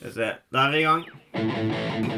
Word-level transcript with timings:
Skal 0.00 0.08
vi 0.08 0.14
se. 0.14 0.26
Da 0.48 0.58
er 0.64 0.70
vi 0.72 0.78
i 0.80 0.82
gang. 0.86 1.02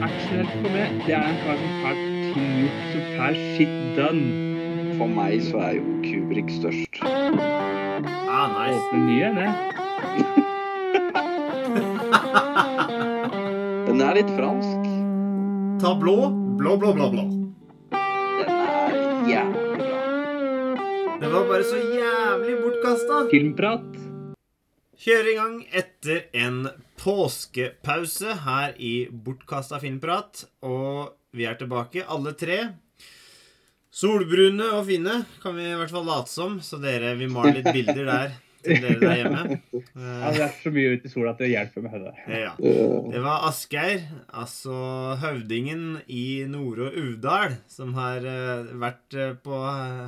Aksjonert 0.07 0.51
for 0.55 0.71
meg, 0.71 1.01
det 1.03 1.15
er 1.17 1.25
en 1.27 1.39
kar 1.43 1.57
som 1.59 1.73
får 1.83 1.97
ting 2.31 2.51
gjort, 2.61 2.83
som 2.93 3.03
får 3.17 3.39
shit 3.57 3.73
done. 3.97 4.27
For 5.01 5.09
meg 5.11 5.43
så 5.43 5.57
er 5.67 5.73
jo 5.81 5.83
Kubrik 6.05 6.47
størst. 6.55 7.01
Ah, 7.03 8.47
nice. 8.55 8.79
Åpne 8.79 9.01
nye, 9.09 9.29
det. 9.35 9.51
Den 13.89 13.99
er 14.07 14.15
litt 14.21 14.31
fransk. 14.37 14.87
Ta 15.83 15.91
blå, 15.99 16.31
blå, 16.63 16.77
blå, 16.79 16.95
blå, 17.01 17.11
blå. 17.17 17.25
Den 17.91 18.47
er 18.47 18.95
jævlig 19.27 19.67
bra. 19.83 19.99
Det 21.19 21.35
var 21.35 21.51
bare 21.51 21.67
så 21.67 21.83
jævlig 21.83 22.55
bortkasta. 22.63 23.27
Filmprat. 23.35 24.02
Kjører 25.03 25.29
i 25.33 25.35
gang 25.35 25.55
etter 25.75 26.29
en 26.39 26.69
påskepause 27.01 28.37
her 28.45 28.77
i 28.79 29.09
Bortkasta 29.11 29.81
filmprat. 29.83 30.45
Og 30.63 31.17
vi 31.35 31.49
er 31.49 31.57
tilbake, 31.59 32.05
alle 32.07 32.37
tre. 32.39 32.61
Solbrune 33.93 34.69
og 34.77 34.87
fine 34.87 35.17
kan 35.43 35.57
vi 35.59 35.67
i 35.67 35.75
hvert 35.77 35.91
fall 35.93 36.07
late 36.07 36.31
som, 36.31 36.61
så 36.65 36.79
dere, 36.81 37.17
vil 37.19 37.33
male 37.35 37.59
litt 37.59 37.69
bilder 37.75 38.07
der 38.07 38.39
til 38.63 38.79
dere 38.79 39.01
der 39.03 39.19
hjemme. 39.19 39.59
Ja, 39.75 40.31
det 40.31 40.45
er 40.47 40.55
så 40.63 40.73
mye 40.73 40.95
ute 40.95 41.11
i 41.11 41.13
sola 41.13 41.35
at 41.35 41.43
det 41.43 41.51
hjelper 41.51 41.85
med 41.89 42.07
det. 42.07 42.15
Eh, 42.29 42.45
ja. 42.45 42.55
Det 43.13 43.25
var 43.27 43.49
Asgeir, 43.51 44.07
altså 44.31 44.79
høvdingen 45.21 45.99
i 46.07 46.45
Nord- 46.49 46.87
og 46.87 46.95
Uvdal, 47.03 47.59
som 47.67 47.93
har 47.99 48.23
eh, 48.23 48.71
vært 48.87 49.19
eh, 49.19 49.35
på 49.43 49.61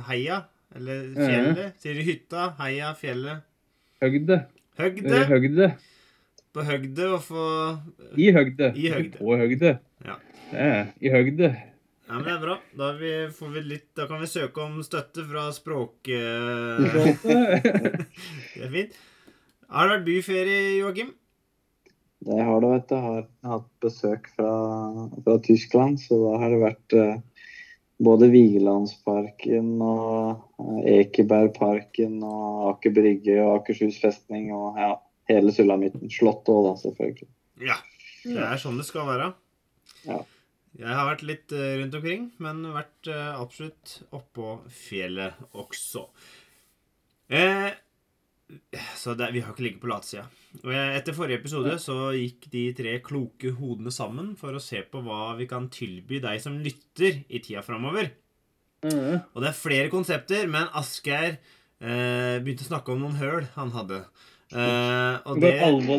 heia, 0.07 0.45
eller 0.75 1.11
fjellet. 1.19 1.75
Sier 1.83 1.99
de 1.99 2.07
hytta, 2.07 2.53
heia, 2.63 2.95
fjellet. 2.97 3.43
Høgde. 4.01 4.45
Høgde. 4.75 5.21
Høgde. 5.29 5.69
På 6.55 6.63
høgde 6.63 7.07
og 7.15 7.21
få 7.23 7.45
I 8.19 8.29
høgde. 8.35 8.71
I 8.75 8.89
høgde. 8.91 9.17
På 9.19 9.37
høgde. 9.39 9.77
Ja. 10.05 10.15
Er 10.51 10.91
I 10.99 11.11
høgde. 11.11 11.49
Ja, 12.05 12.13
men 12.19 12.25
det 12.27 12.33
er 12.35 12.41
bra. 12.43 12.55
Da, 12.77 12.91
vi, 12.99 13.11
får 13.33 13.53
vi 13.55 13.63
litt, 13.65 13.87
da 13.97 14.05
kan 14.09 14.21
vi 14.21 14.29
søke 14.29 14.61
om 14.61 14.77
støtte 14.85 15.23
fra 15.25 15.47
språk... 15.55 16.09
eh, 16.13 16.83
det 17.25 18.65
er 18.67 18.73
fint. 18.75 18.99
Har 19.73 19.87
det 19.87 19.95
vært 19.95 20.05
byferie, 20.09 20.59
Joakim? 20.79 21.15
det 22.25 22.41
har 22.41 22.61
det, 22.61 22.69
vet 22.71 22.89
du. 22.89 22.95
Jeg 22.95 23.03
Har 23.05 23.25
hatt 23.51 23.67
besøk 23.83 24.29
fra, 24.33 24.53
fra 25.25 25.35
Tyskland, 25.45 25.99
så 26.01 26.17
da 26.23 26.37
har 26.41 26.53
det 26.53 26.61
vært 26.63 26.95
eh, 26.97 27.34
både 28.01 28.29
Vigelandsparken 28.33 29.73
og 29.83 30.61
eh, 30.61 31.01
Ekebergparken 31.01 32.19
og 32.25 32.69
Aker 32.73 32.95
Brygge 32.95 33.39
og 33.43 33.61
Akershus 33.61 33.99
festning 34.01 34.51
og 34.55 34.79
ja, 34.81 34.93
hele 35.31 35.53
sulamitten. 35.55 36.11
Slottet 36.11 36.53
òg, 36.53 36.69
da, 36.69 36.77
selvfølgelig. 36.83 37.29
Ja. 37.65 37.81
Det 38.25 38.41
er 38.41 38.57
sånn 38.61 38.79
det 38.81 38.87
skal 38.87 39.05
være. 39.07 39.29
Ja. 40.07 40.23
Jeg 40.75 40.91
har 40.91 41.07
vært 41.07 41.23
litt 41.23 41.53
eh, 41.55 41.77
rundt 41.79 41.95
omkring, 41.95 42.29
men 42.43 42.65
vært 42.75 43.07
eh, 43.07 43.39
absolutt 43.39 43.99
oppå 44.15 44.57
fjellet 44.67 45.37
også. 45.55 46.03
Eh, 47.31 47.69
så 48.99 49.15
det, 49.15 49.31
vi 49.33 49.45
har 49.45 49.53
ikke 49.53 49.69
ligget 49.69 49.83
på 49.85 49.91
latsida. 49.93 50.25
Etter 50.63 51.15
forrige 51.17 51.41
episode 51.41 51.75
så 51.81 52.11
gikk 52.15 52.47
de 52.53 52.65
tre 52.77 52.97
kloke 53.03 53.51
hodene 53.57 53.91
sammen 53.93 54.33
for 54.39 54.55
å 54.55 54.61
se 54.63 54.83
på 54.87 55.01
hva 55.05 55.33
vi 55.39 55.47
kan 55.49 55.67
tilby 55.73 56.21
deg 56.23 56.39
som 56.43 56.59
lytter 56.61 57.23
i 57.27 57.41
tida 57.43 57.63
framover. 57.65 58.11
Mm. 58.85 59.23
Og 59.33 59.41
det 59.41 59.49
er 59.49 59.57
flere 59.57 59.91
konsepter, 59.91 60.45
men 60.51 60.69
Asgeir 60.77 61.35
eh, 61.35 62.37
begynte 62.43 62.67
å 62.67 62.71
snakke 62.71 62.93
om 62.93 63.03
noen 63.05 63.19
høl 63.19 63.47
han 63.55 63.73
hadde. 63.75 64.03
Eh, 64.53 65.15
og 65.25 65.39
Det 65.41 65.55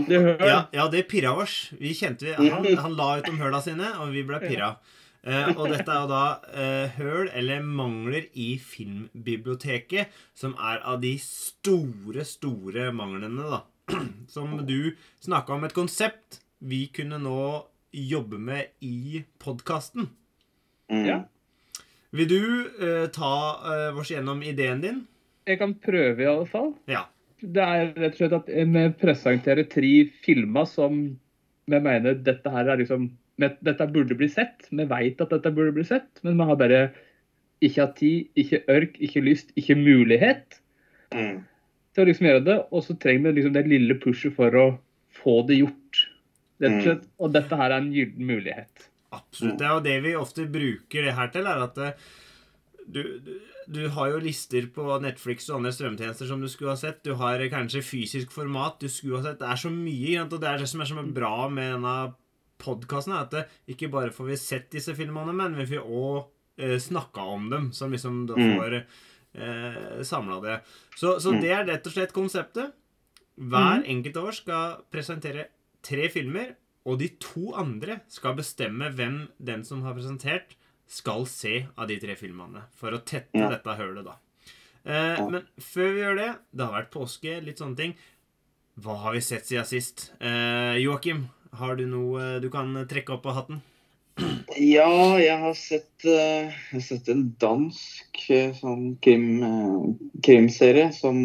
det 0.06 0.20
høl. 0.22 0.44
ja, 0.46 0.60
ja, 0.72 0.86
det 0.92 1.06
pirra 1.10 1.34
oss. 1.34 1.72
Vi 1.80 1.94
kjente 1.98 2.30
vi, 2.38 2.50
han, 2.52 2.66
han 2.78 2.94
la 2.98 3.16
ut 3.18 3.30
om 3.32 3.40
høla 3.40 3.62
sine, 3.64 3.90
og 4.00 4.14
vi 4.14 4.22
ble 4.26 4.40
pirra. 4.44 4.76
Eh, 5.26 5.48
og 5.56 5.72
dette 5.72 5.90
er 5.90 6.04
jo 6.04 6.10
da 6.10 6.24
eh, 6.54 6.98
høl 7.00 7.30
eller 7.34 7.64
mangler 7.66 8.28
i 8.38 8.52
filmbiblioteket, 8.62 10.12
som 10.38 10.54
er 10.54 10.78
av 10.86 11.00
de 11.02 11.16
store, 11.18 12.22
store 12.28 12.92
manglene, 12.94 13.48
da. 13.50 13.64
Som 14.34 14.58
du 14.66 14.96
snakka 15.22 15.56
om 15.56 15.66
et 15.66 15.76
konsept 15.76 16.40
vi 16.58 16.86
kunne 16.94 17.18
nå 17.20 17.40
jobbe 17.96 18.38
med 18.40 18.72
i 18.84 19.22
podkasten. 19.42 20.08
Mm. 20.92 21.04
Ja. 21.06 21.18
Vil 22.16 22.30
du 22.30 22.40
uh, 22.80 23.06
ta 23.12 23.34
uh, 23.60 23.98
oss 23.98 24.10
gjennom 24.10 24.42
ideen 24.46 24.82
din? 24.82 25.04
Jeg 25.46 25.60
kan 25.60 25.76
prøve, 25.78 26.22
i 26.22 26.28
alle 26.28 26.48
fall. 26.50 26.72
Ja. 26.90 27.06
Det 27.40 27.62
er 27.62 27.92
rett 27.94 28.16
og 28.16 28.18
slett 28.18 28.36
at 28.38 28.48
vi 28.48 28.84
presenterer 28.98 29.68
tre 29.70 29.92
filmer 30.24 30.66
som 30.68 31.02
vi 31.66 31.80
mener 31.82 32.16
dette 32.24 32.50
her 32.50 32.72
er 32.72 32.82
liksom 32.82 33.10
Dette 33.36 33.84
burde 33.92 34.16
bli 34.16 34.30
sett. 34.32 34.64
Vi 34.72 34.86
vet 34.88 35.18
at 35.20 35.28
dette 35.28 35.50
burde 35.52 35.74
bli 35.76 35.82
sett, 35.84 36.22
men 36.24 36.38
vi 36.38 36.44
har 36.48 36.56
bare 36.56 36.78
ikke 37.60 37.82
hatt 37.82 37.98
tid, 37.98 38.30
ikke 38.32 38.62
ørk, 38.72 38.94
ikke 38.96 39.20
lyst, 39.26 39.50
ikke 39.60 39.76
mulighet 39.76 40.56
Mm. 41.14 41.44
Til 41.96 42.04
å 42.04 42.10
liksom 42.10 42.28
gjøre 42.28 42.44
det. 42.46 42.58
Og 42.70 42.84
så 42.84 42.96
trenger 43.00 43.30
vi 43.30 43.38
liksom 43.40 43.56
det 43.56 43.64
lille 43.70 43.96
pushet 44.02 44.36
for 44.36 44.60
å 44.60 44.66
få 45.16 45.40
det 45.48 45.62
gjort. 45.62 46.04
Rett 46.60 46.78
og 46.78 46.84
slett. 46.86 47.08
Og 47.20 47.32
dette 47.34 47.58
her 47.60 47.72
er 47.72 47.80
en 47.82 47.90
gyllen 47.92 48.28
mulighet. 48.30 48.86
Absolutt. 49.16 49.58
Det 49.60 49.72
og 49.72 49.82
det 49.84 49.96
vi 50.04 50.14
ofte 50.18 50.46
bruker 50.50 51.06
det 51.08 51.16
her 51.16 51.28
til, 51.32 51.48
er 51.48 51.64
at 51.64 51.78
eh, 51.80 52.06
du, 52.86 53.00
du, 53.24 53.32
du 53.72 53.80
har 53.96 54.12
jo 54.12 54.20
lister 54.22 54.68
på 54.74 54.84
Netflix 55.02 55.48
og 55.50 55.58
andre 55.60 55.72
strømtjenester 55.74 56.28
som 56.28 56.42
du 56.42 56.48
skulle 56.52 56.74
ha 56.74 56.80
sett. 56.80 57.02
Du 57.06 57.14
har 57.20 57.40
eh, 57.40 57.50
kanskje 57.52 57.84
fysisk 57.86 58.32
format 58.34 58.78
du 58.82 58.88
skulle 58.92 59.20
ha 59.20 59.26
sett. 59.30 59.40
Det 59.42 59.48
er 59.50 59.60
så 59.64 59.72
mye, 59.72 60.22
og 60.26 60.36
det 60.36 60.48
er 60.52 60.62
det 60.62 60.70
som 60.70 60.84
er 60.84 60.90
så 60.92 61.06
bra 61.16 61.34
med 61.52 61.74
denne 61.78 61.96
podkasten, 62.62 63.12
er 63.12 63.26
at 63.26 63.34
det, 63.34 63.44
ikke 63.74 63.90
bare 63.92 64.14
får 64.16 64.30
vi 64.30 64.38
sett 64.40 64.70
disse 64.72 64.94
filmene, 64.96 65.34
men 65.36 65.56
vi 65.58 65.68
får 65.74 65.84
òg 65.84 66.62
eh, 66.62 66.78
snakka 66.80 67.26
om 67.36 67.50
dem, 67.52 67.68
som 67.76 67.92
liksom 67.92 68.24
da 68.30 68.38
Mm. 68.40 68.82
Eh, 69.36 70.02
samla 70.02 70.40
det. 70.42 70.56
Så, 70.96 71.18
så 71.20 71.32
det 71.40 71.50
er 71.52 71.64
rett 71.68 71.86
og 71.86 71.92
slett 71.92 72.12
konseptet. 72.16 72.72
Hver 73.36 73.84
enkelt 73.84 74.16
av 74.16 74.30
oss 74.30 74.38
skal 74.40 74.78
presentere 74.90 75.48
tre 75.84 76.08
filmer, 76.08 76.54
og 76.86 76.98
de 77.02 77.08
to 77.20 77.50
andre 77.58 78.00
skal 78.08 78.36
bestemme 78.38 78.88
hvem 78.94 79.26
den 79.42 79.64
som 79.66 79.82
har 79.82 79.94
presentert, 79.98 80.54
skal 80.86 81.24
se 81.26 81.66
av 81.76 81.88
de 81.90 81.96
tre 81.98 82.14
filmene. 82.16 82.62
For 82.78 82.94
å 82.94 83.00
tette 83.02 83.34
Ja. 83.34 83.48
dette 83.50 83.74
hølet, 83.76 84.04
da. 84.06 84.16
Eh, 84.86 85.28
Men 85.28 85.42
før 85.58 85.92
vi 85.94 86.00
gjør 86.00 86.16
det 86.16 86.38
Det 86.54 86.64
har 86.66 86.82
vært 86.82 86.92
påske, 86.92 87.44
litt 87.44 87.58
sånne 87.58 87.76
ting. 87.76 87.96
Hva 88.78 88.94
har 89.02 89.12
vi 89.16 89.20
sett 89.20 89.44
siden 89.48 89.64
sist? 89.66 90.12
Eh, 90.20 90.76
Joakim, 90.78 91.28
har 91.52 91.74
du 91.76 91.86
noe 91.86 92.38
du 92.40 92.48
kan 92.50 92.72
trekke 92.86 93.10
opp 93.16 93.26
av 93.26 93.34
hatten? 93.34 93.62
Ja, 94.56 95.18
jeg 95.20 95.36
har 95.42 95.54
sett, 95.54 96.04
eh, 96.08 96.48
jeg 96.48 96.72
har 96.72 96.84
sett 96.86 97.08
en 97.12 97.26
dansk 97.40 98.22
eh, 98.32 98.54
sånn 98.56 98.94
krim, 99.04 99.42
eh, 99.44 99.82
krimserie 100.24 100.88
som 100.96 101.18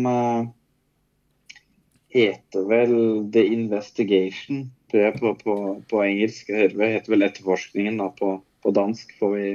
heter 2.11 2.67
vel 2.67 2.93
The 3.31 3.45
Investigation 3.47 4.65
på, 4.91 5.35
på, 5.43 5.55
på 5.87 6.03
engelsk. 6.03 6.51
Det 6.51 6.91
heter 6.97 7.13
vel- 7.13 7.23
Etterforskningen 7.29 7.97
da, 8.01 8.09
på, 8.11 8.33
på 8.63 8.73
dansk, 8.75 9.15
får 9.19 9.35
vi, 9.37 9.51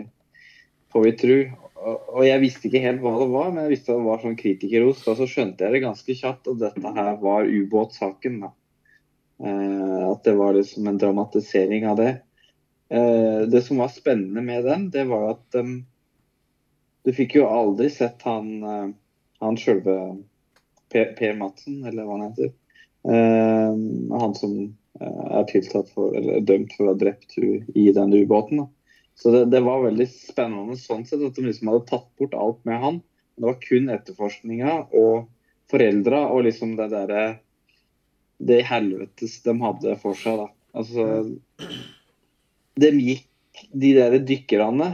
får 0.92 1.04
vi 1.04 1.12
tro. 1.20 1.40
Og, 1.76 2.06
og 2.16 2.22
jeg 2.24 2.40
visste 2.42 2.70
ikke 2.70 2.80
helt 2.86 3.04
hva 3.04 3.12
det 3.20 3.28
var, 3.34 3.50
men 3.52 3.66
jeg 3.66 3.74
visste 3.76 3.92
det 3.98 4.06
var 4.08 4.22
sånn 4.24 4.38
kritikerros. 4.40 5.04
Og 5.04 5.20
så 5.20 5.28
skjønte 5.28 5.66
jeg 5.66 5.76
det 5.76 5.84
ganske 5.84 6.16
kjapt, 6.16 6.48
og 6.48 6.62
dette 6.64 6.94
her 6.96 7.18
var 7.20 7.44
ubåtsaken. 7.52 8.40
da. 8.46 8.54
Eh, 9.44 10.00
at 10.08 10.24
det 10.24 10.32
var 10.40 10.56
liksom 10.56 10.88
en 10.88 11.02
dramatisering 11.04 11.84
av 11.92 12.00
det. 12.00 12.14
Eh, 12.88 13.48
det 13.48 13.62
som 13.62 13.76
var 13.76 13.88
spennende 13.88 14.42
med 14.42 14.64
den, 14.64 14.90
det 14.90 15.04
var 15.04 15.30
at 15.30 15.58
um, 15.58 15.80
du 17.02 17.12
fikk 17.14 17.36
jo 17.38 17.48
aldri 17.50 17.88
sett 17.90 18.22
han, 18.26 18.50
eh, 18.62 18.88
han 19.42 19.58
sjølve 19.58 19.96
per, 20.92 21.34
Madsen, 21.38 21.82
eller 21.86 22.06
hva 22.06 22.18
han 22.18 22.28
heter. 22.28 22.52
Eh, 23.06 23.80
han 24.22 24.36
som 24.38 24.58
er 24.96 25.44
tiltalt 25.50 25.90
for, 25.92 26.14
eller 26.16 26.44
dømt 26.46 26.72
for 26.72 26.86
å 26.86 26.94
ha 26.94 26.98
drept 26.98 27.36
i 27.36 27.90
den 27.92 28.14
ubåten. 28.14 28.62
da. 28.62 28.68
Så 29.16 29.32
det, 29.32 29.42
det 29.52 29.60
var 29.64 29.82
veldig 29.84 30.06
spennende 30.08 30.76
sånn 30.80 31.04
sett 31.08 31.24
at 31.24 31.36
de 31.36 31.44
liksom 31.44 31.68
hadde 31.72 31.88
tatt 31.90 32.08
bort 32.20 32.36
alt 32.36 32.62
med 32.68 32.80
han. 32.80 33.02
Det 33.36 33.44
var 33.44 33.58
kun 33.60 33.90
etterforskninga 33.92 34.76
og 34.96 35.26
foreldra 35.68 36.22
og 36.32 36.46
liksom 36.46 36.76
det 36.78 36.88
derre 36.94 37.24
Det 38.36 38.62
helvetes 38.68 39.38
de 39.44 39.52
hadde 39.60 39.94
for 40.00 40.16
seg, 40.16 40.40
da. 40.40 40.48
Altså 40.76 41.04
de 42.80 42.90
gikk, 43.00 43.26
de 43.72 43.92
der 43.96 44.18
dykkerne 44.28 44.92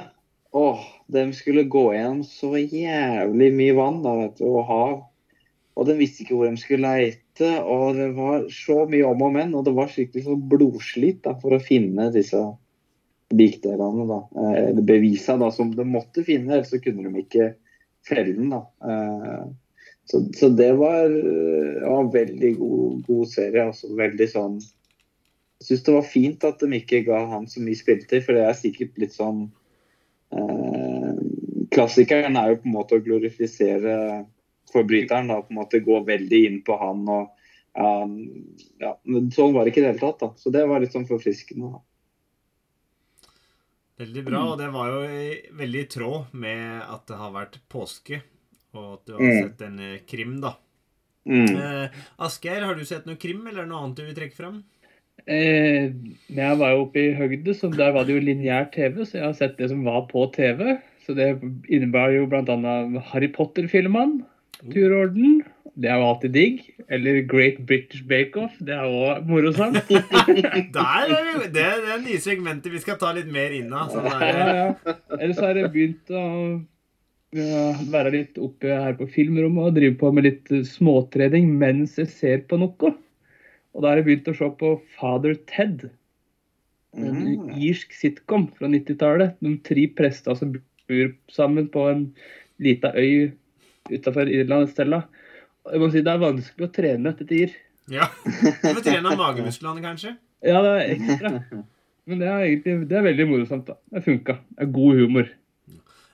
Åh, 0.52 0.80
de 1.08 1.22
skulle 1.32 1.64
gå 1.64 1.86
gjennom 1.94 2.20
så 2.28 2.50
jævlig 2.60 3.48
mye 3.56 3.72
vann 3.72 4.02
da, 4.04 4.10
vet 4.18 4.34
du, 4.36 4.44
og 4.50 4.66
hav. 4.68 4.98
Og 5.72 5.86
de 5.88 5.94
visste 5.96 6.26
ikke 6.26 6.36
hvor 6.36 6.50
de 6.50 6.60
skulle 6.60 6.90
leite, 6.92 7.48
og 7.64 7.96
det 7.96 8.10
var 8.18 8.44
så 8.52 8.82
mye 8.84 9.06
om 9.08 9.24
og 9.24 9.32
men. 9.32 9.54
Og 9.56 9.64
det 9.64 9.72
var 9.78 9.88
skikkelig 9.88 10.26
sånn 10.26 10.42
blodslit 10.52 11.22
da, 11.24 11.32
for 11.40 11.56
å 11.56 11.62
finne 11.64 12.10
disse 12.12 12.42
bikdelene, 13.32 14.04
da. 14.10 14.18
Eh, 14.42 14.58
Eller 14.66 14.84
bevisa 14.92 15.38
da, 15.40 15.48
som 15.56 15.72
de 15.72 15.88
måtte 15.88 16.20
finne, 16.26 16.52
ellers 16.52 16.68
så 16.74 16.82
kunne 16.84 17.08
de 17.08 17.24
ikke 17.24 17.48
felle 18.04 18.36
den. 18.36 18.52
da. 18.52 18.60
Eh, 18.84 19.48
Så, 20.04 20.20
så 20.36 20.48
det 20.52 20.72
var, 20.76 21.08
eh, 21.08 21.80
var 21.88 22.00
en 22.02 22.12
veldig 22.12 22.52
god, 22.58 23.02
god 23.06 23.28
serie. 23.30 23.66
altså 23.70 23.88
Veldig 23.96 24.28
sånn 24.28 24.60
syns 25.62 25.82
det 25.86 25.94
var 25.94 26.06
fint 26.08 26.44
at 26.48 26.60
de 26.62 26.68
ikke 26.78 27.04
ga 27.06 27.20
han 27.30 27.46
så 27.50 27.60
mye 27.64 27.78
spilletid, 27.78 28.24
for 28.26 28.36
det 28.38 28.44
er 28.48 28.58
sikkert 28.58 28.98
litt 29.02 29.14
sånn 29.16 29.44
eh, 30.32 31.12
Klassikeren 31.72 32.36
er 32.36 32.50
jo 32.52 32.58
på 32.60 32.68
en 32.68 32.74
måte 32.74 32.98
å 32.98 33.04
glorifisere 33.04 34.26
forbryteren. 34.72 35.30
da, 35.32 35.38
på 35.40 35.54
en 35.54 35.60
måte 35.62 35.80
Gå 35.84 36.02
veldig 36.04 36.40
inn 36.48 36.58
på 36.66 36.76
han. 36.80 37.06
og 37.08 37.30
ja, 37.72 37.92
ja, 38.82 38.90
Sånn 39.32 39.54
var 39.54 39.64
det 39.64 39.72
ikke 39.72 39.80
i 39.80 39.86
det 39.86 39.92
hele 39.94 40.02
tatt. 40.02 40.20
da, 40.20 40.28
Så 40.36 40.52
det 40.52 40.66
var 40.68 40.80
litt 40.84 40.92
sånn 40.92 41.08
forfriskende. 41.08 41.72
da. 41.72 41.80
Veldig 44.02 44.24
bra, 44.26 44.42
og 44.52 44.58
det 44.58 44.68
var 44.74 44.90
jo 44.90 45.00
veldig 45.60 45.80
i 45.84 45.88
tråd 45.94 46.34
med 46.42 46.82
at 46.82 47.06
det 47.08 47.18
har 47.20 47.32
vært 47.34 47.58
påske, 47.70 48.20
og 48.74 48.86
at 48.94 49.06
du 49.06 49.12
har 49.14 49.20
Mm. 49.22 49.42
sett 49.42 49.60
en 49.62 49.78
eh, 49.80 49.98
krim, 50.06 50.40
da. 50.40 50.56
Mm. 51.26 51.56
Eh, 51.56 51.88
Asgeir, 52.18 52.64
har 52.64 52.74
du 52.74 52.84
sett 52.84 53.06
noe 53.06 53.16
krim, 53.16 53.46
eller 53.46 53.64
noe 53.66 53.84
annet 53.84 53.96
du 53.96 54.04
vil 54.04 54.14
trekke 54.14 54.34
fram? 54.34 54.64
Eh, 55.30 55.92
jeg 56.34 56.58
var 56.58 56.74
jo 56.74 56.86
oppe 56.86 56.98
i 56.98 57.14
høgde, 57.14 57.54
så 57.54 57.70
der 57.70 57.94
var 57.94 58.08
det 58.08 58.16
jo 58.16 58.24
lineær 58.24 58.66
TV, 58.74 59.04
så 59.06 59.20
jeg 59.20 59.26
har 59.28 59.38
sett 59.38 59.58
det 59.60 59.70
som 59.70 59.84
var 59.86 60.06
på 60.10 60.26
TV. 60.34 60.76
Så 61.06 61.14
det 61.18 61.30
innebar 61.70 62.14
jo 62.14 62.26
bl.a. 62.30 62.76
Harry 63.12 63.30
Potter-filmene, 63.32 64.22
Turorden. 64.70 65.42
Det 65.74 65.88
er 65.88 65.98
jo 65.98 66.08
alltid 66.10 66.34
digg. 66.36 66.58
Eller 66.92 67.22
Great 67.26 67.62
British 67.66 68.04
Bake 68.08 68.38
Off. 68.38 68.52
Det 68.60 68.74
er 68.76 68.84
òg 68.84 69.24
morosamt. 69.28 69.80
Der 69.88 71.14
er 71.16 71.22
vi, 71.26 71.46
det, 71.48 71.54
det 71.54 71.64
er 71.64 72.02
nye 72.02 72.20
segmenter 72.20 72.74
vi 72.74 72.82
skal 72.82 72.98
ta 73.00 73.14
litt 73.16 73.30
mer 73.32 73.54
inn 73.56 73.72
av. 73.72 73.94
Sånn 73.94 74.06
Ja, 74.10 74.28
ja. 74.28 74.68
Eller 74.84 75.22
Ellers 75.22 75.40
har 75.40 75.58
jeg 75.58 75.72
begynt 75.72 76.12
å 76.12 76.24
ja, 77.32 77.62
være 77.94 78.12
litt 78.18 78.38
oppe 78.42 78.68
her 78.68 78.98
på 78.98 79.08
filmrommet 79.14 79.70
og 79.70 79.78
drive 79.78 79.96
på 80.02 80.12
med 80.12 80.28
litt 80.28 80.52
småtrening 80.68 81.48
mens 81.56 81.96
jeg 82.00 82.12
ser 82.12 82.44
på 82.50 82.60
noe. 82.60 82.92
Og 83.74 83.82
da 83.82 83.88
har 83.92 84.00
jeg 84.00 84.06
begynt 84.08 84.28
å 84.32 84.36
se 84.36 84.48
på 84.60 84.70
Father 84.98 85.34
Ted. 85.48 85.90
En 86.94 87.14
Mm. 87.24 87.54
irsk 87.56 87.92
sitcom 87.96 88.50
fra 88.58 88.68
90-tallet. 88.68 89.36
De 89.40 89.56
tre 89.64 89.86
prester 89.96 90.34
som 90.36 90.52
bor 90.52 91.12
sammen 91.32 91.68
på 91.72 91.86
en 91.90 92.02
lita 92.60 92.92
øy 92.94 93.32
utafor 93.90 94.28
Irland 94.28 94.68
et 94.68 94.74
sted. 94.74 94.92
Jeg 95.72 95.80
må 95.80 95.90
si 95.90 96.02
Det 96.02 96.12
er 96.12 96.18
vanskelig 96.18 96.68
å 96.68 96.72
trene 96.72 97.08
etter 97.14 97.24
tider. 97.26 97.54
ja. 97.88 98.08
Du 98.24 98.74
må 98.74 98.82
trene 98.84 99.16
magemusklene, 99.16 99.80
kanskje? 99.80 100.16
Ja, 100.42 100.60
det 100.60 100.70
er 100.70 100.94
ekstra. 100.96 101.64
Men 102.06 102.18
det 102.18 102.28
er 102.28 102.44
egentlig 102.44 102.88
det 102.88 102.96
er 102.98 103.02
veldig 103.08 103.28
morsomt. 103.30 103.64
da. 103.66 103.74
Det 103.92 104.04
funka. 104.04 104.38
Det 104.58 104.66
er 104.66 104.72
god 104.72 104.94
humor. 104.98 105.28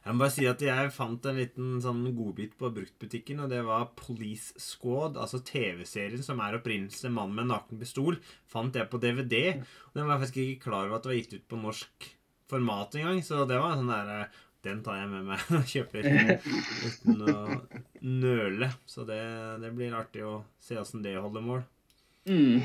Jeg 0.08 0.16
må 0.16 0.22
bare 0.22 0.32
si 0.32 0.46
at 0.49 0.62
jeg 0.64 0.93
fant 0.96 1.26
en 1.28 1.37
liten 1.37 1.72
sånn 1.84 1.99
godbit 2.16 2.55
på 2.56 2.70
bruktbutikken, 2.72 3.43
og 3.44 3.50
det 3.52 3.58
var 3.66 3.90
Police 3.99 4.56
Squad, 4.56 5.19
altså 5.20 5.43
TV-serien 5.44 6.22
som 6.25 6.40
er 6.40 6.56
opprinnelse 6.56 7.10
'Mann 7.12 7.34
med 7.34 7.44
en 7.44 7.52
naken 7.52 7.76
pistol'. 7.76 8.16
Fant 8.49 8.72
jeg 8.72 8.88
på 8.88 8.96
DVD. 9.02 9.60
Og 9.60 9.99
den 9.99 10.06
var 10.08 10.16
jeg 10.16 10.22
faktisk 10.22 10.38
ikke 10.40 10.62
klar 10.70 10.87
over 10.87 10.96
at 10.96 11.05
det 11.05 11.10
var 11.12 11.19
gitt 11.19 11.34
ut 11.37 11.44
på 11.52 11.60
norsk 11.60 12.06
format 12.49 12.96
engang, 12.96 13.20
så 13.20 13.44
det 13.44 13.60
var 13.60 13.75
en 13.75 13.82
sånn 13.82 13.93
derre 13.93 14.31
Den 14.64 14.81
tar 14.82 14.96
jeg 14.96 15.10
med 15.12 15.28
meg 15.28 15.44
og 15.58 15.69
kjøper 15.75 16.08
uten 16.08 17.20
å 17.28 17.37
nøle. 18.00 18.70
Så 18.88 19.05
det, 19.05 19.20
det 19.60 19.75
blir 19.76 19.93
artig 19.94 20.25
å 20.25 20.40
se 20.58 20.81
åssen 20.81 21.05
det 21.05 21.14
holder 21.20 21.44
mål. 21.44 21.62
Mm. 22.26 22.64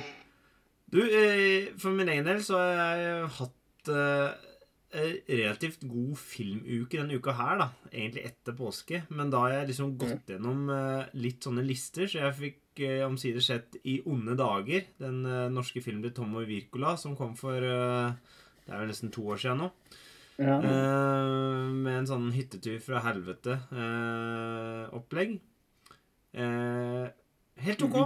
Du, 0.88 1.04
eh, 1.04 1.76
for 1.76 1.92
min 1.92 2.08
egen 2.08 2.26
del 2.26 2.42
så 2.42 2.58
har 2.64 3.04
jeg 3.04 3.30
hatt 3.36 3.94
eh, 3.94 4.50
relativt 4.94 5.82
god 5.90 6.14
filmuke 6.22 7.00
denne 7.00 7.16
uka 7.18 7.34
her, 7.38 7.56
da. 7.62 7.68
Egentlig 7.92 8.24
etter 8.30 8.54
påske. 8.58 8.98
Men 9.10 9.32
da 9.34 9.38
har 9.46 9.52
jeg 9.58 9.70
liksom 9.72 9.98
gått 10.00 10.28
gjennom 10.30 10.60
eh, 10.74 11.04
litt 11.18 11.42
sånne 11.46 11.64
lister, 11.66 12.06
så 12.10 12.16
jeg 12.22 12.40
fikk 12.40 12.62
eh, 12.86 13.08
omsider 13.08 13.42
sett 13.44 13.70
I 13.90 14.02
onde 14.10 14.34
dager, 14.40 14.82
den 15.02 15.18
eh, 15.26 15.54
norske 15.54 15.82
filmen 15.84 16.14
til 16.14 16.24
og 16.24 16.48
Wirkola 16.50 16.92
som 17.00 17.18
kom 17.20 17.34
for 17.40 17.58
eh, 17.58 18.12
Det 18.64 18.72
er 18.72 18.80
vel 18.84 18.92
nesten 18.94 19.12
to 19.14 19.22
år 19.34 19.40
siden 19.42 19.60
nå. 19.66 19.70
Ja. 20.38 20.56
Eh, 20.58 21.68
med 21.74 21.96
en 22.00 22.10
sånn 22.10 22.28
hyttetur 22.34 22.80
fra 22.84 22.98
helvete-opplegg. 23.06 25.30
helt 27.64 27.82
OK, 27.86 27.98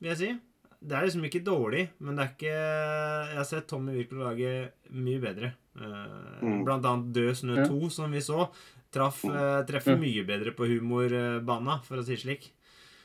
vil 0.00 0.10
jeg 0.12 0.20
si. 0.20 0.30
Det 0.78 0.94
er 0.94 1.02
liksom 1.08 1.24
ikke 1.26 1.42
dårlig, 1.42 1.84
men 1.98 2.14
det 2.14 2.22
er 2.22 2.30
ikke 2.36 2.54
Jeg 2.54 3.38
har 3.40 3.48
sett 3.48 3.66
Tommy 3.68 3.92
Wirkola 3.96 4.22
lage 4.30 4.50
mye 4.94 5.20
bedre. 5.22 5.48
Eh, 5.80 6.44
Mm. 6.44 6.64
Blant 6.64 6.84
annet 6.86 7.12
Død 7.12 7.34
snø 7.34 7.56
Ja. 7.56 7.66
2, 7.66 7.90
som 7.90 8.10
vi 8.12 8.18
så. 8.22 8.48
Traff, 8.92 9.24
eh, 9.24 9.62
treffer 9.66 9.96
Ja. 9.96 9.96
mye 9.96 10.24
bedre 10.26 10.52
på 10.54 10.66
humorbana, 10.68 11.82
for 11.84 11.96
å 11.98 12.04
si 12.04 12.14
det 12.14 12.22
slik. 12.24 12.50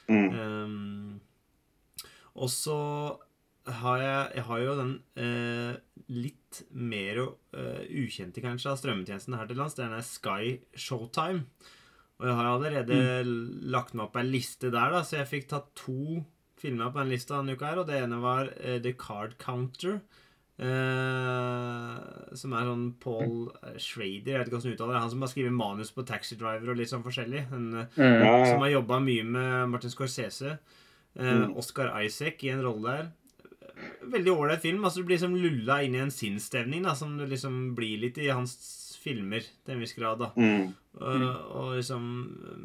Mm. 0.08 0.34
Um, 0.34 1.20
og 2.36 2.50
så 2.50 3.20
har 3.66 3.98
jeg, 4.00 4.36
jeg 4.36 4.44
har 4.44 4.60
jo 4.60 4.76
den 4.76 4.94
eh, 5.16 5.78
litt 6.10 6.64
mer 6.74 7.18
eh, 7.54 7.86
ukjente 7.90 8.42
kanskje 8.44 8.72
av 8.72 8.78
strømmetjenesten 8.82 9.38
her 9.38 9.48
til 9.48 9.56
lands. 9.58 9.74
Det 9.76 9.86
er 9.86 9.90
den 9.96 10.02
Sky 10.04 10.60
Showtime. 10.76 11.46
Og 12.20 12.28
jeg 12.28 12.36
har 12.36 12.46
allerede 12.46 13.24
lagt 13.72 13.94
meg 13.96 14.06
opp 14.06 14.18
ei 14.18 14.24
liste 14.28 14.70
der, 14.72 14.92
da, 14.92 15.02
så 15.02 15.18
jeg 15.22 15.28
fikk 15.32 15.48
tatt 15.50 15.74
to 15.76 16.24
filmer 16.60 16.92
på 16.94 17.02
den 17.02 17.10
lista 17.10 17.40
denne 17.42 17.56
uka 17.58 17.66
her. 17.72 17.80
Og 17.80 17.88
det 17.88 18.02
ene 18.04 18.20
var 18.22 18.52
eh, 18.60 18.80
The 18.80 18.94
Card 18.94 19.38
Counter. 19.40 20.02
Eh, 20.60 22.36
som 22.38 22.54
er 22.58 22.68
sånn 22.70 22.86
Paul 23.04 23.50
eh, 23.64 23.78
Schrader, 23.82 24.32
jeg 24.34 24.40
vet 24.40 24.48
ikke 24.48 24.58
hvordan 24.58 24.70
du 24.70 24.76
uttaler 24.78 24.94
det. 24.98 25.02
Han 25.06 25.14
som 25.14 25.26
har 25.26 25.32
skrevet 25.34 25.56
manus 25.58 25.92
på 25.96 26.06
Taxi 26.08 26.38
Driver 26.40 26.74
og 26.74 26.80
litt 26.80 26.92
sånn 26.92 27.06
forskjellig. 27.06 27.44
En, 27.56 27.68
eh, 27.82 27.98
Mm. 27.98 28.24
Ja, 28.26 28.46
som 28.52 28.62
har 28.66 28.70
jobba 28.74 29.00
mye 29.04 29.24
med 29.26 29.70
Martin 29.74 29.90
Scorsese. 29.94 30.58
Uh, 31.14 31.46
Mm. 31.46 31.58
Oscar 31.58 31.92
Isaac 32.02 32.42
i 32.44 32.50
en 32.50 32.64
rolle 32.64 32.90
der. 32.90 33.12
Veldig 34.10 34.32
ålreit 34.34 34.62
film. 34.62 34.84
altså 34.84 35.02
Du 35.02 35.04
blir 35.06 35.18
liksom 35.18 35.36
lulla 35.38 35.84
inn 35.84 35.94
i 35.96 36.00
en 36.02 36.10
sinnsstemning 36.10 36.84
da, 36.84 36.96
som 36.96 37.18
du 37.18 37.26
liksom 37.28 37.76
blir 37.76 38.00
litt 38.00 38.18
i 38.18 38.30
hans 38.30 39.00
filmer 39.04 39.42
til 39.42 39.76
en 39.76 39.80
viss 39.80 39.94
grad. 39.94 40.18
da. 40.20 40.32
Mm. 40.36 40.74
Og, 40.98 41.22
og 41.54 41.76
liksom, 41.78 42.02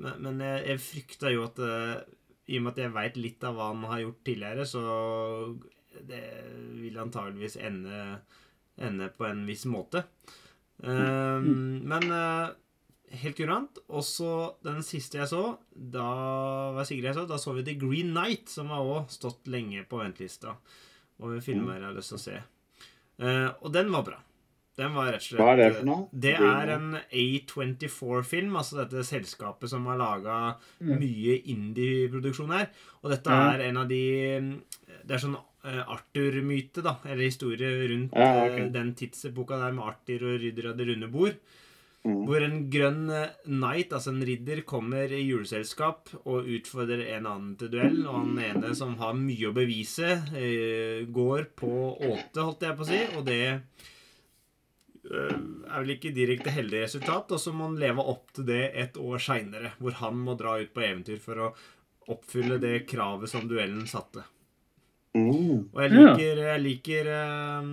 men, 0.00 0.12
men 0.23 0.38
jeg, 0.41 0.67
jeg 0.67 0.79
frykta 0.81 1.32
jo 1.34 1.44
at 1.44 1.58
I 2.49 2.56
og 2.56 2.62
med 2.62 2.73
at 2.73 2.79
jeg 2.79 2.93
veit 2.94 3.17
litt 3.17 3.44
av 3.44 3.55
hva 3.56 3.69
han 3.75 3.84
har 3.84 4.00
gjort 4.00 4.25
tidligere, 4.25 4.64
så 4.64 4.82
det 6.08 6.23
vil 6.79 6.99
antageligvis 7.00 7.56
ende, 7.56 8.19
ende 8.79 9.08
på 9.17 9.26
en 9.29 9.44
viss 9.49 9.64
måte. 9.70 10.05
Eh, 10.82 11.40
Men 11.43 12.11
uh, 12.12 12.50
helt 13.23 13.37
kurant. 13.38 13.81
Og 13.88 14.05
så 14.06 14.32
den 14.64 14.82
siste 14.87 15.19
jeg 15.23 15.31
så, 15.32 15.43
da 15.75 16.05
var 16.76 16.85
Sigrid 16.88 17.11
jeg 17.11 17.19
så, 17.19 17.26
da 17.31 17.38
så 17.40 17.55
vi 17.56 17.64
The 17.67 17.75
Green 17.81 18.12
Night, 18.14 18.49
som 18.52 18.70
har 18.75 18.85
òg 18.87 19.11
stått 19.11 19.49
lenge 19.50 19.82
på 19.88 20.02
ventelista. 20.02 20.55
Over 21.19 21.40
filmer 21.43 21.81
jeg 21.81 21.88
har 21.88 21.96
lyst 21.99 22.14
til 22.14 22.20
å 22.20 22.25
se. 22.29 22.41
Uh, 23.19 23.49
og 23.64 23.73
den 23.75 23.91
var 23.91 24.05
bra. 24.06 24.20
Den 24.79 24.93
var 24.94 25.08
rett 25.10 25.24
og 25.24 25.27
slett 25.27 25.41
Hva 25.43 25.53
er 25.56 25.58
det 25.58 25.70
for 25.81 25.86
noe? 25.89 26.05
Det 26.15 26.36
er 26.39 26.70
en 26.77 26.93
A24-film, 27.10 28.53
altså 28.60 28.77
dette 28.79 29.03
selskapet 29.08 29.72
som 29.72 29.86
har 29.91 29.98
laga 29.98 30.36
Mm. 30.79 30.93
mye 31.01 31.34
indie-produksjon 31.51 32.53
her. 32.55 32.69
Og 33.03 33.10
dette 33.10 33.27
er 33.29 33.65
en 33.69 33.77
av 33.82 33.89
de 33.91 34.03
Det 35.05 35.17
er 35.17 35.19
sånn 35.19 35.34
eh, 35.34 35.47
Arthur-myte, 35.65 36.82
da. 36.86 36.96
Eller 37.05 37.24
historie 37.27 37.88
rundt 37.88 38.12
Ja, 38.15 38.44
ok. 38.46 38.58
eh, 38.60 38.69
den 38.72 38.94
tidsepoka 38.94 39.58
der 39.58 39.72
med 39.72 39.84
Arthur 39.84 40.29
og 40.34 40.41
Rydder 40.43 40.70
av 40.70 40.77
det 40.79 40.86
runde 40.93 41.08
bord. 41.10 41.34
Mm. 42.06 42.20
Hvor 42.29 42.44
en 42.46 42.70
grønn 42.70 43.10
eh, 43.10 43.32
knight, 43.44 43.93
altså 43.93 44.12
en 44.15 44.22
ridder, 44.24 44.62
kommer 44.62 45.10
i 45.12 45.24
juleselskap 45.27 46.12
og 46.22 46.46
utfordrer 46.46 47.03
en 47.17 47.27
annen 47.27 47.56
til 47.58 47.72
duell. 47.74 48.06
Og 48.06 48.15
han 48.20 48.38
ene 48.38 48.74
som 48.79 48.94
har 49.03 49.19
mye 49.19 49.50
å 49.50 49.56
bevise, 49.56 50.15
eh, 50.38 51.03
går 51.10 51.50
på 51.58 51.72
åte, 51.98 52.38
holdt 52.38 52.62
jeg 52.69 52.79
på 52.79 52.86
å 52.86 52.88
si. 52.88 53.03
Og 53.19 53.27
det 53.27 53.43
eh, 55.10 55.34
er 55.34 55.82
vel 55.82 55.94
ikke 55.96 56.15
direkte 56.17 56.55
heldig 56.55 56.84
resultat. 56.86 57.34
Og 57.34 57.43
så 57.43 57.53
må 57.53 57.69
han 57.69 57.81
leve 57.82 58.06
opp 58.15 58.31
til 58.38 58.46
det 58.48 58.62
et 58.79 58.96
år 58.96 59.19
seinere, 59.27 59.74
hvor 59.82 59.98
han 60.00 60.22
må 60.22 60.38
dra 60.38 60.56
ut 60.62 60.72
på 60.72 60.86
eventyr 60.86 61.20
for 61.22 61.48
å 61.48 61.53
oppfylle 62.08 62.56
det 62.62 62.86
kravet 62.88 63.29
som 63.29 63.44
duellen 63.50 63.84
satte. 63.91 64.22
Mm. 65.19 65.65
Og 65.72 65.81
jeg 65.84 65.94
liker, 65.94 66.43
jeg 66.48 66.63
liker 66.65 67.10
um, 67.15 67.72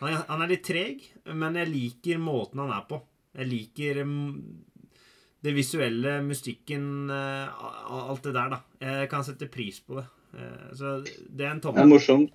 han, 0.00 0.20
han 0.28 0.44
er 0.44 0.52
litt 0.52 0.64
treg, 0.66 1.02
men 1.32 1.58
jeg 1.60 1.72
liker 1.72 2.22
måten 2.22 2.62
han 2.64 2.72
er 2.76 2.86
på. 2.88 3.00
Jeg 3.34 3.50
liker 3.50 4.02
um, 4.04 4.16
det 5.44 5.54
visuelle, 5.56 6.18
mystikken, 6.24 7.10
uh, 7.10 8.08
alt 8.10 8.24
det 8.24 8.34
der, 8.36 8.56
da. 8.56 8.62
Jeg 8.84 9.10
kan 9.12 9.26
sette 9.26 9.50
pris 9.52 9.80
på 9.84 10.00
det. 10.00 10.06
Uh, 10.34 10.72
Så 10.76 10.96
det 11.04 11.46
er 11.46 11.54
en 11.54 11.62
Det 11.62 11.74
er 11.84 11.90
morsomt, 11.90 12.34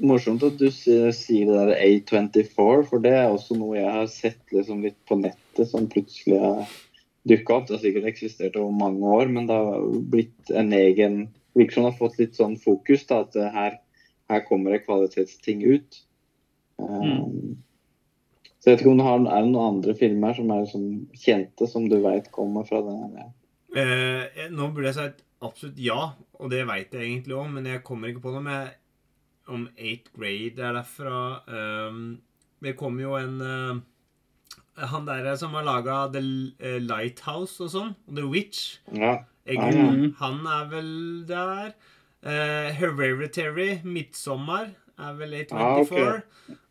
morsomt 0.00 0.46
at 0.46 0.58
du 0.60 0.68
sier, 0.72 1.10
sier 1.16 1.50
det 1.50 1.60
der 1.60 1.76
A24, 1.76 2.82
for 2.88 3.04
det 3.04 3.14
er 3.18 3.28
også 3.28 3.58
noe 3.58 3.78
jeg 3.78 3.94
har 3.98 4.10
sett 4.10 4.42
liksom 4.54 4.84
litt 4.86 5.00
på 5.08 5.18
nettet 5.20 5.70
som 5.70 5.88
plutselig 5.90 6.40
har 6.42 6.66
dukka 7.28 7.56
opp. 7.56 7.68
Det 7.68 7.78
har 7.78 7.84
sikkert 7.84 8.10
eksistert 8.10 8.58
over 8.60 8.74
mange 8.76 9.16
år, 9.18 9.32
men 9.32 9.48
det 9.48 9.56
har 9.56 9.88
blitt 10.12 10.54
en 10.54 10.72
egen 10.76 11.18
Virker 11.54 11.76
som 11.76 11.86
det 11.86 11.92
har 11.92 12.00
fått 12.00 12.18
litt 12.18 12.38
sånn 12.38 12.56
fokus, 12.60 13.04
da, 13.10 13.22
at 13.26 13.36
her, 13.54 13.78
her 14.32 14.42
kommer 14.48 14.74
det 14.74 14.84
kvalitetsting 14.86 15.62
ut. 15.66 16.00
Um, 16.82 17.62
så 18.58 18.70
jeg 18.72 18.78
vet 18.78 18.82
ikke 18.82 18.92
om 18.94 19.00
det 19.00 19.06
har, 19.06 19.18
er 19.28 19.44
det 19.44 19.52
noen 19.52 19.76
andre 19.76 19.94
filmer 19.98 20.36
som 20.36 20.50
er 20.54 20.68
sånn 20.70 20.90
kjente, 21.20 21.68
som 21.70 21.84
du 21.90 21.98
veit 22.02 22.30
kommer 22.34 22.64
fra 22.64 22.80
den 22.86 23.02
her? 23.18 23.32
Eh, 23.74 24.46
nå 24.54 24.70
burde 24.72 24.88
jeg 24.88 24.96
sagt 24.96 25.24
absolutt 25.44 25.80
ja, 25.82 26.14
og 26.38 26.48
det 26.48 26.62
veit 26.70 26.94
jeg 26.94 27.10
egentlig 27.10 27.36
òg, 27.36 27.50
men 27.52 27.68
jeg 27.68 27.82
kommer 27.84 28.08
ikke 28.08 28.24
på 28.24 28.32
noe. 28.32 28.44
Med, 28.46 28.78
om 29.52 29.66
Eighth 29.76 30.14
Grade 30.16 30.64
er 30.64 30.78
derfra. 30.78 31.18
Um, 31.44 32.22
det 32.64 32.72
kom 32.80 32.96
jo 33.02 33.12
en 33.18 33.34
uh, 33.44 33.82
Han 34.88 35.04
der 35.04 35.34
som 35.36 35.52
har 35.58 35.66
laga 35.66 35.98
The 36.14 36.22
uh, 36.24 36.78
Lighthouse 36.80 37.60
og 37.60 37.72
sånn, 37.74 37.92
The 38.08 38.24
Witch 38.24 38.78
Ja. 38.96 39.18
Eggen, 39.46 39.74
ja. 39.76 40.10
Han 40.22 40.46
er 40.46 40.68
vel 40.70 40.92
der. 41.28 41.74
Uh, 42.24 42.70
Hereditary, 42.78 43.80
Midtsommer, 43.84 44.70
er 44.98 45.16
vel 45.18 45.34
A24. 45.42 45.52
Ah, 45.52 45.78
okay. 45.82 46.22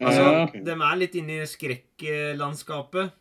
Altså, 0.02 0.22
Ja, 0.24 0.44
okay. 0.48 0.64
De 0.66 0.72
er 0.72 0.96
litt 0.98 1.16
inne 1.20 1.42
i 1.44 1.46
skrekklandskapet. 1.46 3.12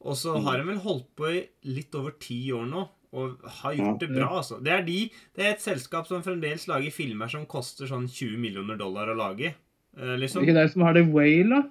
Og 0.00 0.14
så 0.16 0.36
Mm. 0.36 0.44
har 0.44 0.56
de 0.58 0.64
vel 0.68 0.78
holdt 0.84 1.08
på 1.16 1.26
i 1.32 1.48
litt 1.64 1.94
over 1.94 2.10
ti 2.20 2.50
år 2.52 2.66
nå. 2.68 2.88
Og 3.14 3.38
har 3.62 3.72
gjort 3.74 4.02
Ja. 4.02 4.06
det 4.06 4.14
bra, 4.14 4.28
altså. 4.36 4.62
Det 4.62 4.72
er, 4.72 4.82
de, 4.84 5.10
det 5.34 5.44
er 5.46 5.50
et 5.52 5.60
selskap 5.62 6.06
som 6.06 6.22
fremdeles 6.22 6.66
lager 6.68 6.90
filmer 6.92 7.26
som 7.30 7.46
koster 7.46 7.86
sånn 7.86 8.06
20 8.06 8.36
millioner 8.36 8.76
dollar 8.76 9.08
å 9.08 9.16
lage. 9.16 9.54
Er 9.96 10.18
liksom. 10.18 10.44
det 10.44 10.48
ikke 10.50 10.60
de 10.62 10.68
som 10.68 10.82
har 10.82 10.92
The 10.92 11.02
Whale, 11.02 11.48
da? 11.48 11.62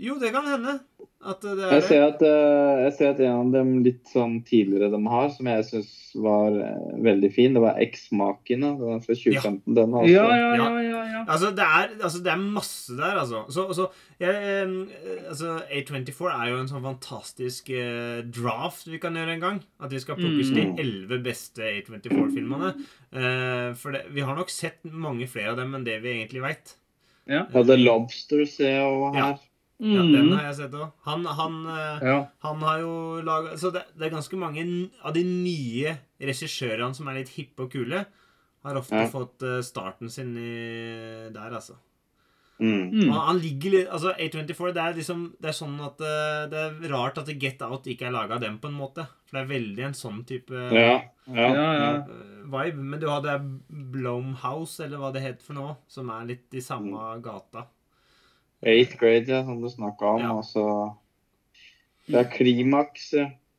Jo, 0.00 0.18
det 0.18 0.32
kan 0.32 0.44
hende. 0.46 0.80
At 1.24 1.40
det 1.44 1.52
er 1.62 1.72
Jeg 1.76 1.82
ser, 1.86 2.00
at, 2.08 2.22
eh, 2.26 2.80
jeg 2.82 2.92
ser 2.98 3.10
at 3.12 3.20
en 3.22 3.34
av 3.38 3.50
dem 3.54 3.68
litt 3.84 4.08
sånn 4.10 4.40
tidligere 4.42 4.88
de 4.90 4.98
har, 5.06 5.28
som 5.30 5.46
jeg 5.46 5.64
syns 5.68 5.90
var 6.18 6.56
eh, 6.58 6.96
veldig 7.06 7.28
fin, 7.32 7.54
det 7.54 7.62
var 7.62 7.78
Eksmakene. 7.78 8.72
Den 8.80 8.96
er 8.96 9.04
fra 9.04 9.14
2015. 9.14 9.74
Den 9.78 9.94
også 9.94 10.10
Ja, 10.10 10.24
ja, 10.34 10.48
ja. 10.58 10.66
ja, 10.82 11.02
ja. 11.12 11.20
Altså, 11.30 11.52
det 11.54 11.62
er, 11.62 11.92
altså, 12.02 12.22
det 12.26 12.32
er 12.32 12.42
masse 12.42 12.96
der, 12.98 13.20
altså. 13.22 13.44
Så, 13.54 13.68
så 13.78 13.86
jeg, 14.18 14.34
eh, 14.34 15.22
altså, 15.30 15.54
A24 15.70 16.32
er 16.34 16.50
jo 16.50 16.58
en 16.58 16.68
sånn 16.72 16.82
fantastisk 16.88 17.70
eh, 17.70 18.24
draft 18.26 18.90
vi 18.90 18.98
kan 18.98 19.14
gjøre 19.14 19.36
en 19.38 19.46
gang. 19.46 19.62
At 19.80 19.94
vi 19.94 20.02
skal 20.02 20.18
plukke 20.18 20.42
Mm. 20.42 20.56
de 20.58 20.82
elleve 20.82 21.20
beste 21.22 21.62
A24-filmene. 21.62 22.72
Eh, 23.14 23.70
for 23.78 23.94
det, 23.94 24.02
vi 24.10 24.20
har 24.26 24.34
nok 24.36 24.50
sett 24.50 24.82
mange 24.84 25.28
flere 25.30 25.54
av 25.54 25.62
dem 25.62 25.74
enn 25.78 25.84
det 25.86 26.00
vi 26.02 26.16
egentlig 26.18 26.42
veit. 26.42 26.74
Ja. 27.30 27.46
Ja, 27.54 27.62
The 27.62 27.76
Lobster 27.78 28.42
ser 28.50 28.72
jeg 28.82 29.14
her 29.14 29.18
Ja. 29.22 29.32
Her. 29.82 29.92
Ja, 29.96 30.02
Mm. 30.02 30.12
den 30.12 30.32
har 30.38 30.44
jeg 30.48 30.56
sett 30.56 30.72
òg. 30.78 30.92
Han, 31.04 31.24
han, 31.26 31.66
eh, 31.66 32.06
ja. 32.08 32.18
han 32.42 32.60
har 32.62 32.78
jo 32.80 33.20
laga 33.22 33.56
Så 33.58 33.72
det, 33.72 33.82
det 33.98 34.06
er 34.06 34.16
ganske 34.16 34.38
mange 34.38 34.90
av 35.04 35.12
de 35.14 35.24
nye 35.24 35.98
regissørene 36.20 36.94
som 36.94 37.08
er 37.08 37.14
litt 37.20 37.28
hippe 37.36 37.64
og 37.66 37.70
kule, 37.72 38.04
har 38.64 38.74
ofte 38.78 38.94
Ja. 38.94 39.08
fått 39.10 39.42
eh, 39.42 39.60
starten 39.62 40.08
sin 40.10 40.36
i, 40.38 41.30
der, 41.34 41.50
altså. 41.50 41.74
Mm. 42.60 42.90
Mm. 42.92 43.08
Han, 43.10 43.20
han 43.26 43.38
ligger 43.42 43.70
litt 43.72 43.88
Altså, 43.90 44.12
A24, 44.14 44.72
det 44.74 44.82
er 44.82 44.92
liksom 44.94 45.22
Det 45.40 45.48
er 45.48 45.56
sånn 45.56 45.80
at 45.82 45.98
eh, 46.04 46.42
Det 46.52 46.58
er 46.60 46.92
rart 46.92 47.16
at 47.18 47.26
Get 47.40 47.62
Out 47.62 47.88
ikke 47.90 48.06
er 48.06 48.12
laga 48.14 48.34
av 48.36 48.40
dem, 48.44 48.58
på 48.62 48.68
en 48.68 48.76
måte. 48.78 49.06
For 49.26 49.38
det 49.38 49.42
er 49.42 49.50
veldig 49.58 49.84
en 49.88 49.96
sånn 49.98 50.20
type 50.28 50.52
Ja, 50.70 51.00
ja, 51.26 51.48
Ja, 51.48 51.72
ja. 51.74 52.04
vibe. 52.52 52.76
Men 52.78 53.00
du 53.00 53.08
hadde 53.08 53.34
Blomhouse, 53.90 54.78
eller 54.84 54.98
hva 55.02 55.10
det 55.12 55.22
het 55.24 55.42
for 55.42 55.54
noe, 55.58 55.76
som 55.90 56.10
er 56.10 56.26
litt 56.28 56.54
i 56.54 56.60
samme 56.62 57.16
gata. 57.24 57.66
Eighth 58.62 58.98
grade, 59.00 59.26
ja, 59.30 59.42
som 59.44 59.60
du 59.62 59.68
snakka 59.70 60.16
om. 60.16 60.20
Ja. 60.22 60.36
Altså, 60.38 60.64
Det 62.06 62.18
er 62.20 62.30
Klimaks. 62.30 63.10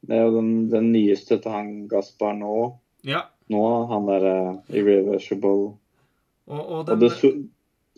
Det 0.04 0.16
er 0.16 0.26
jo 0.28 0.38
den, 0.38 0.54
den 0.72 0.92
nyeste 0.92 1.40
til 1.40 1.52
han 1.52 1.88
Gaspar 1.92 2.36
nå. 2.36 2.80
Ja. 3.08 3.26
Nå, 3.52 3.64
han 3.92 4.08
derre 4.08 4.38
Irreversible. 4.72 5.74
Og, 6.48 6.60
og 6.60 6.80
Og 6.80 6.88
den, 6.88 7.00
The, 7.00 7.10
det 7.10 7.50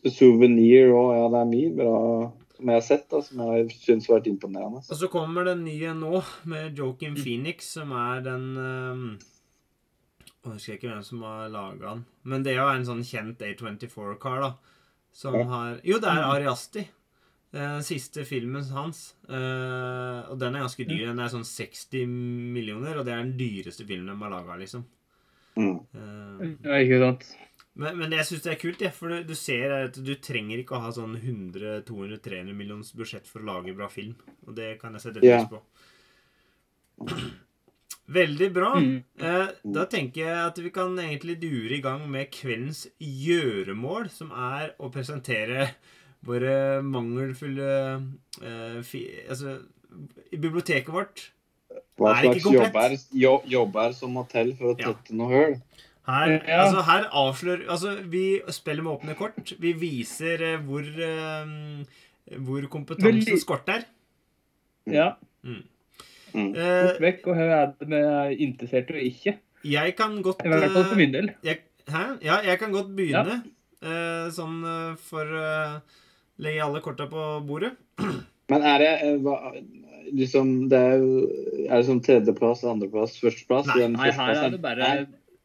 The 0.06 0.14
Souvenir 0.14 0.94
òg. 0.94 1.14
Ja, 1.18 1.30
det 1.34 1.40
er 1.42 1.54
mye 1.54 1.72
bra 1.78 1.96
som 2.56 2.70
jeg 2.72 2.78
har 2.78 2.86
sett, 2.86 3.08
da, 3.12 3.22
som 3.26 3.42
jeg 3.44 3.72
syns 3.74 4.06
har 4.08 4.20
vært 4.20 4.30
imponerende. 4.32 4.82
og 4.82 5.00
så 5.00 5.10
kommer 5.12 5.48
den 5.48 5.66
nye 5.66 5.94
nå, 5.98 6.22
med 6.48 6.78
Joakim 6.78 7.18
Phoenix, 7.20 7.72
som 7.76 7.92
er 7.92 8.22
den 8.24 8.46
um, 8.56 9.08
Jeg 10.46 10.54
husker 10.54 10.78
ikke 10.78 10.92
hvem 10.92 11.04
som 11.04 11.26
har 11.26 11.50
laga 11.50 11.90
den. 11.90 12.06
Men 12.24 12.46
det 12.46 12.54
er 12.54 12.62
jo 12.62 12.70
en 12.70 12.88
sånn 12.88 13.04
kjent 13.04 13.42
A24-kar, 13.42 14.46
da. 14.46 14.75
Som 15.16 15.38
har 15.48 15.80
Jo, 15.88 16.00
det 16.04 16.12
er 16.12 16.28
Ari 16.28 16.48
Asti. 16.52 16.84
Den 17.56 17.84
siste 17.88 18.26
filmen 18.28 18.64
hans. 18.76 19.16
eh, 19.30 20.20
og 20.28 20.36
den 20.40 20.56
er 20.56 20.66
ganske 20.66 20.84
dyr. 20.90 21.06
Den 21.08 21.22
er 21.24 21.32
sånn 21.32 21.48
60 21.48 22.04
millioner, 22.52 23.00
og 23.00 23.08
det 23.08 23.14
er 23.14 23.24
den 23.24 23.38
dyreste 23.40 23.88
filmen 23.88 24.12
de 24.12 24.18
har 24.26 24.34
laga, 24.34 24.58
liksom. 24.60 24.84
Mm. 25.56 25.78
Eh, 25.96 26.42
ja, 26.68 26.82
ikke 26.84 27.00
sant. 27.00 27.24
men, 27.80 27.96
men 28.02 28.12
jeg 28.18 28.28
syns 28.28 28.44
det 28.44 28.52
er 28.52 28.60
kult, 28.60 28.84
ja, 28.84 28.92
for 28.92 29.14
du, 29.14 29.22
du 29.24 29.36
ser 29.40 29.72
at 29.78 29.96
du 29.96 30.12
trenger 30.20 30.60
ikke 30.60 30.76
å 30.76 30.84
ha 30.84 30.92
sånn 30.92 31.16
100-200-300 31.22 32.52
millions 32.52 32.92
budsjett 33.00 33.32
for 33.32 33.40
å 33.40 33.54
lage 33.54 33.78
bra 33.78 33.88
film. 33.88 34.18
Og 34.50 34.52
det 34.60 34.74
kan 34.82 34.98
jeg 34.98 35.08
sette 35.08 35.24
pris 35.24 35.48
på. 35.48 35.64
Veldig 38.08 38.52
bra. 38.54 38.74
Mm. 38.78 39.00
Eh, 39.18 39.48
da 39.74 39.86
tenker 39.90 40.22
jeg 40.28 40.34
at 40.52 40.60
vi 40.62 40.70
kan 40.70 40.94
egentlig 41.02 41.40
dure 41.42 41.74
i 41.78 41.82
gang 41.82 42.04
med 42.12 42.30
kveldens 42.32 42.84
gjøremål, 43.02 44.10
som 44.14 44.30
er 44.32 44.76
å 44.78 44.92
presentere 44.94 45.72
våre 46.26 46.82
mangelfulle 46.86 47.72
eh, 48.44 48.82
fi, 48.86 49.02
Altså, 49.30 49.58
biblioteket 50.34 50.92
vårt 50.94 51.32
Hva 51.98 52.12
Er 52.18 52.28
ikke 52.30 52.42
slags 52.42 52.44
komplett. 52.44 52.74
jobber, 52.74 52.96
jo, 53.26 53.34
jobber 53.58 53.94
som 53.98 54.14
må 54.18 54.26
til 54.30 54.54
for 54.60 54.74
å 54.74 54.80
Ja. 54.80 54.94
tette 54.94 55.14
noe 55.16 55.30
høl? 55.34 55.56
Her, 56.06 56.32
Ja. 56.46 56.62
altså, 56.68 56.82
her 56.86 57.06
avslører 57.10 57.68
Altså, 57.70 57.96
vi 58.06 58.42
spiller 58.54 58.84
med 58.84 59.00
åpne 59.00 59.16
kort. 59.18 59.54
Vi 59.60 59.74
viser 59.74 60.42
eh, 60.54 60.58
hvor 60.62 60.82
eh, 60.86 61.86
Hvor 62.38 62.62
kompetansen 62.70 63.38
skorter. 63.42 63.86
Ja. 64.86 65.16
Mm. 65.44 65.64
Eh, 66.36 66.82
Bort 66.86 67.02
vekk, 67.04 67.28
og 67.32 67.40
det 67.40 67.90
med 67.92 68.42
interesserte 68.44 68.96
og 68.96 69.08
ikke. 69.08 69.38
jeg 69.66 69.96
kan 69.98 70.22
godt 70.22 70.46
I 70.46 70.52
hvert 70.52 70.72
fall 70.72 70.84
for 70.84 70.96
eh, 70.96 71.02
min 71.02 71.14
del. 71.14 71.32
jeg, 71.44 71.64
Hæ? 71.88 72.04
Ja, 72.26 72.40
jeg 72.46 72.60
kan 72.60 72.72
godt 72.74 72.96
begynne. 72.98 73.42
eh, 73.86 74.28
sånn 74.34 74.64
eh, 74.66 74.96
for 74.98 75.26
uh, 75.26 75.80
legge 76.42 76.64
alle 76.66 76.82
korta 76.82 77.08
på 77.12 77.26
bordet. 77.48 77.76
Men 78.52 78.66
er 78.66 78.82
det 78.82 78.92
eh, 79.02 79.20
hva, 79.26 79.36
liksom 80.14 80.68
Det 80.70 80.78
er 80.78 81.04
Er 81.66 81.80
det 81.80 81.86
som 81.88 82.02
tredjeplass, 82.04 82.64
andreplass, 82.70 83.16
førsteplass? 83.22 83.70
Nei, 83.72 83.88
Nei, 83.96 84.10
her 84.14 84.34
er 84.36 84.52
det 84.54 84.62
bare 84.62 84.90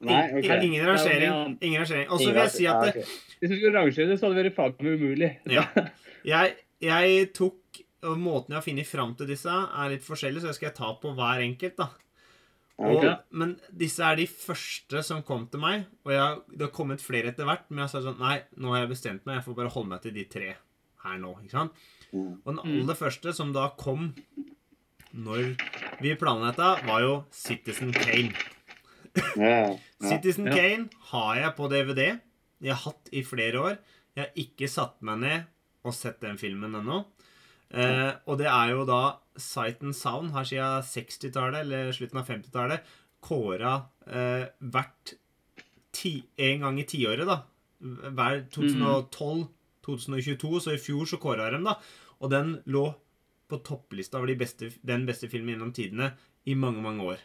Nei, 0.00 0.11
nei, 0.11 0.25
okay. 0.40 0.64
Ingen 0.64 0.87
rangering. 0.88 1.56
Ingen 1.61 1.82
rangering. 1.82 2.06
Og 2.09 2.20
så 2.20 2.30
vil 2.30 2.40
jeg 2.40 2.52
si 2.54 2.66
at 2.68 2.87
ja, 2.87 2.92
det. 2.97 3.06
Hvis 3.40 3.50
vi 3.50 3.56
skulle 3.59 3.73
rangere 3.76 4.06
det, 4.09 4.14
så 4.16 4.26
hadde 4.26 4.38
det 4.38 4.44
vært 4.47 4.56
faglig 4.56 4.94
umulig. 4.97 5.28
Ja. 5.52 5.64
jeg, 6.32 6.54
jeg 6.80 7.26
tok 7.37 7.59
og 8.07 8.16
Måten 8.19 8.54
jeg 8.54 8.59
har 8.61 8.64
funnet 8.66 8.88
fram 8.88 9.14
til 9.19 9.26
disse, 9.28 9.50
er 9.50 9.90
litt 9.92 10.04
forskjellig, 10.07 10.40
så 10.42 10.50
jeg 10.52 10.59
skal 10.61 10.73
ta 10.76 10.92
på 11.02 11.12
hver 11.19 11.42
enkelt. 11.45 11.76
da. 11.76 11.88
Og. 12.80 13.04
Men 13.37 13.59
disse 13.76 14.00
er 14.00 14.16
de 14.16 14.25
første 14.30 15.02
som 15.04 15.21
kom 15.26 15.42
til 15.52 15.61
meg. 15.61 15.83
Og 16.09 16.14
jeg, 16.14 16.38
det 16.57 16.64
har 16.64 16.73
kommet 16.73 17.02
flere 17.04 17.28
etter 17.35 17.45
hvert. 17.45 17.66
Men 17.69 17.83
jeg 17.85 17.92
sa 17.92 18.00
sånn 18.07 18.16
Nei, 18.23 18.38
nå 18.57 18.73
har 18.73 18.87
jeg 18.87 18.92
bestemt 18.95 19.26
meg. 19.28 19.37
Jeg 19.37 19.45
får 19.50 19.59
bare 19.59 19.73
holde 19.75 19.90
meg 19.92 20.00
til 20.07 20.14
de 20.16 20.25
tre 20.33 20.54
her 21.04 21.19
nå. 21.21 21.35
ikke 21.42 21.52
sant? 21.59 21.76
Mm. 22.12 22.40
Og 22.40 22.49
den 22.54 22.62
Mm. 22.64 22.80
aller 22.80 22.97
første 22.99 23.35
som 23.37 23.52
da 23.52 23.69
kom 23.78 24.14
når 25.12 25.57
vi 26.00 26.14
planla 26.16 26.52
dette, 26.52 26.87
var 26.87 27.00
jo 27.04 27.14
Citizen 27.35 27.92
Kane. 27.92 28.33
Yeah, 29.37 29.37
yeah, 29.37 29.76
Citizen 30.00 30.47
yeah. 30.47 30.57
Kane 30.57 30.88
har 31.12 31.37
jeg 31.37 31.57
på 31.57 31.69
DVD. 31.73 32.21
Jeg 32.62 32.75
har 32.75 32.85
hatt 32.92 33.09
i 33.12 33.23
flere 33.26 33.61
år. 33.61 33.78
Jeg 34.16 34.25
har 34.25 34.33
ikke 34.40 34.69
satt 34.71 35.00
meg 35.02 35.19
ned 35.21 35.45
og 35.85 35.95
sett 35.97 36.21
den 36.23 36.38
filmen 36.40 36.75
ennå. 36.80 37.02
Eh, 37.70 38.10
og 38.26 38.38
det 38.40 38.48
er 38.50 38.72
jo 38.74 38.84
da 38.88 39.00
Sight 39.38 39.82
and 39.86 39.94
Sound 39.96 40.32
her 40.34 40.46
siden 40.48 40.82
60-tallet, 40.90 41.62
eller 41.64 41.92
slutten 41.94 42.18
av 42.20 42.26
50-tallet, 42.28 42.90
kåra 43.22 43.74
eh, 44.08 44.48
hvert 44.72 45.14
ti, 45.94 46.14
en 46.40 46.66
gang 46.66 46.80
i 46.80 46.86
tiåret, 46.88 47.26
da. 47.28 47.42
Hver 47.80 48.44
2012, 48.52 49.46
2022, 49.86 50.60
så 50.64 50.74
i 50.74 50.80
fjor 50.82 51.08
så 51.08 51.18
kåra 51.22 51.50
de, 51.54 51.62
da. 51.64 51.76
Og 52.20 52.32
den 52.32 52.56
lå 52.70 52.88
på 53.50 53.58
topplista 53.66 54.18
over 54.20 54.30
de 54.30 54.38
beste, 54.38 54.70
den 54.86 55.06
beste 55.08 55.28
filmen 55.30 55.54
gjennom 55.56 55.72
tidene 55.74 56.12
i 56.46 56.54
mange, 56.58 56.82
mange 56.84 57.06
år. 57.14 57.22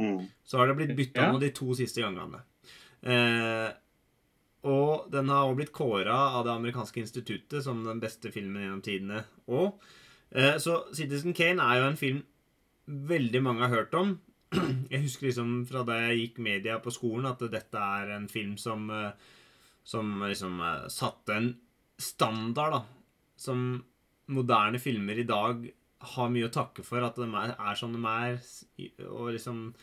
Mm. 0.00 0.26
Så 0.44 0.58
har 0.58 0.68
det 0.70 0.76
blitt 0.78 0.96
bytta 0.96 1.26
Ja. 1.26 1.32
noe 1.32 1.40
de 1.40 1.50
to 1.54 1.74
siste 1.78 2.02
gangene. 2.02 2.42
Eh, 3.02 3.68
og 4.66 5.10
den 5.12 5.30
har 5.30 5.44
også 5.46 5.58
blitt 5.60 5.74
kåra 5.74 6.16
av 6.36 6.46
det 6.46 6.54
amerikanske 6.56 7.02
instituttet 7.02 7.64
som 7.64 7.84
den 7.86 8.00
beste 8.02 8.32
filmen 8.34 8.64
gjennom 8.64 8.82
tidene 8.84 9.22
òg. 9.46 9.76
Eh, 10.30 10.56
så 10.62 10.80
Citizen 10.96 11.36
Kane 11.36 11.62
er 11.62 11.80
jo 11.80 11.90
en 11.90 12.00
film 12.00 12.22
veldig 12.86 13.42
mange 13.42 13.66
har 13.66 13.74
hørt 13.74 13.94
om. 13.98 14.16
Jeg 14.92 15.04
husker 15.04 15.28
liksom 15.28 15.60
fra 15.68 15.82
da 15.86 15.96
jeg 16.04 16.18
gikk 16.20 16.36
media 16.44 16.76
på 16.82 16.92
skolen, 16.94 17.26
at 17.26 17.42
dette 17.50 17.80
er 17.82 18.12
en 18.14 18.28
film 18.30 18.54
som 18.58 18.90
eh, 18.90 19.32
Som 19.86 20.22
liksom 20.22 20.60
eh, 20.60 20.88
satte 20.90 21.34
en 21.34 21.52
standard, 21.98 22.72
da. 22.72 22.80
Som 23.38 23.84
moderne 24.26 24.78
filmer 24.82 25.18
i 25.18 25.26
dag 25.26 25.66
har 26.16 26.30
mye 26.30 26.48
å 26.48 26.54
takke 26.54 26.82
for 26.82 27.04
at 27.06 27.14
de 27.14 27.26
er, 27.30 27.54
er 27.54 27.78
som 27.78 27.92
de 27.94 28.02
er. 28.02 28.40
Og 29.06 29.30
liksom 29.36 29.74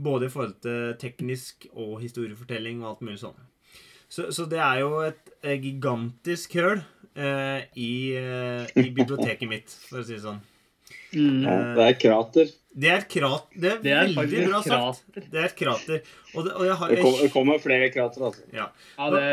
Både 0.00 0.26
i 0.26 0.32
forhold 0.32 0.60
til 0.64 0.94
teknisk 0.96 1.66
og 1.74 1.98
historiefortelling 2.00 2.80
og 2.80 2.94
alt 2.94 3.02
mulig 3.04 3.20
sånn. 3.20 3.49
Så, 4.10 4.28
så 4.34 4.44
det 4.50 4.58
er 4.58 4.80
jo 4.82 4.88
et, 5.06 5.20
eh, 5.46 5.56
gigantisk 5.62 6.56
høl 6.58 6.80
eh, 7.14 7.60
i, 7.78 7.90
eh, 8.18 8.66
i 8.82 8.88
biblioteket 8.90 9.46
mitt, 9.50 9.70
for 9.86 10.02
å 10.02 10.06
si 10.06 10.16
det 10.16 10.24
sånn. 10.24 10.40
Mm. 11.14 11.44
Ja, 11.46 11.54
det 11.78 11.84
er 11.88 11.94
krater. 11.98 12.50
Det 12.70 12.90
er 12.90 13.04
krat... 13.10 13.46
Det 13.54 13.70
er, 13.72 13.78
Det 13.82 13.92
er 13.94 14.12
veldig 14.14 14.42
bra 14.48 14.60
sagt. 14.62 14.74
krater. 14.74 15.24
Det 15.30 15.40
er 15.40 15.46
et 15.48 15.56
krater. 15.58 16.02
Og, 16.34 16.44
det, 16.46 16.52
og 16.54 16.66
jeg 16.68 16.76
har 16.82 16.92
jeg, 16.94 17.00
kom- 17.06 17.16
det 17.22 17.30
kommer 17.34 17.62
flere 17.62 17.88
krater, 17.94 18.26
altså. 18.28 18.44
ja. 18.54 18.66
Ja, 18.98 19.08
det, 19.14 19.24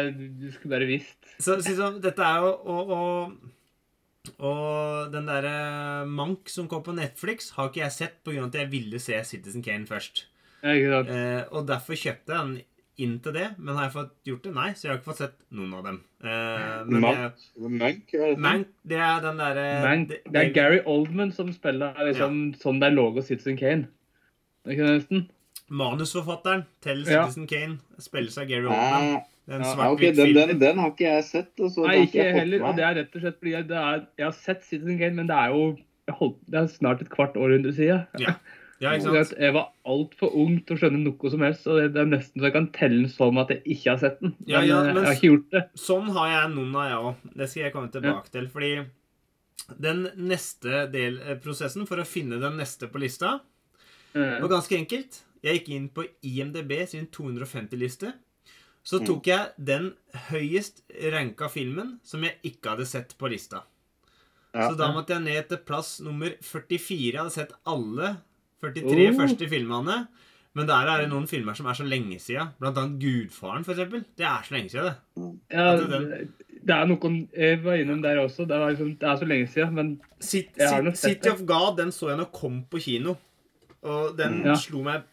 du 0.41 0.47
skulle 0.55 0.73
bare 0.73 0.87
visst. 0.89 1.17
Så, 1.37 1.59
så, 1.61 1.73
så 1.77 1.89
dette 2.01 2.25
er 2.25 2.45
jo 2.45 2.53
og, 2.73 2.95
og, 2.97 3.51
og 4.41 5.11
den 5.13 5.27
derre 5.29 5.53
Mank 6.09 6.49
som 6.53 6.65
kom 6.71 6.81
på 6.85 6.95
Netflix, 6.97 7.51
har 7.57 7.69
ikke 7.69 7.83
jeg 7.83 7.93
sett 7.97 8.17
pga. 8.25 8.47
at 8.47 8.57
jeg 8.57 8.71
ville 8.73 8.99
se 9.01 9.19
Citizen 9.29 9.61
Kane 9.65 9.85
først. 9.89 10.25
Ja, 10.63 10.73
ikke 10.73 10.89
sant? 10.95 11.13
Eh, 11.13 11.43
og 11.53 11.67
derfor 11.69 11.93
kjøpte 11.97 12.33
jeg 12.33 12.41
den 12.41 12.57
inn 13.03 13.17
til 13.23 13.35
det. 13.35 13.47
Men 13.57 13.77
har 13.77 13.87
jeg 13.87 13.93
fått 13.93 14.13
gjort 14.27 14.45
det? 14.47 14.53
Nei, 14.55 14.67
så 14.73 14.87
jeg 14.87 14.91
har 14.91 14.99
ikke 14.99 15.09
fått 15.11 15.21
sett 15.21 15.37
noen 15.53 15.75
av 15.77 15.85
dem. 15.85 15.99
Uh, 16.23 16.27
men 16.89 17.05
det 17.05 17.13
er, 17.13 17.21
Mank? 17.21 17.77
Mank? 17.83 18.03
det? 18.11 18.33
Mank, 18.41 18.73
det 18.89 18.99
er 19.05 19.23
den 19.25 19.41
derre 19.41 19.65
det, 20.09 20.19
det 20.25 20.41
er 20.41 20.53
Gary 20.55 20.79
Oldman 20.89 21.33
som 21.35 21.51
spiller 21.53 21.97
liksom, 22.09 22.39
sånn 22.57 22.81
det 22.81 22.89
er 22.89 22.97
logo 22.97 23.23
Citizen 23.25 23.59
Kane. 23.59 23.89
Det 24.65 24.73
er 24.73 24.77
ikke 24.77 24.89
det 24.89 24.99
nesten? 25.01 25.25
Manusforfatteren 25.67 26.63
til 26.83 27.03
Ja. 27.05 27.25
Citizen 27.27 27.49
Kane 27.51 28.01
spilles 28.01 28.37
av 28.39 28.49
Gary 28.49 28.65
Oldman. 28.65 29.25
Den 29.47 29.63
Ja, 29.63 29.91
okay, 29.93 30.11
den, 30.11 30.33
den, 30.35 30.57
den 30.59 30.79
har 30.81 30.89
ikke 30.91 31.05
jeg 31.07 31.23
sett. 31.23 31.53
Altså, 31.55 31.85
Nei, 31.85 31.93
det 32.01 32.07
ikke 32.09 32.23
jeg 32.25 32.33
heller. 32.35 32.63
Og 32.67 32.75
det 32.75 32.83
er 32.83 32.97
rett 32.97 33.13
og 33.15 33.21
slett 33.23 33.37
fordi 33.39 33.53
jeg, 33.53 33.67
det 33.69 33.77
er, 33.79 34.01
jeg 34.19 34.25
har 34.27 34.35
sett 34.35 34.65
Citizen 34.67 34.97
Kane, 34.99 35.15
men 35.21 35.29
det 35.29 35.37
er 35.37 35.53
jo 35.53 35.67
holdt, 36.17 36.39
Det 36.47 36.59
er 36.59 36.67
snart 36.71 37.03
et 37.03 37.11
kvart 37.13 37.37
århundre 37.39 37.71
siden. 37.77 38.07
Ja. 38.19 38.35
Ja? 38.79 38.91
Jeg 38.93 39.53
var 39.55 39.71
altfor 39.85 40.35
ung 40.37 40.59
til 40.65 40.75
å 40.75 40.79
skjønne 40.79 40.99
noe 41.01 41.31
som 41.33 41.41
helst. 41.41 41.65
Og 41.67 41.79
det 41.93 41.97
er 41.97 42.05
nesten 42.05 42.39
så 42.41 42.45
jeg 42.45 42.53
kan 42.53 42.67
telle 42.75 43.01
den 43.01 43.09
som 43.09 43.37
at 43.41 43.49
jeg 43.49 43.63
ikke 43.65 43.89
har 43.89 43.97
sett 44.03 44.19
den. 44.21 44.35
Men, 44.39 44.49
Ja, 44.53 44.61
ja, 44.61 44.79
eh, 44.81 44.93
men- 44.93 45.03
jeg 45.03 45.05
har 45.05 45.15
ikke 45.15 45.31
gjort 45.31 45.49
det. 45.51 45.63
Sånn 45.75 46.09
har 46.13 46.27
jeg 46.29 46.55
noen 46.55 46.75
av, 46.75 46.85
jeg 46.89 46.99
òg. 47.01 47.37
Det 47.37 47.49
skal 47.49 47.63
jeg 47.63 47.73
komme 47.73 47.91
tilbake 47.91 48.29
til. 48.31 48.47
Fordi 48.47 48.85
den 49.81 50.03
neste 50.17 50.91
del, 50.91 51.19
eh, 51.21 51.35
for 51.39 51.97
å 51.97 52.05
finne 52.05 52.39
den 52.39 52.57
neste 52.57 52.87
på 52.91 52.99
lista 52.99 53.39
Eh, 54.15 54.39
var 54.41 54.47
ganske 54.49 54.75
enkelt. 54.77 55.21
Jeg 55.43 55.59
gikk 55.65 55.69
inn 55.75 55.89
på 55.89 56.07
IMDb 56.23 56.87
sin 56.87 57.05
250-liste. 57.07 58.13
Så 58.83 58.99
Mm. 59.01 59.05
tok 59.05 59.23
jeg 59.27 59.49
den 59.63 59.93
høyest 60.31 60.81
ranka 61.11 61.49
filmen 61.49 61.99
som 62.03 62.23
jeg 62.23 62.35
ikke 62.43 62.69
hadde 62.69 62.85
sett 62.87 63.15
på 63.17 63.29
lista. 63.29 63.63
Så 64.55 64.75
da 64.77 64.91
måtte 64.91 65.09
jeg 65.09 65.21
ned 65.23 65.49
til 65.49 65.57
plass 65.57 65.99
nummer 65.99 66.29
44. 66.41 67.11
Jeg 67.11 67.17
hadde 67.19 67.31
sett 67.31 67.51
alle 67.67 68.17
43 68.61 69.09
Oh. 69.11 69.19
første 69.21 69.49
filmene. 69.49 70.07
Men 70.57 70.65
der 70.65 70.89
er 70.89 71.01
det 71.03 71.09
noen 71.11 71.27
filmer 71.29 71.53
som 71.53 71.67
er 71.69 71.73
så 71.77 71.85
lenge 71.85 72.17
siden. 72.19 72.49
Blant 72.59 72.77
annet 72.81 72.99
Gudfaren, 73.01 73.61
eksempel. 73.67 74.03
Det 74.17 74.25
er 74.25 74.41
så 74.43 74.55
lenge 74.55 74.69
siden, 74.73 74.85
det. 74.85 75.39
ja, 75.53 75.75
det 75.77 76.29
det 76.67 76.75
er 76.75 76.89
noen 76.89 77.29
Jeg 77.37 77.59
var 77.63 77.77
innom 77.79 78.01
der 78.01 78.17
også. 78.19 78.47
Det, 78.47 78.57
var 78.59 78.73
liksom, 78.73 78.95
det 78.99 79.07
er 79.07 79.15
så 79.21 79.27
lenge 79.29 79.47
siden, 79.47 79.73
men 79.77 79.91
nok 80.01 80.97
sett 80.97 80.97
City 80.97 81.29
of 81.29 81.45
God 81.47 81.77
den 81.77 81.91
så 81.91 82.09
jeg 82.09 82.17
når 82.17 82.31
kom 82.33 82.63
på 82.71 82.81
kino. 82.83 83.15
Og 83.83 84.17
den. 84.17 84.41
Ja. 84.45 84.55
slo 84.59 84.81
meg 84.83 85.03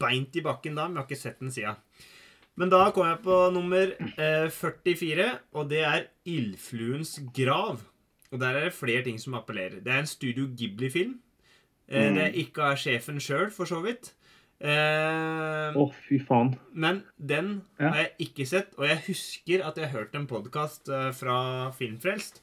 beint 0.00 0.34
i 0.36 0.42
bakken 0.42 0.74
da, 0.74 0.88
men 0.88 0.96
jeg 0.96 1.04
har 1.04 1.10
ikke 1.10 1.20
sett 1.20 1.40
den 1.44 1.52
siden. 1.54 1.76
Men 2.56 2.70
da 2.70 2.90
kom 2.94 3.06
jeg 3.06 3.18
på 3.22 3.36
nummer 3.52 3.92
eh, 4.16 4.48
44, 4.50 5.28
og 5.54 5.68
det 5.70 5.82
er 5.84 6.06
'Ildfluens 6.26 7.18
grav'. 7.34 7.82
Og 8.32 8.40
der 8.40 8.56
er 8.56 8.64
det 8.64 8.74
flere 8.74 9.02
ting 9.04 9.18
som 9.20 9.34
appellerer. 9.34 9.82
Det 9.84 9.92
er 9.92 9.98
en 9.98 10.06
Studio 10.06 10.46
Ghibli-film. 10.46 11.18
Eh, 11.88 12.08
Mm. 12.10 12.14
Det 12.16 12.22
er 12.24 12.38
ikke 12.44 12.62
av 12.70 12.76
sjefen 12.80 13.18
sjøl, 13.20 13.50
for 13.52 13.66
så 13.68 13.82
vidt. 13.84 14.12
Eh, 14.60 15.76
oh, 15.76 15.90
fy 16.08 16.18
faen. 16.24 16.54
men 16.72 17.02
den 17.18 17.62
Ja. 17.78 17.90
har 17.90 17.96
jeg 18.04 18.12
ikke 18.30 18.46
sett, 18.46 18.72
og 18.78 18.86
jeg 18.88 18.98
husker 19.08 19.64
at 19.66 19.76
jeg 19.76 19.90
hørte 19.90 20.14
en 20.16 20.26
podkast 20.26 20.86
fra 21.18 21.70
Filmfrelst 21.72 22.40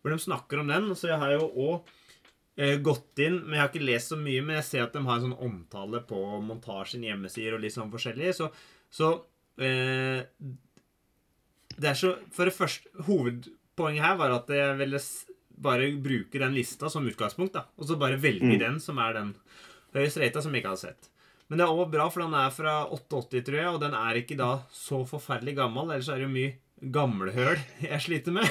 hvor 0.00 0.10
de 0.14 0.18
snakker 0.22 0.60
om 0.60 0.68
den, 0.68 0.94
så 0.94 1.08
jeg 1.10 1.18
har 1.18 1.32
jo 1.32 1.50
òg 1.50 2.82
gått 2.82 3.18
inn 3.18 3.40
Men 3.44 3.52
jeg 3.54 3.60
har 3.60 3.68
ikke 3.68 3.84
lest 3.86 4.08
så 4.10 4.16
mye, 4.16 4.40
men 4.42 4.56
jeg 4.56 4.64
ser 4.64 4.82
at 4.84 4.92
de 4.92 4.98
har 5.04 5.16
en 5.18 5.26
sånn 5.32 5.42
omtale 5.44 6.00
på 6.06 6.40
montasjen, 6.42 7.02
hjemmesider 7.04 7.54
og 7.54 7.60
litt 7.60 7.74
sånn 7.74 7.90
forskjellig, 7.92 8.32
så, 8.34 8.48
så 8.90 9.10
eh, 9.58 10.22
Det 11.78 11.90
er 11.90 11.94
så 11.94 12.16
For 12.32 12.44
det 12.48 12.54
første 12.54 12.88
Hovedpoenget 13.06 14.02
her 14.02 14.16
var 14.16 14.30
at 14.38 14.48
jeg 14.48 14.78
ville 14.80 14.98
bare 15.62 15.90
bruke 16.02 16.38
den 16.40 16.54
lista 16.56 16.90
som 16.92 17.06
utgangspunkt, 17.08 17.54
da, 17.56 17.64
og 17.78 17.88
så 17.88 17.98
bare 17.98 18.20
velge 18.20 18.46
Mm. 18.54 18.58
den 18.58 18.80
som 18.80 18.98
er 18.98 19.12
den 19.18 19.34
høyest 19.94 20.20
rata, 20.22 20.42
som 20.42 20.52
jeg 20.54 20.62
ikke 20.62 20.74
har 20.76 20.76
sett. 20.84 21.10
Men 21.48 21.58
det 21.58 21.64
er 21.66 21.72
òg 21.72 21.90
bra, 21.90 22.08
for 22.12 22.20
den 22.22 22.34
er 22.36 22.50
fra 22.52 22.86
88, 22.92 23.40
tror 23.44 23.56
jeg, 23.56 23.68
og 23.72 23.80
den 23.80 23.94
er 23.96 24.18
ikke 24.20 24.36
da 24.36 24.50
så 24.70 25.00
forferdelig 25.08 25.56
gammel. 25.56 25.90
Ellers 25.94 26.08
er 26.12 26.20
det 26.20 26.26
jo 26.28 26.34
mye 26.34 26.56
gamlehøl 26.92 27.56
jeg 27.82 28.00
sliter 28.04 28.32
med. 28.36 28.44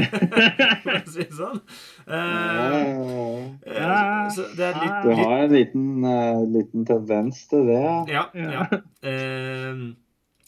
For 0.84 0.92
å 0.92 1.04
si 1.08 1.22
det 1.22 1.36
sånn. 1.38 1.60
Uh, 2.04 3.46
eh, 3.64 4.26
så 4.34 4.48
det 4.58 4.66
er 4.66 4.80
litt, 4.82 4.98
Du 5.06 5.12
har 5.22 5.36
en 5.38 5.54
liten, 5.54 5.86
uh, 6.04 6.42
liten 6.56 6.84
tendens 6.88 7.46
til 7.48 7.70
det, 7.70 7.78
ja. 7.80 7.96
Ja. 8.10 8.24
Ja. 8.34 8.50
ja. 8.58 8.80
Eh, 9.08 9.80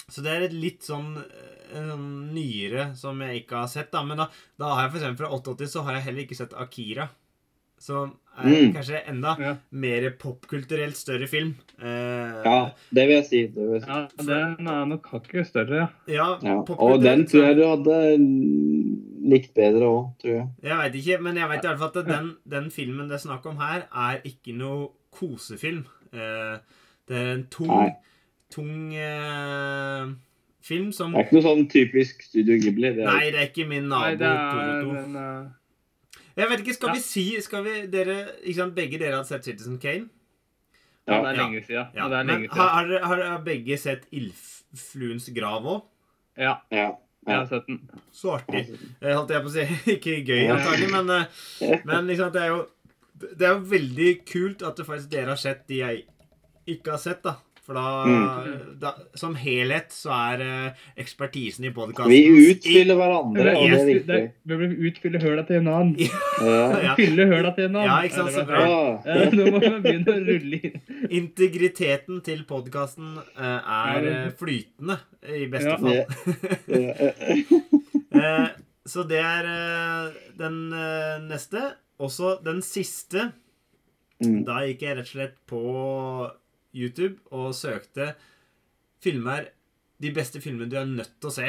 så 0.08 0.24
det 0.24 0.34
er 0.34 0.46
et 0.48 0.56
litt 0.56 0.84
sånn 0.88 1.14
eh, 1.72 1.86
sånn 1.92 2.32
nyere 2.34 2.94
som 2.96 3.20
jeg 3.20 3.44
ikke 3.44 3.56
har 3.62 3.66
sett. 3.68 3.90
da 3.92 4.02
Men 4.02 4.16
da, 4.18 4.28
da 4.58 4.74
har 4.74 4.88
jeg 4.88 5.00
eksempel 5.00 5.26
fra 5.26 5.30
88 5.38 5.66
så 5.68 5.84
har 5.84 5.94
jeg 5.94 6.02
heller 6.08 6.22
ikke 6.26 6.36
sett 6.36 6.52
Akira. 6.54 7.08
Som 7.80 8.16
er 8.36 8.48
Mm. 8.48 8.72
kanskje 8.74 9.02
enda 9.06 9.36
Ja. 9.38 9.56
mer 9.70 10.10
popkulturelt 10.18 10.96
større 10.96 11.28
film. 11.28 11.54
Eh, 11.80 12.42
Ja, 12.44 12.70
det 12.92 13.06
vil 13.06 13.16
jeg 13.16 13.24
si. 13.26 13.46
Det 13.46 13.54
vil 13.56 13.80
jeg 13.80 13.82
si. 13.82 13.88
Ja, 13.88 14.08
den 14.56 14.66
er 14.66 14.84
nok 14.86 15.06
hakket 15.10 15.46
større, 15.46 15.76
ja. 15.76 15.88
ja, 16.08 16.38
Ja. 16.42 16.56
Og 16.78 17.00
den 17.02 17.24
tror 17.26 17.44
jeg 17.46 17.56
du 17.56 17.62
hadde 17.62 19.28
likt 19.30 19.54
bedre 19.54 19.86
òg, 19.86 20.12
tror 20.20 20.32
jeg. 20.34 20.48
Jeg 20.62 20.76
veit 20.78 20.94
ikke, 20.94 21.20
men 21.22 21.36
jeg 21.36 21.48
vet 21.48 21.64
i 21.64 21.68
hvert 21.68 21.78
fall 21.78 22.02
at 22.02 22.06
den, 22.08 22.36
den 22.48 22.70
filmen 22.70 23.08
det 23.08 23.14
er 23.18 23.28
snakk 23.28 23.46
om 23.46 23.56
her, 23.58 23.86
er 23.94 24.20
ikke 24.24 24.54
noe 24.56 24.88
kosefilm. 25.12 25.84
Eh, 26.12 26.58
det 27.06 27.16
er 27.16 27.34
en 27.34 27.44
tung, 27.50 27.68
Nei. 27.68 27.90
tung 28.50 28.92
eh, 28.94 30.06
film 30.68 30.90
som 30.92 31.12
Det 31.16 31.20
er 31.22 31.26
ikke 31.26 31.36
noe 31.38 31.46
sånn 31.48 31.64
typisk 31.72 32.22
Studio 32.28 32.58
Ghibli. 32.62 32.90
Det 32.98 33.04
er, 33.06 33.08
Nei, 33.10 33.30
det 33.34 33.40
er 33.42 33.48
ikke 33.50 33.66
min 33.70 33.88
Nei, 33.88 34.14
nabo 34.14 34.20
det 34.20 34.28
er 34.28 34.52
Toroto. 34.52 34.94
den 34.98 35.16
eh, 35.16 36.22
Jeg 36.42 36.48
vet 36.52 36.62
ikke, 36.64 36.74
skal 36.78 36.88
Ja. 36.92 36.94
vi 36.94 37.02
si 37.08 37.24
Skal 37.42 37.64
vi 37.66 37.74
dere 37.90 38.16
Ikke 38.44 38.54
sant, 38.60 38.74
begge 38.76 38.98
dere 39.00 39.16
har 39.18 39.24
sett 39.28 39.44
Citizen 39.48 39.78
Kane? 39.82 40.08
Ja, 41.08 41.22
det 41.24 41.30
er 41.32 41.36
lenge 41.40 41.60
siden. 41.64 41.86
Ja. 41.96 42.02
Ja, 42.04 42.08
det 42.12 42.16
er 42.18 42.26
lenge 42.28 42.48
har, 42.52 42.84
siden. 42.84 43.04
har, 43.08 43.16
dere- 43.16 43.28
har 43.32 43.44
begge 43.46 43.78
sett 43.80 44.02
Ildfluens 44.12 45.30
grav 45.34 45.64
òg? 45.64 45.78
Ja, 46.36 46.58
ja. 46.70 46.90
jeg 47.26 47.34
har 47.38 47.46
sett 47.48 47.66
den. 47.66 47.78
Så 48.12 48.34
artig. 48.36 48.66
Eh, 49.00 49.14
Holdt 49.16 49.32
jeg 49.32 49.42
på 49.42 49.48
å 49.48 49.54
si. 49.54 49.64
Ikke 49.96 50.18
gøy, 50.28 50.42
antagelig, 50.52 50.90
men, 50.92 51.08
eh, 51.16 51.80
men 51.88 52.06
liksom, 52.12 52.30
det 52.34 52.42
er 52.44 52.52
jo 52.52 52.60
Det 53.18 53.42
er 53.48 53.54
jo 53.56 53.64
veldig 53.72 54.10
kult 54.28 54.62
at 54.62 54.76
det 54.78 54.84
faktisk 54.86 55.08
dere 55.10 55.32
har 55.32 55.40
sett 55.40 55.64
de 55.66 55.80
jeg 55.80 56.04
ikke 56.68 56.92
har 56.92 57.00
sett, 57.00 57.22
da. 57.24 57.32
For 57.68 57.76
da, 57.76 57.88
Mm. 58.08 58.78
da 58.80 58.90
Som 59.20 59.34
helhet 59.36 59.90
så 59.92 60.08
er 60.16 60.40
eh, 60.40 60.84
ekspertisen 61.02 61.66
i 61.68 61.72
podkasten 61.76 62.08
Vi 62.08 62.22
utfyller 62.54 62.96
hverandre, 62.96 63.52
og 63.58 63.66
det 63.68 63.76
er 63.76 63.88
viktig. 63.90 64.20
Vi 64.48 64.56
bør 64.56 64.72
utfylle 64.88 65.20
høla 65.20 65.44
til 65.50 65.58
en 65.60 65.68
annen. 65.68 65.92
Ja. 66.00 66.94
Fylle 67.00 67.26
høla 67.28 67.52
til 67.58 67.68
en 67.68 67.76
annen. 67.76 67.90
Ja, 67.90 67.98
ikke 68.08 68.22
sant, 68.22 68.32
Ja, 68.32 68.38
så 68.38 68.46
bra. 68.48 68.62
Ja. 69.04 69.28
Nå 69.36 69.50
må 69.52 69.60
vi 69.60 69.72
begynne 69.84 70.14
å 70.14 70.24
rulle 70.30 70.60
inn. 70.70 70.80
Integriteten 71.20 72.22
til 72.24 72.40
podkasten 72.48 73.18
er 73.36 74.08
eh, 74.14 74.30
flytende, 74.40 74.96
i 75.28 75.44
beste 75.52 75.76
Ja. 75.76 75.76
fall. 75.76 75.98
Eh, 78.18 78.46
så 78.88 79.02
det 79.06 79.18
er 79.20 79.46
eh, 79.46 80.14
den 80.40 80.56
eh, 80.72 81.18
neste. 81.28 81.60
Også 82.00 82.38
den 82.42 82.62
siste. 82.64 83.28
Mm. 84.24 84.40
Da 84.48 84.62
gikk 84.64 84.80
jeg 84.86 84.96
rett 84.96 85.04
og 85.04 85.12
slett 85.12 85.36
på 85.46 85.60
YouTube 86.78 87.18
og 87.34 87.54
søkte 87.54 88.12
filmer 89.02 89.50
De 89.98 90.12
beste 90.14 90.40
filmene 90.40 90.70
du 90.70 90.76
er 90.78 90.86
nødt 90.86 91.16
til 91.18 91.30
å 91.30 91.34
se. 91.34 91.48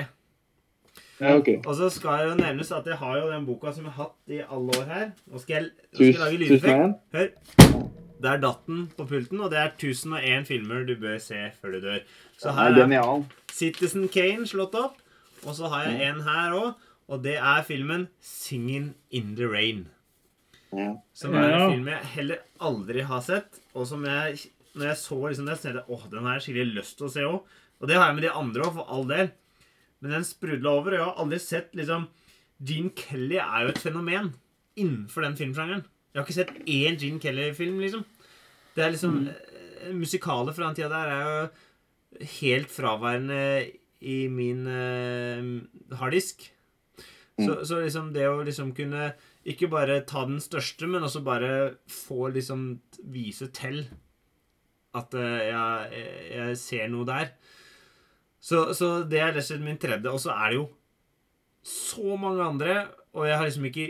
Ja, 1.19 1.35
okay. 1.35 1.59
Og 1.67 1.75
så 1.77 1.89
skal 1.93 2.23
det 2.23 2.29
jo 2.31 2.37
nevnes 2.39 2.71
at 2.73 2.87
jeg 2.87 2.97
har 2.97 3.17
jo 3.19 3.27
den 3.29 3.45
boka 3.45 3.73
som 3.75 3.85
jeg 3.85 3.93
har 3.93 4.07
hatt 4.07 4.33
i 4.33 4.39
alle 4.41 4.77
år 4.79 4.87
her. 4.89 5.03
Nå 5.29 5.41
skal 5.43 5.55
jeg, 5.55 5.67
nå 5.91 5.97
skal 5.97 6.07
jeg 6.07 6.21
lage 6.23 6.39
lydeffekt. 6.41 6.95
Hør. 7.13 7.83
Der 8.23 8.39
datt 8.41 8.65
den 8.67 8.87
på 8.97 9.05
pulten, 9.07 9.39
og 9.39 9.51
det 9.51 9.59
er 9.59 9.69
1001 9.75 10.47
filmer 10.49 10.87
du 10.87 10.95
bør 10.99 11.19
se 11.23 11.43
før 11.59 11.75
du 11.75 11.79
dør. 11.83 12.01
Så 12.39 12.55
her 12.55 12.81
er. 12.81 13.23
Citizen 13.53 14.09
Kane 14.11 14.47
slått 14.49 14.75
opp. 14.79 14.97
Og 15.47 15.55
så 15.55 15.69
har 15.71 15.87
jeg 15.87 16.09
en 16.09 16.21
her 16.25 16.55
òg, 16.55 16.73
og 17.07 17.23
det 17.23 17.37
er 17.37 17.63
filmen 17.67 18.07
'Singing 18.19 18.95
in 19.11 19.35
the 19.35 19.47
Rain'. 19.47 19.87
Ja. 20.73 20.93
Som 21.13 21.33
er 21.35 21.47
en 21.49 21.71
film 21.71 21.87
jeg 21.87 22.11
heller 22.15 22.37
aldri 22.61 23.01
har 23.01 23.21
sett, 23.21 23.59
og 23.73 23.87
som 23.87 24.03
jeg 24.05 24.37
Når 24.79 24.91
jeg 24.91 25.01
så 25.01 25.19
liksom 25.21 25.49
det, 25.49 25.57
så 25.57 25.67
tenkte 25.67 25.83
jeg 25.83 25.97
åh, 25.97 26.07
den 26.11 26.25
har 26.25 26.37
jeg 26.37 26.45
skikkelig 26.47 26.77
lyst 26.79 26.97
til 26.99 27.09
å 27.09 27.13
se 27.13 27.27
òg. 27.27 27.53
Og 27.79 27.89
det 27.89 27.97
har 27.99 28.09
jeg 28.09 28.17
med 28.17 28.25
de 28.25 28.33
andre 28.41 28.65
òg, 28.65 28.73
for 28.77 28.91
all 28.95 29.07
del. 29.09 29.31
Men 29.99 30.15
den 30.15 30.27
sprudla 30.27 30.75
over, 30.79 30.95
og 30.95 30.99
jeg 30.99 31.07
har 31.07 31.23
aldri 31.23 31.39
sett 31.43 31.75
liksom 31.75 32.07
Gene 32.59 32.91
Kelly 32.95 33.37
er 33.39 33.65
jo 33.65 33.73
et 33.73 33.81
fenomen 33.81 34.33
innenfor 34.79 35.23
den 35.23 35.37
filmsjangeren. 35.39 35.85
Jeg 36.09 36.19
har 36.19 36.25
ikke 36.25 36.37
sett 36.39 36.55
én 36.65 36.99
Gene 36.99 37.21
Kelly-film, 37.23 37.79
liksom. 37.83 38.05
Det 38.75 38.83
er 38.83 38.93
liksom 38.95 39.17
mm. 39.25 39.97
Musikaler 39.99 40.55
fra 40.55 40.67
den 40.67 40.79
tida 40.79 40.89
der 40.91 41.11
er 41.13 41.27
jo 41.27 42.29
helt 42.39 42.71
fraværende 42.73 43.41
i 43.99 44.21
min 44.31 44.65
uh, 44.67 45.95
harddisk. 45.99 46.47
Så, 47.39 47.61
så 47.63 47.79
liksom 47.79 48.09
det 48.11 48.25
å 48.27 48.41
liksom 48.43 48.73
kunne 48.75 49.13
ikke 49.47 49.69
bare 49.71 50.01
ta 50.07 50.25
den 50.27 50.41
største, 50.43 50.87
men 50.91 51.05
også 51.07 51.21
bare 51.23 51.51
få 51.87 52.27
liksom 52.35 52.81
vise 53.07 53.47
til 53.55 53.85
at 54.97 55.13
eh, 55.13 55.39
jeg, 55.51 56.03
jeg 56.33 56.57
ser 56.57 56.91
noe 56.91 57.05
der. 57.07 57.31
Så, 58.39 58.69
så 58.73 59.03
det 59.03 59.19
er 59.19 59.33
rett 59.33 59.43
og 59.43 59.49
slett 59.49 59.65
min 59.65 59.79
tredje. 59.81 60.11
Og 60.13 60.21
så 60.23 60.33
er 60.33 60.53
det 60.53 60.61
jo 60.61 60.67
så 61.69 62.15
mange 62.17 62.45
andre, 62.45 62.77
og 63.13 63.27
jeg 63.27 63.37
har 63.37 63.49
liksom 63.49 63.67
ikke 63.69 63.89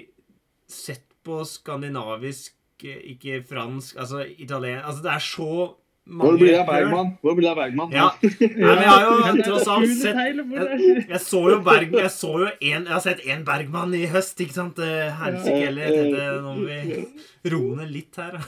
sett 0.69 1.05
på 1.25 1.43
skandinavisk, 1.47 2.55
eh, 2.83 3.03
ikke 3.13 3.43
fransk, 3.45 3.99
altså 3.99 4.23
italien 4.25 4.81
Altså 4.81 5.03
det 5.05 5.12
er 5.13 5.23
så 5.23 5.51
mange 6.09 6.31
Hvor 6.31 6.38
blir 6.39 6.51
det 6.55 6.59
av. 6.59 6.69
Bergman? 6.71 7.09
Hvor 7.21 7.35
blir 7.38 7.45
det 7.45 7.51
av 7.51 7.59
Bergman? 7.59 7.91
Ja. 7.93 8.07
Nei, 8.23 8.49
men 8.55 8.81
jeg 8.81 8.89
har 8.89 9.03
jo 9.05 9.43
tross 9.45 9.67
alt 9.69 9.91
sett 9.99 10.17
jeg, 10.17 11.03
jeg 11.12 11.21
så 11.21 11.41
jo 11.53 11.59
Berg, 11.67 11.93
jeg 11.93 12.13
så 12.15 12.31
jo 12.41 12.47
en, 12.49 12.88
Jeg 12.88 12.93
har 12.95 13.03
sett 13.05 13.21
én 13.27 13.43
Bergman 13.45 13.93
i 13.99 14.07
høst, 14.09 14.41
ikke 14.41 14.57
sant? 14.57 14.81
Eh, 14.81 15.12
Helsike 15.21 15.67
heller. 15.67 16.41
Nå 16.41 16.55
må 16.57 16.65
vi 16.65 17.51
roe 17.53 17.77
ned 17.83 17.93
litt 17.93 18.17
her. 18.17 18.39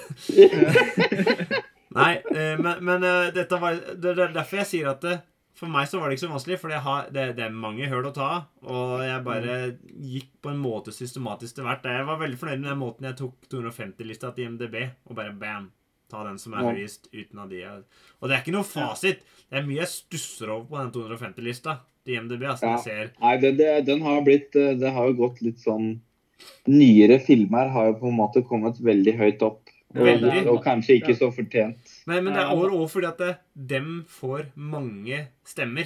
Nei, 1.95 2.13
eh, 2.31 2.55
men, 2.61 2.79
men 2.87 3.03
eh, 3.03 3.31
dette 3.35 3.57
var 3.59 3.75
Det 3.99 4.13
er 4.15 4.31
derfor 4.31 4.61
jeg 4.61 4.69
sier 4.69 4.91
at 4.93 5.01
det, 5.03 5.17
for 5.57 5.67
meg 5.69 5.89
så 5.91 5.99
var 5.99 6.07
det 6.09 6.15
ikke 6.15 6.23
så 6.25 6.31
vanskelig, 6.31 6.57
for 6.61 6.71
det, 7.13 7.25
det 7.35 7.43
er 7.45 7.51
mange 7.53 7.89
høl 7.91 8.07
å 8.07 8.13
ta 8.15 8.29
av. 8.37 8.45
Og 8.63 9.03
jeg 9.03 9.23
bare 9.25 9.57
gikk 9.99 10.29
på 10.41 10.53
en 10.53 10.61
måte 10.63 10.93
systematisk 10.95 11.57
til 11.59 11.67
hvert. 11.67 11.85
Jeg 11.85 12.07
var 12.07 12.21
veldig 12.21 12.39
fornøyd 12.39 12.63
med 12.63 12.71
den 12.71 12.79
måten 12.81 13.09
jeg 13.09 13.19
tok 13.19 13.35
250-lista 13.51 14.31
til 14.33 14.47
IMDb, 14.47 14.77
og 15.05 15.17
bare 15.19 15.35
bam. 15.37 15.67
Ta 16.11 16.23
den 16.27 16.39
som 16.41 16.55
er 16.55 16.65
Ja. 16.65 16.71
høyest 16.75 17.07
uten 17.13 17.39
av 17.39 17.49
de 17.49 17.61
Og 17.63 18.27
det 18.27 18.35
er 18.35 18.41
ikke 18.41 18.55
noe 18.55 18.67
fasit. 18.67 19.21
Det 19.49 19.59
er 19.59 19.67
mye 19.67 19.83
jeg 19.83 19.87
stusser 19.87 20.49
over 20.49 20.65
på 20.67 20.79
den 20.81 20.91
250-lista 20.95 21.77
til 22.05 22.15
IMDb. 22.17 22.43
Altså, 22.43 22.65
Ja. 22.65 22.75
jeg 22.77 22.83
ser 22.83 23.11
Nei, 23.21 23.37
det, 23.37 23.57
det, 23.57 23.85
den 23.85 24.01
har 24.01 24.21
blitt 24.25 24.55
eh, 24.55 24.73
Det 24.75 24.91
har 24.91 25.07
jo 25.07 25.13
gått 25.27 25.41
litt 25.41 25.59
sånn 25.59 26.01
Nyere 26.67 27.19
filmer 27.21 27.69
har 27.69 27.91
jo 27.91 27.99
på 28.01 28.07
en 28.09 28.17
måte 28.17 28.41
kommet 28.43 28.79
veldig 28.81 29.13
høyt 29.19 29.43
opp. 29.45 29.60
Og, 29.91 30.05
Veldig. 30.07 30.47
og 30.47 30.61
kanskje 30.63 30.95
ikke 31.01 31.15
så 31.19 31.27
fortjent. 31.35 31.77
Men, 32.07 32.23
men 32.23 32.33
det 32.33 32.39
er 32.41 32.47
Ja. 32.47 32.55
over 32.55 32.69
også 32.71 32.93
fordi 32.95 33.07
at 33.09 33.17
det, 33.17 33.31
dem 33.67 34.05
får 34.07 34.45
mange 34.55 35.27
stemmer. 35.43 35.83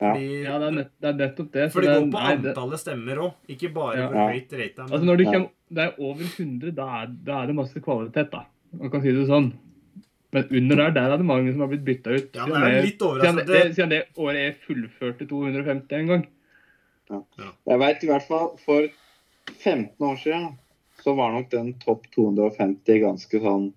Ja. 0.00 0.12
de, 0.14 0.26
Ja, 0.44 0.58
det 0.62 0.66
er, 0.68 0.74
nett, 0.76 0.90
det 1.02 1.08
er 1.08 1.16
nettopp 1.18 1.48
det. 1.52 1.72
for 1.72 1.80
det 1.82 1.88
går 1.96 2.04
på 2.12 2.20
nei, 2.22 2.34
antallet 2.36 2.78
stemmer 2.78 3.16
òg, 3.24 3.32
ikke 3.50 3.72
bare 3.74 3.96
Ja. 3.98 4.08
hvor 4.12 4.30
høyt 4.30 4.52
rata. 4.60 4.82
Altså 4.86 5.04
når 5.04 5.16
du 5.18 5.24
kommer, 5.24 5.48
Det 5.68 5.78
er 5.84 5.98
over 6.00 6.22
100, 6.24 6.70
da 6.74 6.84
er, 7.02 7.06
da 7.26 7.42
er 7.42 7.46
det 7.46 7.54
masse 7.56 7.80
kvalitet, 7.84 8.30
da. 8.30 8.44
Man 8.72 8.90
kan 8.90 9.02
si 9.02 9.12
det 9.12 9.26
sånn. 9.28 9.52
Men 10.32 10.44
under 10.50 10.76
der, 10.76 10.90
der 10.90 11.12
er 11.12 11.16
det 11.18 11.26
mange 11.26 11.52
som 11.52 11.60
har 11.60 11.68
blitt 11.68 11.84
bytta 11.84 12.10
ut. 12.14 12.30
Ja, 12.34 12.46
men 12.46 12.60
det 12.60 12.72
er 12.78 12.82
litt 12.86 12.98
siden, 13.00 13.46
det, 13.46 13.74
siden 13.74 13.88
det 13.90 14.02
året 14.16 14.36
jeg 14.36 14.56
fullførte 14.64 15.26
250 15.28 15.92
en 15.98 16.06
gang. 16.06 16.26
Jeg 17.10 17.78
veit 17.80 18.02
i 18.04 18.06
hvert 18.06 18.26
fall 18.28 18.56
for 18.64 18.88
15 19.58 19.88
år 20.00 20.16
siden 20.22 20.58
så 21.02 21.14
var 21.18 21.34
nok 21.34 21.50
den 21.52 21.74
topp 21.82 22.08
250 22.16 23.04
ganske 23.04 23.42
sånn 23.42 23.70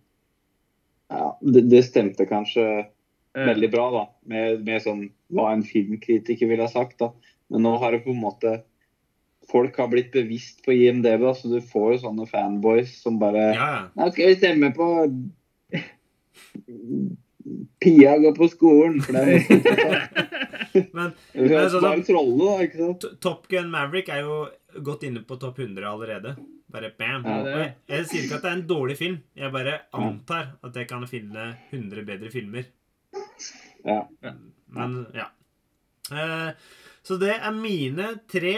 Ja, 1.11 1.37
det, 1.41 1.65
det 1.69 1.83
stemte 1.87 2.25
kanskje 2.29 2.65
Eh, 3.37 3.45
veldig 3.45 3.71
bra, 3.71 3.91
da. 3.91 4.03
Med, 4.27 4.65
med 4.65 4.83
sånn 4.83 5.05
hva 5.31 5.51
en 5.55 5.63
filmkritiker 5.63 6.49
ville 6.49 6.65
ha 6.65 6.71
sagt, 6.71 6.97
da. 6.99 7.11
Men 7.51 7.65
nå 7.65 7.77
har 7.79 7.95
det 7.95 8.03
på 8.05 8.13
en 8.15 8.21
måte 8.25 8.61
Folk 9.51 9.75
har 9.81 9.89
blitt 9.91 10.13
bevisst 10.13 10.61
på 10.63 10.71
IMDb, 10.71 11.23
da, 11.25 11.31
så 11.35 11.49
du 11.51 11.57
får 11.65 11.95
jo 11.95 12.01
sånne 12.05 12.27
fanboys 12.29 12.93
som 13.01 13.17
bare 13.19 13.49
Ja. 13.55 13.71
Nå 13.97 14.11
skal 14.13 14.31
vi 14.31 14.37
stemme 14.39 14.69
på 14.75 14.87
Pia 17.81 18.13
går 18.21 18.35
på 18.37 18.47
skolen, 18.51 18.99
for 19.01 19.17
det 19.17 19.21
er 19.25 19.39
Men 20.95 21.11
Vi 21.33 21.41
Men 21.41 21.49
skal 21.49 21.71
sånn 21.73 21.87
bare 21.87 22.05
trolle, 22.05 22.43
da, 22.45 22.67
ikke 22.67 22.79
sant? 22.83 23.07
Top 23.23 23.49
Gun 23.51 23.71
Maverick 23.73 24.11
er 24.13 24.21
jo 24.23 24.37
gått 24.83 25.03
inne 25.03 25.21
på 25.27 25.37
topp 25.39 25.59
100 25.59 25.87
allerede. 25.89 26.35
Bare 26.71 26.91
bam. 26.97 27.25
Ja, 27.25 27.43
det- 27.43 27.55
jeg, 27.57 27.75
jeg 27.87 28.05
sier 28.07 28.23
ikke 28.27 28.35
at 28.39 28.41
det 28.45 28.51
er 28.51 28.57
en 28.59 28.67
dårlig 28.67 28.97
film. 28.97 29.17
Jeg 29.35 29.51
bare 29.51 29.79
antar 29.93 30.53
at 30.63 30.75
jeg 30.75 30.87
kan 30.87 31.07
finne 31.07 31.57
100 31.71 32.05
bedre 32.07 32.29
filmer. 32.31 32.65
Ja. 33.85 34.03
Men 34.71 35.05
ja. 35.15 35.27
Eh, 36.11 36.51
så 37.03 37.17
det 37.19 37.33
er 37.39 37.51
mine 37.55 38.13
tre. 38.29 38.55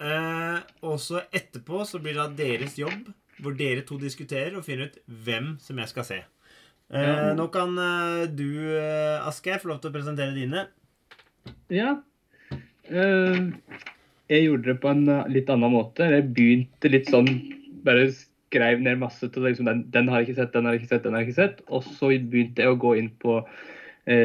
Eh, 0.00 0.58
og 0.82 0.98
så 1.02 1.22
etterpå 1.34 1.82
så 1.86 1.98
blir 2.00 2.14
det 2.16 2.36
deres 2.38 2.76
jobb, 2.78 3.10
hvor 3.40 3.56
dere 3.56 3.82
to 3.84 3.98
diskuterer 4.00 4.56
og 4.56 4.64
finner 4.64 4.88
ut 4.88 4.98
hvem 5.26 5.58
som 5.60 5.76
jeg 5.82 5.88
skal 5.88 6.04
se. 6.08 6.20
Eh, 6.90 7.34
Nå 7.36 7.46
kan 7.52 7.74
du, 8.34 8.46
Asgeir, 9.26 9.60
få 9.62 9.68
lov 9.70 9.80
til 9.82 9.90
å 9.92 9.94
presentere 9.98 10.34
dine. 10.34 10.66
Ja. 11.70 11.96
Eh, 12.90 13.50
jeg 14.30 14.46
gjorde 14.46 14.70
det 14.70 14.80
på 14.82 14.90
en 14.92 15.06
eh, 15.10 15.30
litt 15.32 15.50
annen 15.52 15.74
måte. 15.74 16.06
Jeg 16.06 16.30
begynte 16.36 16.92
litt 16.92 17.10
sånn 17.10 17.30
Bare 17.80 18.10
skrev 18.12 18.82
ned 18.84 18.98
masse 19.00 19.24
til 19.32 19.46
liksom, 19.46 19.68
den, 19.70 19.86
den 19.94 20.10
har 20.10 20.20
jeg 20.20 20.30
ikke 20.30 20.40
sett, 20.42 20.50
den 20.52 20.66
har 20.68 20.74
jeg 20.74 20.82
ikke 20.82 20.90
sett, 20.90 21.04
den 21.06 21.14
har 21.16 21.22
jeg 21.22 21.30
ikke 21.30 21.38
sett. 21.38 21.62
Og 21.72 21.86
så 21.86 22.10
begynte 22.12 22.64
jeg 22.64 22.74
å 22.74 22.80
gå 22.80 22.90
inn 23.00 23.08
på 23.22 23.38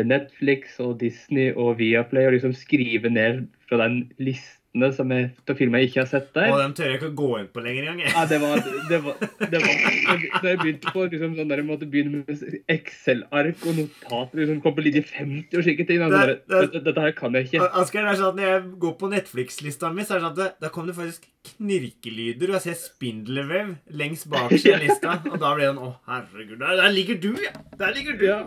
Netflix 0.07 0.79
og 0.83 0.97
Disney 1.01 1.51
og 1.55 1.77
Viaplay 1.79 2.25
og 2.29 2.33
liksom 2.37 2.53
skrive 2.57 3.09
ned 3.13 3.45
fra 3.69 3.77
den 3.85 4.05
listene 4.21 4.89
som 4.91 5.07
jeg, 5.13 5.29
til 5.47 5.55
filmer 5.55 5.79
jeg 5.79 5.87
ikke 5.87 6.01
har 6.01 6.07
sett 6.11 6.25
der. 6.35 6.49
Og 6.51 6.57
dem 6.59 6.73
tør 6.75 6.89
jeg 6.89 6.97
ikke 6.99 7.07
å 7.07 7.15
gå 7.15 7.27
inn 7.39 7.45
på 7.53 7.61
lenger 7.63 7.85
engang. 7.93 8.09
Ja, 8.11 8.25
det 8.27 8.39
var, 8.41 8.59
det 8.89 8.97
var, 9.05 9.21
det 9.53 9.61
var 9.63 10.41
Da 10.43 10.49
jeg 10.51 10.59
begynte 10.59 10.91
på 10.91 11.05
liksom, 11.07 11.35
sånn 11.37 11.47
der, 11.53 11.61
jeg 11.61 11.67
måtte 11.69 11.87
begynne 11.87 12.25
med 12.25 12.41
Excel-ark 12.73 13.63
og 13.69 13.77
notater 13.79 14.41
liksom, 14.41 14.59
Kom 14.65 14.75
på 14.75 14.83
linje 14.83 15.05
50 15.13 15.55
og 15.61 15.63
slike 15.63 15.85
ting. 15.87 16.03
Det- 16.03 16.11
der, 16.11 16.33
det- 16.35 16.59
dette, 16.65 16.81
dette 16.89 17.05
her 17.05 17.15
kan 17.21 17.37
jeg 17.39 17.47
ikke. 17.47 17.69
Asger, 17.81 18.03
det 18.03 18.11
er 18.11 18.19
sånn 18.19 18.33
at 18.33 18.41
Når 18.41 18.49
jeg 18.51 18.65
går 18.83 18.93
på 18.99 19.11
Netflix-lista 19.15 19.93
mi, 19.95 20.03
så 20.03 20.17
er 20.17 20.19
det 20.19 20.25
sånn 20.27 20.35
at 20.35 20.41
det, 20.43 20.49
da 20.65 20.73
kom 20.75 20.91
det 20.91 20.97
faktisk 20.99 21.25
knirkelyder, 21.55 22.51
og 22.51 22.57
jeg 22.59 22.65
ser 22.67 22.77
spindelvev 22.83 23.73
lengst 23.95 24.27
bak 24.29 24.51
i 24.51 24.75
lista. 24.83 25.21
Og 25.31 25.39
da 25.39 25.55
blir 25.55 25.65
det 25.69 25.71
sånn 25.71 25.81
Å, 25.87 25.95
herregud, 26.11 26.59
der, 26.59 26.75
der 26.83 26.93
ligger 26.99 27.21
du, 27.23 27.31
ja! 27.43 27.55
Der 27.79 27.95
ligger 27.95 28.19
du! 28.19 28.25
Ja. 28.27 28.43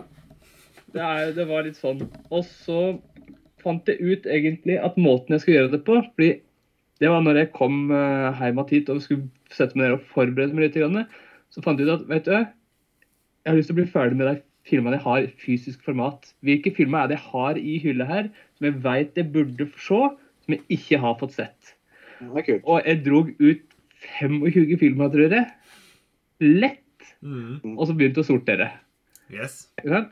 Det, 0.93 1.01
er, 1.01 1.31
det 1.35 1.45
var 1.49 1.65
litt 1.65 1.79
sånn. 1.79 2.03
Og 2.33 2.45
så 2.47 2.99
fant 3.63 3.89
jeg 3.91 3.99
ut 3.99 4.29
egentlig 4.29 4.77
at 4.81 4.97
måten 4.99 5.35
jeg 5.35 5.43
skulle 5.43 5.57
gjøre 5.59 5.73
det 5.75 5.81
på 5.87 5.97
fordi 5.99 6.29
det 6.99 7.09
var 7.11 7.23
når 7.23 7.41
jeg 7.41 7.51
kom 7.55 7.91
eh, 7.95 8.39
hjem 8.43 8.61
hit 8.67 8.89
og 8.91 9.01
skulle 9.03 9.55
sette 9.55 9.77
meg 9.77 9.85
ned 9.85 9.97
og 9.97 10.07
forberede 10.11 10.55
meg 10.55 10.67
litt. 10.67 11.17
Så 11.53 11.63
fant 11.63 11.79
jeg 11.79 11.87
ut 11.87 11.95
at 11.95 12.07
vet 12.09 12.27
du, 12.27 12.35
jeg 12.35 13.51
har 13.51 13.57
lyst 13.57 13.71
til 13.71 13.77
å 13.77 13.79
bli 13.79 13.91
ferdig 13.91 14.19
med 14.19 14.27
de 14.27 14.35
filmene 14.69 14.99
jeg 14.99 15.05
har 15.05 15.23
i 15.23 15.31
fysisk 15.41 15.85
format. 15.87 16.27
Hvilke 16.45 16.73
filmer 16.75 17.05
er 17.05 17.11
det 17.11 17.19
jeg 17.19 17.27
har 17.31 17.59
i 17.61 17.77
hylla 17.81 18.07
her 18.09 18.27
som 18.57 18.67
jeg 18.67 18.81
vet 18.83 19.17
jeg 19.21 19.31
burde 19.33 19.69
se, 19.79 20.01
som 20.43 20.55
jeg 20.55 20.61
ikke 20.75 20.99
har 21.05 21.15
fått 21.21 21.37
sett? 21.39 21.73
Og 22.65 22.83
jeg 22.83 23.03
drog 23.05 23.31
ut 23.39 23.65
25 24.19 24.75
filmer, 24.79 25.11
tror 25.11 25.33
jeg. 25.39 25.47
Lett. 26.43 26.85
Mm, 27.23 27.75
Og 27.75 27.83
så 27.87 27.95
begynte 27.95 28.23
å 28.23 28.27
sortere. 28.27 28.69
yes. 29.83 30.11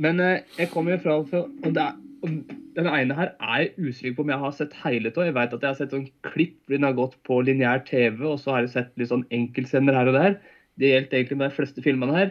Men 0.00 0.20
eh, 0.24 0.40
jeg 0.58 0.70
kommer 0.72 0.96
jo 0.96 1.02
fra 1.04 1.18
fra- 1.28 1.44
og 1.48 1.74
det 1.76 1.82
er, 1.84 1.98
og 2.24 2.56
Den 2.76 2.86
ene 2.86 3.14
her 3.18 3.32
er 3.42 3.62
jeg 3.64 3.72
usikker 3.90 4.14
på 4.16 4.22
om 4.24 4.30
jeg 4.30 4.38
har 4.40 4.52
sett 4.56 4.74
hele 4.84 5.10
av. 5.10 5.24
Jeg 5.26 5.34
vet 5.36 5.54
at 5.56 5.64
jeg 5.64 5.68
har 5.72 5.78
sett 5.80 5.90
sånn 5.94 6.06
klipp 6.24 6.54
hvor 6.68 6.76
den 6.76 6.86
har 6.86 6.94
gått 6.96 7.16
på 7.26 7.40
lineær 7.44 7.82
TV, 7.88 8.20
og 8.30 8.38
så 8.40 8.54
har 8.54 8.62
jeg 8.64 8.70
sett 8.76 8.92
litt 9.00 9.10
sånn 9.10 9.24
enkeltscener 9.34 9.96
her 9.98 10.08
og 10.12 10.14
der. 10.16 10.36
Det 10.80 10.92
gjelder 10.92 11.18
egentlig 11.18 11.38
med 11.40 11.50
de 11.50 11.56
fleste 11.58 11.82
filmene 11.84 12.14
her. 12.16 12.30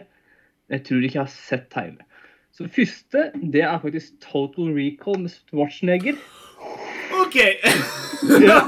Jeg 0.72 0.84
tror 0.88 1.04
ikke 1.04 1.18
jeg 1.18 1.26
har 1.26 1.34
sett 1.34 1.76
hele. 1.78 2.06
Så 2.56 2.64
det 2.66 2.72
første, 2.74 3.26
det 3.52 3.62
er 3.62 3.78
faktisk 3.84 4.16
Total 4.24 4.72
Recall 4.74 5.20
med 5.26 5.34
Schwarzenegger. 5.36 6.18
OK! 7.20 7.36
Ja. 8.20 8.58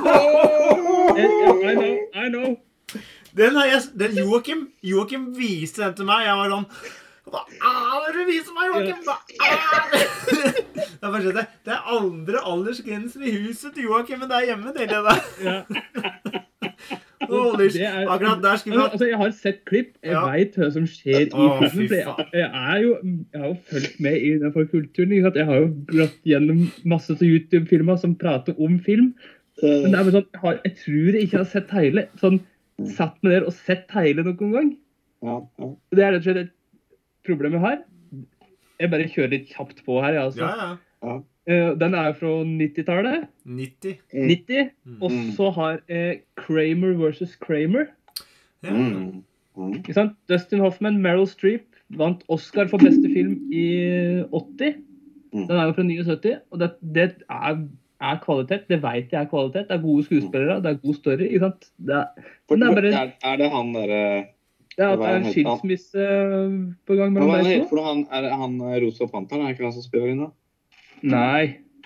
I, 1.12 1.74
know, 1.74 1.96
I 2.14 2.28
know. 2.32 2.54
Den 3.36 3.56
har 3.56 3.66
jeg 3.68 3.80
den 4.00 4.14
Joakim 4.16 4.62
Joakim 4.84 5.26
viste 5.36 5.82
den 5.84 5.94
til 5.98 6.08
meg. 6.08 6.24
Jeg 6.24 6.38
var 6.38 6.52
sånn 6.54 6.66
Hva 7.30 7.40
er 7.46 8.12
det 8.12 8.14
du 8.18 8.24
viser 8.32 8.54
meg, 8.56 8.64
Joakim? 8.72 9.00
Hva 9.06 9.16
er 9.46 9.84
det? 9.92 10.02
Det 11.02 11.34
det, 11.34 11.42
er 11.74 11.88
andre 11.90 12.38
aldersgrenser 12.46 13.24
i 13.26 13.32
huset 13.46 13.72
til 13.74 13.88
Joakim, 13.88 14.20
men 14.22 14.28
det 14.30 14.36
er 14.38 14.44
hjemme, 14.52 14.70
Det 14.76 14.86
er- 17.82 18.08
Akkurat 18.12 18.42
der 18.42 18.56
skulle 18.58 18.76
vi 18.76 18.82
hatt 18.82 18.92
Altså, 18.92 19.06
jeg 19.08 19.16
har 19.18 19.30
sett 19.30 19.64
klipp. 19.64 19.90
Jeg 20.02 20.12
Ja. 20.12 20.22
vet 20.30 20.54
hva 20.58 20.70
som 20.72 20.86
skjer 20.86 21.20
i 21.26 21.26
filmen. 21.70 21.90
Jeg, 21.90 22.26
jeg, 22.32 22.50
er 22.52 22.78
jo, 22.82 22.96
jeg 23.32 23.40
har 23.40 23.48
jo 23.48 23.56
fulgt 23.70 24.00
med 24.00 24.16
i 24.22 24.30
den 24.38 24.52
kulturen. 24.52 25.12
Ikke 25.12 25.22
sant? 25.26 25.36
Jeg 25.36 25.46
har 25.46 25.56
jo 25.56 25.68
gått 25.90 26.18
gjennom 26.26 26.62
masse 26.84 27.16
YouTube-filmer 27.18 27.96
som 27.98 28.14
prater 28.18 28.54
om 28.58 28.78
film. 28.80 29.14
Men 29.62 29.90
det 29.92 29.98
er 29.98 30.02
bare 30.04 30.16
sånn, 30.18 30.26
jeg, 30.32 30.40
har, 30.42 30.58
jeg 30.64 30.74
tror 30.84 31.12
jeg 31.14 31.22
ikke 31.28 31.36
har 31.38 31.44
sett 31.54 31.70
hele. 31.70 32.08
Sånn, 32.20 32.40
Satt 32.96 33.18
meg 33.22 33.32
der 33.36 33.44
og 33.46 33.52
sett 33.54 33.90
hele 33.94 34.22
noen 34.26 34.52
gang. 34.52 34.70
Ja, 35.22 35.36
ja. 35.60 35.66
Det 35.94 36.02
er 36.02 36.12
rett 36.16 36.24
og 36.26 36.34
slett 36.34 36.50
et 37.28 37.60
her 37.60 37.78
jeg 38.80 38.90
bare 38.90 39.04
kjører 39.08 39.30
litt 39.30 39.48
kjapt 39.48 39.84
på 39.86 40.00
her. 40.02 40.12
jeg, 40.14 40.22
Altså. 40.22 40.42
Ja, 40.42 40.76
ja. 41.06 41.20
Uh, 41.48 41.74
Den 41.78 41.94
er 41.94 42.06
jo 42.06 42.12
fra 42.12 42.44
90-tallet. 42.44 43.26
90. 43.46 43.98
90. 44.12 44.70
Mm. 44.86 45.02
Og 45.02 45.10
Mm. 45.10 45.30
så 45.36 45.50
har 45.54 45.80
jeg 45.88 46.20
Kramer 46.36 46.94
versus 46.98 47.36
Kramer. 47.36 47.86
Ja. 48.64 48.70
Mm. 48.72 49.22
Mm. 49.56 49.74
Ikke 49.74 49.92
sant? 49.94 50.12
Dustin 50.28 50.60
Hoffman, 50.60 50.98
Meryl 51.02 51.26
Streep 51.26 51.62
vant 51.90 52.22
Oscar 52.28 52.66
for 52.68 52.78
beste 52.78 53.04
film 53.12 53.50
i 53.52 54.22
80. 54.32 54.76
Mm. 55.32 55.46
Den 55.48 55.56
er 55.56 55.64
jo 55.66 55.72
fra 55.72 55.82
79, 55.82 56.38
og 56.50 56.58
det, 56.60 56.70
det 56.94 57.14
er, 57.30 57.58
er 58.00 58.18
kvalitet. 58.22 58.68
Det 58.68 58.82
vet 58.82 59.10
jeg 59.12 59.20
er 59.22 59.28
kvalitet. 59.28 59.68
Det 59.68 59.76
er 59.78 59.82
gode 59.82 60.04
skuespillere, 60.04 60.62
det 60.62 60.70
er 60.70 60.78
god 60.86 60.94
story. 60.94 61.22
ikke 61.26 61.38
sant? 61.40 61.70
Det 61.78 61.94
er, 61.94 62.06
For, 62.48 62.54
er 62.56 62.74
bare- 62.74 62.94
er, 62.94 63.12
er 63.24 63.36
det 63.36 63.50
han 63.50 63.74
derre 63.74 64.24
det 64.76 64.84
er, 64.84 64.92
at 64.94 64.98
det 65.02 65.08
er 65.08 65.16
en 65.20 65.26
skilsmisse 65.34 66.04
på 66.88 66.96
gang 66.96 67.12
Hva 67.12 67.20
mellom 67.20 67.32
deg 67.36 67.50
han 67.52 67.64
to. 67.64 67.68
for? 67.72 67.82
Han, 67.84 68.02
er 68.10 68.22
det 68.26 68.32
han 68.40 68.54
eh, 68.70 68.76
Rosa 68.86 69.08
Panteren? 69.12 69.42
Er 69.44 69.50
det 69.52 69.56
ikke 69.58 69.66
han 69.68 69.74
som 69.76 69.84
spiller 69.84 70.12
inn 70.14 70.22
da? 70.24 70.30
Nei, 71.02 71.44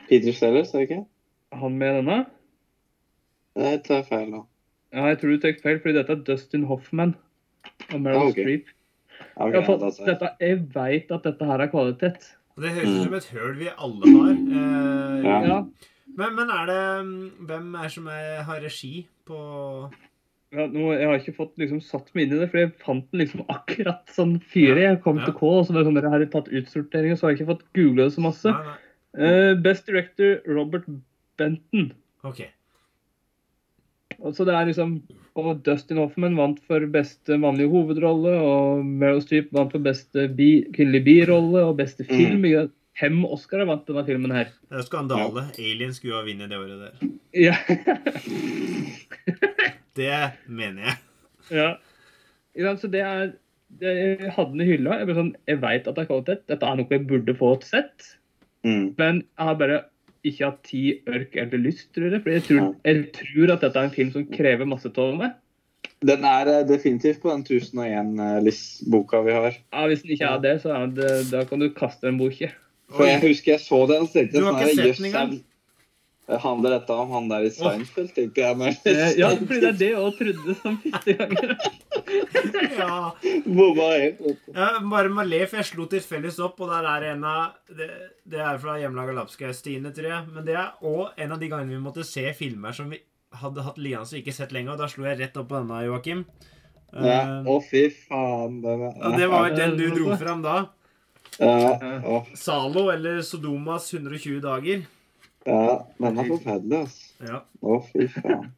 Peter 0.08 0.32
Sellers, 0.36 0.74
er 0.74 0.84
det 0.84 0.88
ikke? 0.90 1.02
han 1.56 1.76
med 1.80 1.94
denne? 2.00 2.18
Det 3.56 3.74
tar 3.86 4.02
jeg 4.02 4.08
feil 4.10 4.26
nå. 4.30 4.42
Ja, 4.92 5.06
jeg 5.10 5.18
tror 5.20 5.32
du 5.34 5.38
tar 5.42 5.54
feil, 5.62 5.78
fordi 5.82 5.94
dette 5.96 6.12
er 6.14 6.24
Dustin 6.26 6.66
Hoffman 6.68 7.14
og 7.92 8.00
Meryl 8.04 8.16
Ah, 8.20 8.26
okay. 8.30 8.44
Streep. 8.44 8.72
Okay, 9.36 9.52
Ja, 9.56 9.62
for 9.64 9.80
jeg. 9.86 10.06
dette, 10.06 10.30
jeg 10.40 10.58
vet 10.74 11.10
at 11.16 11.24
dette 11.24 11.48
her 11.48 11.62
er 11.64 11.70
kvalitet. 11.72 12.26
Det 12.56 12.70
høres 12.72 12.92
ut 12.92 13.04
som 13.06 13.14
et 13.18 13.28
høl 13.36 13.54
vi 13.60 13.68
alle 13.72 14.12
har. 14.14 14.32
Eh, 14.32 15.24
Ja. 15.26 15.38
Ja, 15.46 15.58
men, 16.16 16.34
men 16.36 16.50
er 16.54 16.66
det 16.70 16.82
mm, 17.06 17.46
Hvem 17.48 17.74
er 17.82 17.88
som 17.92 18.06
er, 18.12 18.42
har 18.46 18.60
regi 18.62 19.06
på 19.26 19.38
ja 20.56 20.66
nå, 20.72 20.86
Jeg 20.96 21.06
har 21.10 21.18
ikke 21.20 21.36
fått 21.36 21.54
liksom 21.60 21.82
satt 21.84 22.08
meg 22.16 22.26
inn 22.26 22.34
i 22.36 22.40
det, 22.40 22.48
for 22.52 22.62
jeg 22.62 22.72
fant 22.82 23.06
den 23.12 23.22
liksom 23.22 23.44
akkurat 23.52 24.08
sånn 24.16 24.38
fyrig. 24.52 24.82
Jeg 24.86 25.02
kom 25.04 25.20
Ja. 25.20 25.26
til 25.28 25.36
K, 25.36 25.42
og 25.60 25.66
så 25.68 25.74
var 25.76 25.82
det 25.82 25.88
sånn, 25.90 26.00
dere 26.00 26.10
har 26.14 26.24
tatt 26.32 26.48
utsortering, 26.48 27.12
og 27.12 27.18
så 27.20 27.26
har 27.26 27.34
jeg 27.34 27.40
ikke 27.42 27.52
fått 27.52 27.66
googla 27.76 28.06
det 28.08 28.14
så 28.16 28.24
masse. 28.24 28.52
Nei, 28.56 28.64
nei. 28.72 28.82
Uh, 29.16 29.54
Best 29.64 29.86
Director 29.88 30.40
Robert 30.48 30.84
Benton. 31.38 31.92
OK. 32.24 32.42
Og 34.20 34.32
så 34.36 34.44
det 34.48 34.54
er 34.56 34.66
liksom 34.70 35.02
Og 35.36 35.58
Dustin 35.66 35.98
Hoffman 36.00 36.32
vant 36.38 36.56
for 36.64 36.80
beste 36.88 37.36
mannlige 37.36 37.68
hovedrolle, 37.68 38.32
og 38.40 38.80
Meryl 38.86 39.20
Streep 39.20 39.50
vant 39.52 39.70
for 39.74 39.84
beste 39.84 40.30
bi, 40.34 40.62
kvinnelige 40.72 41.04
birolle 41.04 41.60
og 41.68 41.76
beste 41.76 42.06
film. 42.08 42.40
Mm. 42.40 42.70
Fem 42.96 43.18
Oscarer 43.28 43.68
vant 43.68 43.84
denne 43.84 44.06
filmen 44.06 44.32
her. 44.32 44.48
Det 44.70 44.78
er 44.78 44.80
jo 44.80 44.86
skandale. 44.86 45.44
Alien 45.60 45.92
skulle 45.92 46.16
ha 46.16 46.24
vunnet 46.24 46.48
det 46.48 46.56
året 46.56 46.86
der. 46.86 47.10
Ja. 47.36 47.52
Det 49.96 50.20
mener 50.46 50.90
jeg. 50.90 51.02
ja. 51.56 51.72
Sant, 52.56 52.80
Så 52.80 52.88
det 52.92 53.02
er 53.04 53.34
det, 53.80 53.92
Jeg 53.92 54.32
hadde 54.36 54.52
den 54.52 54.62
i 54.64 54.68
hylla. 54.70 55.00
Jeg, 55.00 55.16
sånn, 55.16 55.34
jeg 55.48 55.60
vet 55.64 55.88
at 55.88 55.96
det 55.96 56.04
er 56.04 56.08
kvalitet. 56.08 56.46
Dette 56.48 56.68
er 56.68 56.78
noe 56.78 56.94
jeg 56.96 57.06
burde 57.08 57.34
fått 57.36 57.66
sett. 57.68 58.12
Mm. 58.66 58.94
Men 58.98 59.22
jeg 59.24 59.48
har 59.48 59.58
bare 59.60 59.80
ikke 60.26 60.48
hatt 60.48 60.62
tid, 60.66 61.02
ørk 61.06 61.36
eller 61.38 61.62
lyst, 61.62 61.88
tror 61.94 62.10
jeg. 62.10 62.22
For 62.22 62.34
jeg 62.34 62.44
tror, 62.46 62.70
jeg 62.86 63.02
tror 63.14 63.52
at 63.54 63.66
dette 63.66 63.82
er 63.82 63.88
en 63.88 63.94
film 63.94 64.14
som 64.14 64.28
krever 64.32 64.68
masse 64.68 64.90
av 64.90 65.18
meg. 65.18 65.34
Den 66.06 66.24
er 66.28 66.50
eh, 66.52 66.64
definitivt 66.68 67.22
på 67.22 67.32
den 67.32 67.44
1001-boka 67.46 69.22
vi 69.26 69.34
har. 69.36 69.58
Ja, 69.72 69.86
Hvis 69.88 70.02
den 70.02 70.16
ikke 70.16 70.30
er 70.32 70.40
det, 70.42 70.54
så 70.64 70.74
er 70.76 70.90
det, 70.96 71.10
da 71.30 71.44
kan 71.48 71.62
du 71.62 71.68
kaste 71.74 72.08
den 72.08 72.18
boken. 72.20 72.52
For 72.94 73.08
jeg 73.08 73.22
husker 73.22 73.56
jeg 73.56 73.62
så 73.64 73.82
den, 73.90 74.06
så 74.10 74.26
Du 74.30 74.42
har 74.44 74.52
sånn 74.52 74.60
ikke 74.62 74.74
sett 74.76 75.00
den 75.00 75.08
engang? 75.10 75.36
Er- 76.28 76.38
Handler 76.42 76.70
dette 76.78 76.90
om 76.92 77.10
han 77.14 77.28
der 77.30 77.44
i 77.46 77.50
Seinfeld, 77.54 78.12
tenkte 78.16 78.42
jeg. 78.42 78.56
Men 78.58 78.74
Eh, 78.84 79.12
Ja, 79.18 79.28
fordi 79.36 79.60
det 79.60 79.68
er 79.68 79.78
det 79.78 79.90
jeg 79.92 80.14
trodde 80.18 80.56
som 80.62 80.78
første 80.82 81.16
gangen. 81.18 81.56
Ja. 82.76 83.14
bomma 83.46 83.86
helt. 83.98 84.20
Ja, 84.54 84.66
bare 84.90 85.08
med 85.10 85.24
å 85.26 85.28
le, 85.28 85.40
for 85.48 85.56
jeg 85.60 85.66
slo 85.70 85.86
tilfeldigvis 85.90 86.38
opp, 86.44 86.60
og 86.60 86.68
der 86.70 86.86
er 86.90 87.06
en 87.14 87.24
av 87.24 87.54
Det, 87.68 87.88
det 88.28 88.38
er 88.40 88.58
fra 88.62 88.76
hjemmelaga 88.78 89.14
Lapskaus-Stine, 89.16 89.92
tror 89.96 90.10
jeg. 90.10 90.28
Men 90.34 90.44
det 90.46 90.54
er 90.58 90.72
òg 90.86 91.16
en 91.16 91.32
av 91.32 91.40
de 91.40 91.48
gangene 91.50 91.74
vi 91.76 91.82
måtte 91.82 92.04
se 92.06 92.26
filmer 92.38 92.72
som 92.76 92.90
vi 92.92 93.00
hadde 93.36 93.64
hatt 93.66 93.78
liggende 93.78 94.06
og 94.06 94.20
ikke 94.20 94.32
sett 94.36 94.52
lenge. 94.54 94.72
Og 94.72 94.78
da 94.78 94.86
slo 94.88 95.04
jeg 95.08 95.18
rett 95.20 95.36
opp 95.40 95.48
på 95.50 95.58
denne, 95.60 95.80
Joakim. 95.88 96.24
Ja. 96.94 97.16
Eh, 97.42 97.50
Å, 97.50 97.56
fy 97.66 97.86
faen. 97.90 98.60
Den 98.62 98.84
er, 98.86 98.92
ja, 99.02 99.14
det 99.18 99.30
var 99.32 99.50
den 99.56 99.76
du 99.76 99.86
dro 99.90 100.16
fram 100.20 100.42
da. 100.44 100.58
ja, 101.40 102.00
å, 102.06 102.20
Zalo, 102.38 102.86
eller 102.94 103.18
Sodomas 103.26 103.90
120 103.92 104.40
dager. 104.44 104.86
Ja, 105.46 105.78
den 106.02 106.20
er 106.20 106.28
forferdelig, 106.28 106.82
altså. 106.84 107.26
Ja, 107.26 107.40
Å, 107.62 107.80
fy 107.92 108.08
faen. 108.12 108.50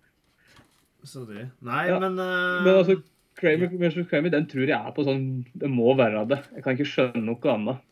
så 1.13 1.25
det 1.29 1.49
Nei, 1.65 1.85
Ja, 1.91 1.99
men 2.03 2.19
uh... 2.19 2.65
Men 2.65 2.73
altså, 2.75 2.99
Kramer 3.39 3.71
ja. 3.71 3.91
Kramer, 4.11 4.33
den 4.35 4.49
tror 4.51 4.67
jeg 4.67 4.75
er 4.75 4.95
på 4.97 5.05
sånn 5.07 5.27
Det 5.55 5.69
må 5.71 5.93
være 5.99 6.25
det. 6.31 6.41
Jeg 6.57 6.65
kan 6.65 6.75
ikke 6.75 6.89
skjønne 6.91 7.23
noe 7.23 7.53
annet. 7.53 7.85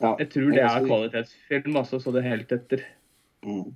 Ja, 0.00 0.14
Jeg 0.20 0.30
tror 0.32 0.52
det 0.52 0.62
er 0.64 0.86
kvalitetsfilm, 0.86 1.76
altså, 1.80 2.00
så 2.00 2.12
det 2.12 2.22
er 2.22 2.32
helt 2.34 2.52
etter. 2.52 2.82
Mm. 3.44 3.74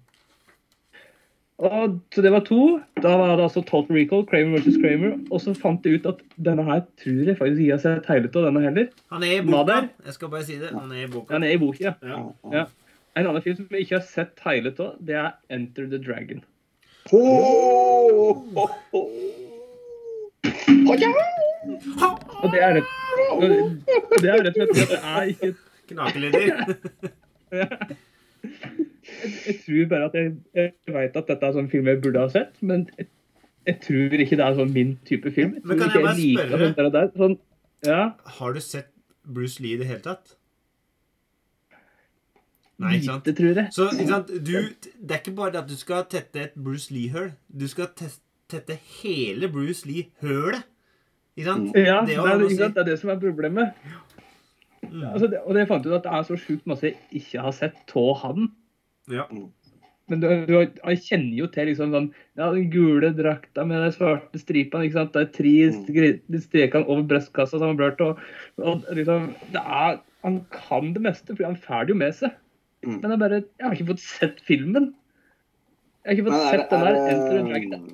Og, 1.60 1.96
så 2.14 2.22
det 2.24 2.32
var 2.32 2.44
to. 2.48 2.80
Da 3.04 3.12
var 3.20 3.34
det 3.36 3.44
altså 3.44 3.60
Total 3.68 3.96
Recall, 3.96 4.24
Kramer 4.28 4.60
vs. 4.60 4.78
Kramer. 4.80 5.16
Og 5.28 5.42
så 5.44 5.52
fant 5.56 5.84
jeg 5.84 6.00
ut 6.00 6.08
at 6.08 6.20
denne 6.40 6.64
her 6.64 6.82
tror 7.00 7.28
jeg 7.28 7.36
faktisk 7.36 7.64
ikke 7.64 7.76
har 7.76 7.82
sett 7.84 8.08
hele 8.12 8.30
av 8.32 8.46
denne 8.48 8.62
heller. 8.64 8.86
Han 9.12 9.26
er 9.26 9.34
i 9.38 9.42
boka. 9.44 9.80
Jeg 10.06 10.16
skal 10.16 10.32
bare 10.32 10.46
si 10.48 10.56
det. 10.60 10.72
Han 10.76 10.92
er 10.92 11.04
i 11.04 11.10
boka. 11.12 11.36
Han 11.36 11.44
er 11.44 11.56
i 11.56 11.60
boka. 11.60 11.92
Ja. 12.00 12.20
Ja. 12.54 12.64
En 13.18 13.26
annen 13.26 13.42
film 13.42 13.56
som 13.56 13.66
jeg 13.74 13.86
ikke 13.86 13.98
har 13.98 14.06
sett 14.06 14.42
hele 14.46 14.70
av, 14.78 14.92
det 15.02 15.16
er 15.18 15.32
Enter 15.50 15.88
the 15.90 15.98
Dragon. 15.98 16.44
Oh, 17.12 18.44
oh, 18.54 18.70
oh. 18.94 19.08
Og 22.40 22.52
det 22.52 22.60
er 22.62 22.76
rett, 22.78 22.92
det 24.22 24.30
er 24.30 24.44
rett 24.46 24.60
og 24.60 24.70
slett 24.70 24.80
at 24.84 24.92
det 24.92 25.00
er 25.00 25.32
ikke 25.32 25.50
Knakelyder. 25.90 26.40
jeg, 27.50 27.68
jeg 29.46 29.56
tror 29.64 29.88
bare 29.90 30.06
at 30.06 30.14
jeg, 30.20 30.32
jeg 30.54 30.94
vet 30.94 31.18
at 31.18 31.32
dette 31.32 31.48
er 31.48 31.56
sånn 31.56 31.70
film 31.72 31.90
jeg 31.90 32.00
burde 32.04 32.22
ha 32.22 32.30
sett, 32.30 32.54
men 32.62 32.86
jeg, 32.94 33.08
jeg 33.66 33.80
tror 33.88 34.22
ikke 34.24 34.38
det 34.38 34.46
er 34.46 34.58
sånn 34.60 34.74
min 34.76 34.94
type 35.08 35.32
film. 35.34 35.56
Jeg 35.58 35.66
Men 35.66 35.82
kan 35.82 35.90
jeg 35.96 36.06
bare 36.06 36.16
spørre? 36.20 36.60
sånt 36.62 36.78
der 36.78 36.92
der. 36.94 37.10
Sånn, 37.18 37.36
ja, 37.88 38.02
Har 38.38 38.54
du 38.54 38.62
sett 38.64 38.92
Bruce 39.26 39.58
Lee 39.62 39.74
i 39.74 39.82
det 39.82 39.90
hele 39.90 40.04
tatt? 40.06 40.36
Nei, 42.80 42.94
ikke 42.96 43.06
sant? 43.10 43.26
lite, 43.28 43.36
tror 43.38 43.58
jeg. 43.60 43.68
Så 43.76 43.86
ikke 43.92 44.08
sant? 44.08 44.30
Du, 44.46 44.52
det 45.04 45.16
er 45.16 45.20
ikke 45.22 45.36
bare 45.36 45.52
det 45.54 45.60
at 45.64 45.68
du 45.70 45.76
skal 45.76 46.04
tette 46.08 46.44
et 46.46 46.54
Bruce 46.56 46.92
Lee-høl. 46.94 47.32
Du 47.52 47.66
skal 47.68 47.90
tette 48.50 48.76
hele 49.02 49.50
Bruce 49.52 49.84
Lee-hølet. 49.88 50.62
Ikke 51.36 51.46
sant? 51.50 51.76
Ja, 51.76 52.00
det 52.06 52.16
det 52.16 52.24
er 52.24 52.44
ikke 52.46 52.56
sant? 52.62 52.74
det 52.78 52.82
er 52.84 52.88
det 52.90 52.98
som 53.02 53.12
er 53.12 53.20
problemet. 53.22 53.76
Mm. 54.90 55.04
Altså, 55.12 55.28
det, 55.30 55.42
og 55.44 55.54
det 55.54 55.68
fant 55.68 55.86
ut 55.86 55.92
at 55.98 56.06
det 56.08 56.12
er 56.16 56.24
så 56.26 56.36
sjukt 56.40 56.66
masse 56.70 56.88
jeg 56.88 56.96
ikke 57.20 57.42
har 57.44 57.52
sett 57.54 57.92
av 58.00 58.14
han. 58.24 58.48
Ja. 59.12 59.26
Men 60.10 60.22
du, 60.24 60.26
du, 60.48 60.54
jeg 60.58 61.02
kjenner 61.04 61.36
jo 61.38 61.46
til 61.54 61.68
liksom 61.70 61.92
sånn 61.94 62.08
Ja, 62.40 62.48
den 62.50 62.66
gule 62.72 63.12
drakta 63.14 63.62
med 63.68 63.84
de 63.84 63.92
svarte 63.94 64.40
stripene. 64.40 64.88
ikke 64.88 64.96
sant? 64.98 65.12
Det 65.14 65.22
er 65.22 65.34
tre 65.36 65.52
Mm. 65.70 66.40
strekene 66.42 66.88
over 66.88 67.04
brystkassa 67.12 67.60
som 67.60 67.68
har 67.70 67.78
blørt. 67.78 68.00
Og, 68.02 68.18
og 68.58 68.88
liksom, 68.96 69.28
det 69.52 69.62
er, 69.62 70.00
Han 70.24 70.40
kan 70.50 70.90
det 70.96 71.02
meste, 71.04 71.36
for 71.36 71.46
han 71.46 71.56
får 71.56 71.86
det 71.86 71.94
jo 71.94 72.00
med 72.02 72.16
seg. 72.16 72.34
Mm. 72.86 73.00
Men 73.02 73.10
jeg 73.12 73.18
bare 73.20 73.38
Jeg 73.42 73.66
har 73.66 73.74
ikke 73.76 73.90
fått 73.90 74.04
sett 74.04 74.38
filmen. 74.46 74.94
Jeg 76.04 76.08
har 76.08 76.16
ikke 76.16 76.28
fått 76.30 76.36
Men 76.36 76.46
er, 76.46 76.54
sett 76.54 76.70
den 76.70 76.80
der 76.80 76.94
er, 76.94 77.10
Enter 77.12 77.34
the 77.36 77.42
Dragon. 77.50 77.90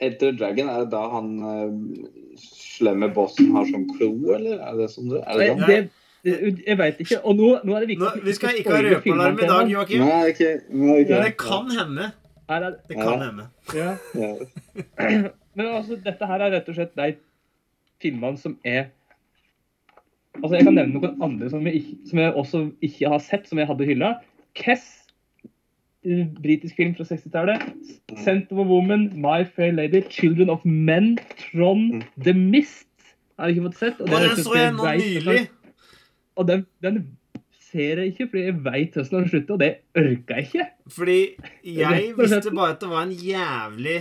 Enter 0.00 0.32
the 0.32 0.38
Dragon, 0.40 0.68
er 0.72 0.82
det 0.82 0.90
da 0.94 1.02
han 1.12 1.28
uh, 1.42 2.34
slemme 2.42 3.08
bossen 3.14 3.52
har 3.54 3.68
sånn 3.70 3.86
klo, 3.94 4.10
eller? 4.34 4.58
Er 4.58 4.76
det 4.82 4.90
sånn 4.94 5.12
det 5.12 5.22
er? 5.22 5.38
Det 5.38 5.48
Nei, 5.62 5.78
det, 6.26 6.34
jeg 6.66 6.78
veit 6.80 6.98
ikke. 7.04 7.20
Og 7.22 7.38
nå, 7.38 7.48
nå 7.62 7.76
er 7.78 7.84
det 7.84 7.88
viktig 7.92 8.06
Nå, 8.06 8.24
vi 8.26 8.34
skal 8.34 8.58
ikke 8.58 8.74
ha 8.74 8.82
røpealarm 8.88 9.38
i 9.38 9.48
dag, 9.52 9.70
Joakim. 9.70 10.02
Nei, 10.02 10.20
ikke, 10.32 10.50
nei, 10.74 10.96
ikke. 11.04 11.14
Men 11.14 11.24
det 11.28 11.34
kan 11.38 11.70
hende. 11.78 12.10
Er, 12.48 12.68
Det 12.88 12.96
kan 12.96 13.12
Ja. 13.12 13.18
hende. 13.28 13.48
ja. 13.76 13.90
Ja. 14.18 14.32
Men 15.58 15.66
altså, 15.66 15.98
dette 16.04 16.26
her 16.26 16.42
er 16.46 16.52
rett 16.54 16.68
og 16.70 16.74
slett 16.78 16.94
de 16.98 17.08
filmene 18.02 18.38
som 18.38 18.58
er 18.64 18.90
Altså, 20.42 20.54
Jeg 20.56 20.64
kan 20.68 20.76
nevne 20.78 21.00
noen 21.00 21.22
andre 21.24 21.50
som 21.50 21.66
jeg, 21.66 21.82
som 22.08 22.22
jeg 22.22 22.34
også 22.34 22.62
ikke 22.84 23.12
har 23.12 23.22
sett, 23.24 23.48
som 23.48 23.60
jeg 23.60 23.68
hadde 23.68 23.88
hylla. 23.88 24.14
Kess, 24.58 24.86
eh, 26.06 26.26
britisk 26.42 26.78
film 26.78 26.94
fra 26.98 27.06
60-tallet. 27.08 27.64
Scent 28.16 28.52
of 28.52 28.62
a 28.62 28.66
Woman, 28.68 29.08
My 29.18 29.44
Fair 29.44 29.72
Lady, 29.72 30.02
Children 30.10 30.50
of 30.50 30.64
Men, 30.64 31.16
Trond, 31.40 32.04
The 32.22 32.34
Mist. 32.34 32.86
Har 33.38 33.48
jeg 33.50 33.58
ikke 33.58 33.68
fått 33.68 33.80
sett. 33.82 34.00
Og 34.02 34.14
er 34.14 34.28
den 34.28 34.44
så 34.44 34.56
jeg 34.58 34.74
nå 34.74 34.92
nylig. 34.98 35.44
Og 36.38 36.46
den, 36.48 36.66
den 36.82 37.02
ser 37.68 38.00
jeg 38.00 38.14
ikke, 38.14 38.28
fordi 38.30 38.44
jeg 38.46 38.56
veit 38.64 38.96
hvordan 38.96 39.22
den 39.22 39.30
slutter, 39.32 39.54
og 39.54 39.60
det 39.60 39.70
orker 39.98 40.38
jeg 40.38 40.48
ikke. 40.48 40.66
Fordi 40.94 41.20
jeg 41.64 42.12
visste 42.18 42.54
bare 42.54 42.74
at 42.74 42.80
det 42.82 42.90
var 42.90 43.06
en 43.06 43.14
jævlig 43.14 43.98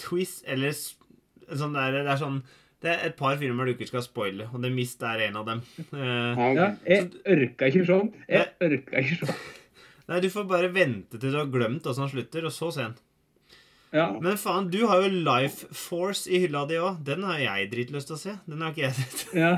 twist, 0.00 0.42
eller 0.50 0.74
sånn 0.74 1.76
der, 1.76 2.00
det 2.00 2.10
er 2.10 2.20
sånn 2.20 2.40
Det 2.84 2.92
er 2.92 3.06
et 3.08 3.14
par 3.16 3.38
filmer 3.40 3.64
du 3.64 3.72
ikke 3.72 3.88
skal 3.88 4.02
spoile, 4.04 4.46
og 4.52 4.60
The 4.60 4.68
Mist 4.74 5.00
er 5.08 5.22
en 5.30 5.38
av 5.40 5.46
dem. 5.48 5.62
Eh, 5.88 6.42
Ja, 6.58 6.66
jeg 6.84 7.06
ørka 7.24 7.70
ikke 7.70 7.86
sånn. 7.88 8.10
Jeg 8.28 8.50
ørka 8.66 9.00
ikke 9.00 9.18
sånn. 9.22 9.38
nei, 10.10 10.20
du 10.20 10.28
får 10.34 10.44
bare 10.50 10.68
vente 10.74 11.16
til 11.16 11.32
du 11.32 11.38
har 11.40 11.48
glemt 11.52 11.86
åssen 11.88 12.04
han 12.04 12.12
slutter, 12.12 12.44
og 12.44 12.52
så 12.52 12.68
se 12.76 12.84
den. 12.84 12.98
Ja. 13.94 14.08
Men 14.20 14.36
faen, 14.40 14.68
du 14.74 14.80
har 14.90 15.04
jo 15.04 15.10
Life 15.24 15.68
Force 15.72 16.26
i 16.28 16.40
hylla 16.42 16.64
di 16.68 16.76
òg. 16.82 17.00
Den 17.06 17.22
har 17.24 17.38
jeg 17.38 17.68
dritlyst 17.72 18.08
til 18.10 18.16
å 18.18 18.20
se. 18.20 18.36
Den 18.50 18.60
har 18.64 18.74
ikke 18.74 18.88
jeg 18.88 18.96
sett. 19.00 19.26
Ja. 19.44 19.52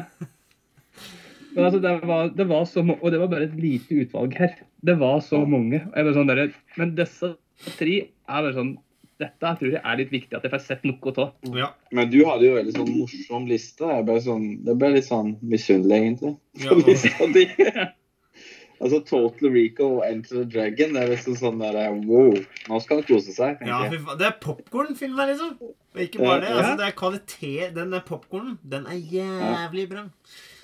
Men 1.57 1.65
altså, 1.71 1.79
det 1.81 1.93
var, 2.05 2.27
det 2.37 2.45
var 2.51 2.67
så 2.69 2.83
Og 2.85 3.07
det 3.15 3.19
var 3.23 3.31
bare 3.33 3.47
et 3.49 3.55
lite 3.57 3.97
utvalg 4.03 4.35
her. 4.37 4.59
Det 4.85 4.93
var 5.01 5.23
så 5.25 5.39
mange. 5.49 5.79
Jeg 5.89 6.05
var 6.05 6.13
sånn 6.13 6.29
der, 6.29 6.51
men 6.77 6.93
disse 6.99 7.31
tre 7.79 7.95
er 8.05 8.43
bare 8.45 8.53
sånn 8.53 8.75
Dette 9.17 9.53
tror 9.59 9.71
jeg 9.73 9.81
er 9.81 10.01
litt 10.01 10.11
viktig 10.13 10.37
at 10.37 10.45
jeg 10.45 10.53
får 10.53 10.65
sett 10.67 10.83
noe 10.85 11.13
av. 11.23 11.31
Ja. 11.57 11.71
Men 11.97 12.11
du 12.13 12.19
hadde 12.29 12.45
jo 12.49 12.57
veldig 12.59 12.75
sånn 12.77 12.91
morsom 12.99 13.47
liste. 13.49 13.89
Jeg 13.89 14.05
ble 14.09 14.17
sånn, 14.25 14.49
det 14.67 14.75
ble 14.77 14.91
litt 14.99 15.09
sånn 15.09 15.37
misunnelig, 15.41 16.01
egentlig. 16.03 16.35
ja 16.61 16.77
Lista 16.83 17.31
di. 17.33 17.47
Altså 18.77 18.99
Total 19.09 19.49
Rico 19.55 19.87
og 19.99 20.03
Enter 20.05 20.43
the 20.43 20.45
Dragon, 20.53 20.93
det 20.93 21.03
er 21.03 21.13
liksom 21.15 21.37
sånn 21.39 21.63
der 21.63 21.79
Wow, 22.05 22.35
nå 22.69 22.81
skal 22.85 23.01
han 23.01 23.07
kose 23.09 23.33
seg. 23.33 23.63
Ja. 23.65 23.79
Det 23.89 24.27
er 24.27 24.35
popkornfilm 24.43 25.17
her, 25.17 25.31
liksom. 25.33 25.55
Og 25.97 26.03
ikke 26.03 26.21
bare 26.21 26.43
det. 26.43 26.51
Ja. 26.51 26.57
Altså, 26.59 26.75
det 26.77 26.87
er 26.87 26.97
kvalitet. 26.99 27.71
Den 27.79 27.95
der 27.97 28.05
popkornen, 28.05 28.59
den 28.69 28.85
er 28.93 28.99
jævlig 29.01 29.87
bra. 29.95 30.05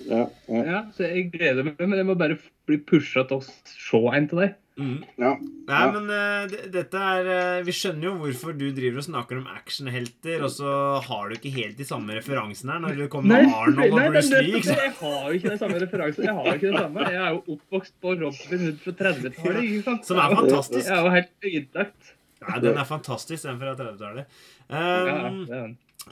Ja, 0.05 0.27
ja, 0.47 0.61
Ja, 0.69 0.81
så 0.93 1.07
jeg 1.09 1.31
gleder 1.33 1.65
meg, 1.65 1.81
men 1.81 1.97
jeg 1.97 2.09
må 2.11 2.17
bare 2.19 2.37
bli 2.69 2.77
pusha 2.85 3.25
til 3.27 3.41
å 3.41 3.47
se 3.47 4.03
en 4.13 4.29
til 4.29 4.43
deg. 4.43 4.53
Mm. 4.79 5.03
ja. 5.21 5.31
Nei, 5.37 5.79
Ja. 5.85 5.91
men 5.93 6.07
uh, 6.09 6.47
det- 6.49 6.71
dette 6.73 6.97
er 6.97 7.27
uh, 7.59 7.63
Vi 7.63 7.71
skjønner 7.77 8.07
jo 8.07 8.13
hvorfor 8.17 8.55
du 8.57 8.63
driver 8.73 8.97
og 8.97 9.05
snakker 9.05 9.37
om 9.37 9.45
actionhelter, 9.53 10.41
og 10.43 10.49
så 10.49 10.71
har 11.05 11.29
du 11.29 11.35
ikke 11.35 11.51
helt 11.53 11.77
de 11.77 11.85
samme 11.85 12.15
referansene 12.17 12.73
her 12.73 12.79
når 12.81 12.95
du 12.97 13.07
kommer 13.13 13.35
med 13.43 13.53
Arnold 13.53 13.93
og 13.93 13.99
nei, 13.99 14.07
Bruce 14.09 14.31
det 14.33 14.41
Lee. 14.47 14.55
Ikke 14.57 14.71
sant? 14.71 14.81
Jeg 14.87 14.95
har 15.03 15.29
jo 15.29 15.37
ikke 15.37 15.49
den 15.53 15.61
samme 15.61 15.79
referansen. 15.85 16.23
Jeg 16.25 16.33
har 16.33 16.49
jo 16.49 16.53
ikke 16.57 16.71
det 16.73 16.81
samme. 16.81 17.05
Jeg 17.13 17.21
er 17.21 17.29
jo 17.37 17.43
oppvokst 17.57 17.93
på 18.01 18.15
Robin 18.23 18.65
Hood 18.65 18.81
fra 18.87 18.95
30-tallet. 19.03 19.63
ikke? 19.69 19.95
Som 20.09 20.17
er 20.25 20.35
fantastisk. 20.41 20.89
Jeg 20.89 20.97
er 20.97 21.03
jo 21.05 21.13
helt 21.19 21.49
ødelagt. 21.53 22.13
Nei, 22.43 22.59
den 22.65 22.77
er 22.81 22.89
fantastisk, 22.89 23.43
den 23.47 23.59
fra 23.61 23.75
30-tallet. 23.79 24.25
Um, 24.73 25.45
det 25.47 25.59
er. 25.61 25.69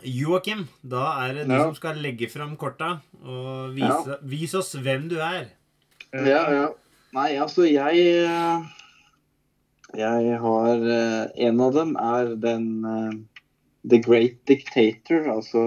Joakim, 0.08 0.62
da 0.88 1.02
er 1.26 1.34
det 1.36 1.48
du 1.50 1.54
Ja. 1.58 1.64
som 1.66 1.74
skal 1.76 1.98
legge 2.00 2.30
fram 2.32 2.54
korta 2.56 3.02
og 3.26 3.74
vise, 3.76 4.16
vis 4.24 4.54
oss 4.56 4.70
hvem 4.80 5.10
du 5.12 5.18
er. 5.20 5.50
Ja, 6.14 6.46
ja. 6.52 6.68
Nei, 7.16 7.32
altså, 7.36 7.66
jeg 7.68 8.06
eh, 8.24 8.64
Jeg 10.00 10.38
har 10.40 10.86
eh, 10.96 11.26
En 11.48 11.60
av 11.64 11.76
dem 11.76 11.98
er 12.00 12.36
den 12.40 12.70
eh, 12.88 13.18
The 13.92 13.98
Great 14.00 14.38
Dictator, 14.48 15.26
altså 15.34 15.62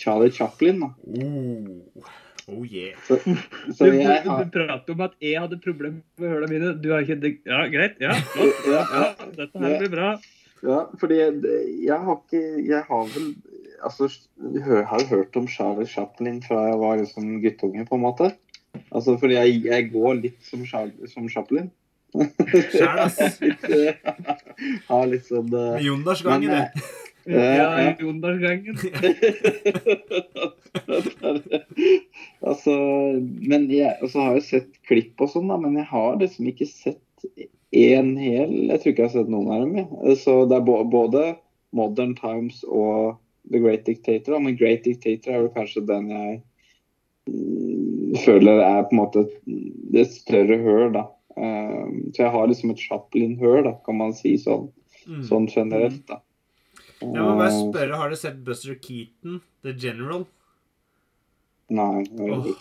Charlie 0.00 0.32
Chaplin. 0.32 0.80
Da. 0.80 0.88
Oh, 1.20 2.06
oh 2.48 2.62
yeah. 2.64 2.96
Så 3.06 3.20
jeg 3.84 4.24
du, 4.24 4.30
har 4.30 4.44
du 4.46 4.54
prater 4.54 4.94
om 4.96 5.02
at 5.04 5.18
jeg 5.20 5.36
hadde 5.36 5.60
problemer 5.60 6.00
med 6.18 6.32
høla 6.32 6.48
mine. 6.50 6.72
Du 6.80 6.90
har 6.94 7.04
ikke 7.04 7.36
Ja, 7.44 7.66
greit. 7.68 8.00
Ja, 8.00 8.16
flott. 8.32 8.64
ja, 8.72 8.86
ja, 8.88 9.10
dette 9.36 9.62
her 9.62 9.76
blir 9.84 9.92
bra. 9.92 10.14
Ja, 10.62 10.80
fordi 10.98 11.18
jeg, 11.18 11.38
jeg 11.82 11.98
har 12.06 12.18
ikke 12.22 12.42
Jeg 12.70 12.84
har 12.88 13.08
vel 13.14 13.32
Altså, 13.82 14.06
jeg 14.54 14.84
har 14.86 15.04
hørt 15.10 15.36
om 15.36 15.48
Charlie 15.50 15.90
Chaplin 15.90 16.36
fra 16.42 16.68
jeg 16.68 16.78
var 16.78 17.00
liksom 17.00 17.32
guttunge, 17.42 17.82
på 17.86 17.98
en 17.98 18.04
måte. 18.04 18.28
Altså, 18.92 19.16
fordi 19.20 19.36
jeg, 19.38 19.62
jeg 19.66 19.88
går 19.92 20.18
litt 20.20 20.42
som, 20.48 20.64
som 20.66 21.28
Chaplin. 21.32 21.70
Sjæl, 22.12 22.98
ass. 22.98 23.18
Eh, 23.72 23.94
har 24.90 25.06
litt 25.08 25.24
sånn 25.26 25.48
uh, 25.48 25.72
Med 25.78 25.86
Jondalsgangen, 25.86 26.50
Men, 26.50 26.58
det. 26.58 26.90
Ja, 27.32 27.68
ja. 27.78 27.92
Jondalsgangen. 28.02 28.76
altså, 32.42 32.74
men 33.22 33.68
jeg 33.70 33.94
altså, 34.02 34.18
har 34.18 34.36
jo 34.36 34.42
sett 34.42 34.72
klipp 34.90 35.22
og 35.22 35.30
sånn, 35.30 35.46
da, 35.52 35.60
men 35.62 35.78
jeg 35.78 35.86
har 35.92 36.18
liksom 36.18 36.50
ikke 36.50 36.66
sett 36.66 37.28
én 37.72 38.16
hel 38.18 38.56
Jeg 38.72 38.82
tror 38.82 38.90
ikke 38.90 39.04
jeg 39.04 39.08
har 39.08 39.14
sett 39.14 39.30
noen 39.30 39.52
av 39.54 39.62
dem. 39.62 39.76
Jeg. 39.78 40.16
Så 40.24 40.34
det 40.50 40.58
er 40.58 40.66
både 40.92 41.26
Modern 41.78 42.16
Times 42.18 42.64
og 42.66 43.20
The 43.48 43.62
Great 43.62 43.86
Dictator. 43.86 44.42
Men 44.42 44.58
Great 44.58 44.82
Dictator 44.88 45.36
er 45.36 45.46
vel 45.46 45.54
kanskje 45.54 45.86
den 45.88 46.10
jeg 46.12 46.40
føler 48.24 48.60
er 48.60 48.82
på 48.84 48.92
en 48.92 48.98
måte 48.98 49.22
et- 49.94 50.12
større 50.12 50.58
høl, 50.62 50.92
da. 50.92 51.06
Um, 51.36 52.10
så 52.12 52.24
jeg 52.26 52.30
har 52.30 52.46
liksom 52.46 52.70
et 52.70 52.78
Chaplin-høl, 52.82 53.64
da, 53.64 53.72
kan 53.86 53.96
man 53.96 54.12
si 54.12 54.34
sånn, 54.36 54.70
Mm. 55.08 55.22
sånn 55.26 55.48
generelt, 55.48 56.06
da. 56.06 56.20
Jeg 57.00 57.08
må 57.10 57.36
bare 57.38 57.50
spørre, 57.50 57.96
har 57.96 58.08
du 58.10 58.14
sett 58.16 58.44
Buster 58.44 58.74
Keaton, 58.76 59.40
The 59.64 59.72
General? 59.72 60.26
Nei. 61.70 62.02
ikke. 62.04 62.54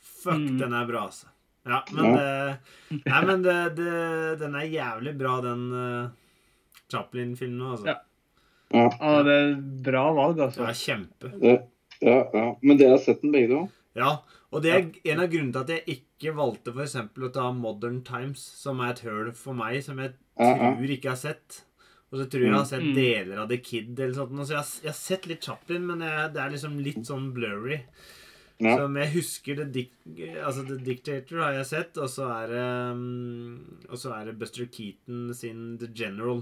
fuck, 0.00 0.34
Mm. 0.38 0.58
den 0.58 0.72
er 0.72 0.86
bra, 0.86 1.02
altså. 1.06 1.26
Ja, 1.66 1.82
men 1.92 2.16
det 2.16 2.58
Nei, 3.06 3.24
men 3.26 3.42
det, 3.42 3.76
det, 3.76 4.38
den 4.38 4.54
er 4.54 4.66
jævlig 4.70 5.16
bra, 5.18 5.40
den 5.42 5.72
uh, 5.72 6.08
Chaplin-filmen 6.90 7.72
altså. 7.72 7.86
Ja. 7.86 7.96
Ja. 8.72 8.88
Ja, 9.00 9.22
det 9.22 9.34
er 9.34 9.54
bra 9.82 10.12
valg, 10.14 10.36
Det 10.36 10.44
altså. 10.48 10.66
Ja, 10.66 10.72
kjempe. 10.72 11.32
Ja, 11.42 11.58
ja, 12.02 12.24
ja. 12.34 12.54
Men 12.62 12.76
dere 12.78 12.90
har 12.96 12.98
sett 12.98 13.20
den 13.22 13.32
begge 13.32 13.48
to? 13.52 13.68
Ja, 13.96 14.16
og 14.56 14.62
det 14.64 14.72
er 14.72 15.12
en 15.12 15.20
av 15.22 15.30
grunnene 15.32 15.52
til 15.52 15.62
at 15.62 15.72
jeg 15.74 15.98
ikke 16.00 16.32
valgte 16.36 16.72
for 16.74 16.82
eksempel 16.86 17.28
å 17.28 17.32
ta 17.36 17.46
Modern 17.52 18.00
Times, 18.06 18.40
som 18.56 18.80
er 18.80 18.94
et 18.94 19.04
høl 19.06 19.30
for 19.36 19.54
meg, 19.58 19.82
som 19.84 19.98
jeg 20.02 20.14
tror 20.36 20.90
ikke 20.96 21.12
har 21.12 21.20
sett. 21.20 21.62
Og 22.12 22.20
så 22.20 22.26
tror 22.30 22.44
jeg 22.44 22.50
jeg 22.52 22.56
har 22.56 22.68
sett 22.70 22.84
Mm. 22.86 22.94
deler 22.94 23.38
av 23.42 23.48
The 23.50 23.58
Kid 23.58 23.98
eller 24.00 24.14
sånt. 24.14 24.30
Så 24.46 24.54
jeg, 24.54 24.62
har- 24.62 24.82
jeg 24.82 24.90
har 24.92 25.00
sett 25.00 25.26
litt 25.26 25.42
Chaplin, 25.44 25.86
men 25.86 26.00
jeg, 26.06 26.32
det 26.34 26.40
er 26.42 26.50
liksom 26.54 26.78
litt 26.82 27.04
sånn 27.04 27.32
blurry. 27.34 27.80
Ja. 28.58 28.76
Som 28.78 28.94
jeg 28.96 29.10
husker 29.12 29.56
The, 29.58 29.64
Dic 29.64 29.90
altså 30.40 30.62
The 30.66 30.76
Dictator 30.78 31.42
har 31.42 31.52
jeg 31.58 31.66
sett, 31.66 31.98
og 31.98 32.08
så 32.08 32.24
er 32.32 32.46
det 32.54 32.62
um, 32.96 33.78
Og 33.90 33.98
så 34.00 34.14
er 34.16 34.24
det 34.30 34.38
Buster 34.38 34.64
Keaton 34.72 35.34
sin 35.34 35.76
The 35.78 35.88
General. 35.92 36.40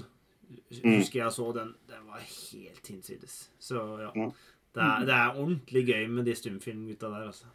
Mm. 0.84 0.98
Husker 1.00 1.24
jeg 1.24 1.32
så 1.32 1.52
den. 1.56 1.74
Den 1.88 2.06
var 2.06 2.20
helt 2.20 2.86
hinsides. 2.86 3.48
Så 3.58 3.74
ja. 3.98 4.12
Ja. 4.14 4.28
Det 4.74 4.82
er, 4.82 5.04
det 5.06 5.14
er 5.14 5.36
ordentlig 5.40 5.86
gøy 5.88 6.06
med 6.10 6.24
de 6.26 6.34
stumfilmgutta 6.34 7.08
der, 7.10 7.26
altså. 7.32 7.46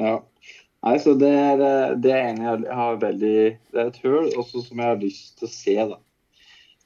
Ja. 0.00 0.20
Nei, 0.84 0.98
så 1.00 1.14
det 1.16 1.30
er, 1.32 1.60
eh, 1.64 1.94
det 1.96 2.10
er 2.12 2.26
en 2.28 2.42
jeg 2.44 2.74
har 2.76 2.98
veldig 3.00 3.36
Det 3.72 3.78
er 3.80 3.86
et 3.88 4.02
høl 4.04 4.26
også 4.36 4.60
som 4.66 4.82
jeg 4.82 4.90
har 4.90 5.00
lyst 5.00 5.38
til 5.38 5.48
å 5.48 5.52
se, 5.52 5.76
da. 5.94 5.96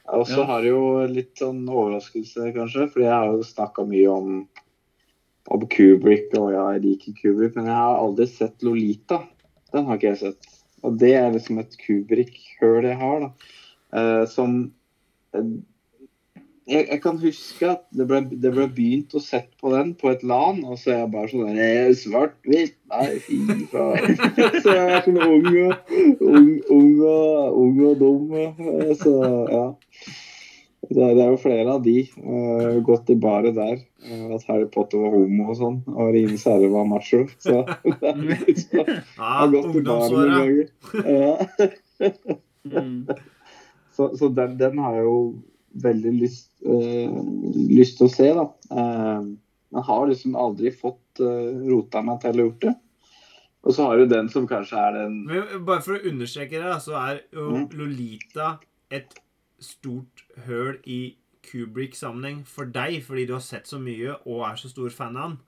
Og 0.09 0.27
så 0.27 0.38
Ja. 0.38 0.44
har 0.47 0.62
jeg 0.62 0.71
jo 0.73 1.07
litt 1.07 1.35
sånn 1.37 1.66
overraskelse, 1.68 2.53
kanskje, 2.55 2.87
fordi 2.92 3.05
jeg 3.05 3.12
har 3.12 3.33
jo 3.35 3.42
snakka 3.42 3.87
mye 3.88 4.09
om 4.12 4.49
om 5.51 5.62
Kubrick, 5.64 6.35
og 6.37 6.53
ja, 6.53 6.64
jeg 6.77 6.83
liker 6.83 7.14
Kubrick, 7.23 7.55
men 7.57 7.64
jeg 7.71 7.75
har 7.75 7.97
aldri 8.03 8.27
sett 8.29 8.61
Lolita. 8.62 9.23
Den 9.73 9.87
har 9.87 9.97
ikke 9.97 10.11
jeg 10.12 10.18
sett. 10.18 10.49
Og 10.85 10.99
det 11.01 11.14
er 11.16 11.31
liksom 11.33 11.59
et 11.59 11.73
Kubrick-høl 11.81 12.85
jeg 12.85 12.97
har, 13.01 13.21
da. 13.21 13.31
Eh, 13.97 14.25
som 14.29 14.73
eh, 15.33 15.47
jeg, 16.68 16.85
jeg 16.90 17.00
kan 17.02 17.18
huske 17.22 17.70
at 17.70 17.83
det 17.96 18.07
ble, 18.11 18.20
det 18.28 18.52
ble 18.52 18.66
begynt 18.76 19.14
å 19.16 19.22
sette 19.22 19.57
på 19.61 19.72
den 19.72 19.94
på 19.98 20.11
et 20.12 20.22
LAN, 20.26 20.61
og 20.68 20.76
så 20.81 20.92
er 20.92 21.00
jeg 21.02 21.11
bare 21.14 21.31
sånn 21.33 21.59
der, 21.59 21.90
Svart-hvitt? 21.96 22.76
Nei, 22.92 23.09
fy 23.24 23.38
faen. 23.72 24.16
Så 24.64 24.76
jeg 24.76 24.94
er 24.96 25.04
sånn 25.04 25.20
ung 25.24 25.48
og, 25.50 25.92
ung, 26.24 26.48
ung 26.72 26.94
og, 27.09 27.59
ung 27.62 27.83
og 27.90 28.00
dum. 28.00 28.33
eh, 28.38 28.94
Så 29.00 29.14
ja. 29.52 29.66
Det 30.88 31.02
er, 31.04 31.11
det 31.18 31.24
er 31.24 31.33
jo 31.35 31.40
flere 31.42 31.72
av 31.74 31.83
de. 31.85 31.96
Uh, 32.16 32.78
gått 32.87 33.11
i 33.12 33.16
baret 33.20 33.57
der. 33.59 33.83
Uh, 34.07 34.31
at 34.37 34.46
Harry 34.48 34.68
Potter 34.72 35.02
var 35.02 35.16
homo 35.18 35.50
og 35.52 35.59
sånn. 35.59 35.76
Og 35.92 36.14
Rine 36.14 36.38
herre 36.40 36.70
var 36.72 36.87
macho. 36.88 37.26
Så 37.42 37.59
det 37.85 38.12
er 38.12 38.22
litt 38.31 38.62
sånn. 38.62 38.94
Har 39.18 39.52
gått 39.52 39.76
i 39.76 39.85
baret 39.85 40.16
noen 40.16 40.33
ganger. 40.38 40.70
Ja. 41.04 41.35
Mm. 42.68 43.04
Så, 43.98 44.12
så 44.16 44.31
den, 44.33 44.57
den 44.61 44.81
har 44.81 44.96
jo 45.02 45.14
veldig 45.83 46.14
lyst, 46.19 46.51
eh, 46.67 47.12
lyst 47.71 47.99
til 48.01 48.09
å 48.09 48.12
se, 48.12 48.29
da. 48.37 48.49
Uh, 48.73 49.37
men 49.69 49.85
har 49.85 50.07
liksom 50.09 50.37
aldri 50.38 50.73
fått 50.73 51.21
eh, 51.21 51.57
rota 51.69 52.01
meg 52.05 52.23
til 52.23 52.41
å 52.41 52.47
gjort 52.47 52.62
det. 52.64 52.75
Og 53.69 53.75
så 53.75 53.88
har 53.88 53.99
du 53.99 54.09
den 54.09 54.31
som 54.33 54.47
kanskje 54.49 54.81
er 54.81 54.95
den 54.97 55.17
Men 55.29 55.64
bare 55.69 55.83
for 55.85 55.99
å 55.99 56.09
understreke 56.09 56.61
det, 56.62 56.77
så 56.81 56.95
er 56.97 57.23
jo 57.35 57.49
Mm. 57.51 57.67
Lolita 57.77 58.61
et 58.91 59.19
stort 59.61 60.25
høl 60.47 60.79
i 60.87 61.17
Kubrick-sammenheng 61.43 62.47
for 62.47 62.64
deg, 62.64 63.03
fordi 63.05 63.27
du 63.27 63.35
har 63.35 63.45
sett 63.45 63.67
så 63.67 63.79
mye 63.81 64.17
og 64.25 64.47
er 64.49 64.57
så 64.57 64.71
stor 64.71 64.91
fan 64.91 65.17
av 65.17 65.23
han. 65.23 65.38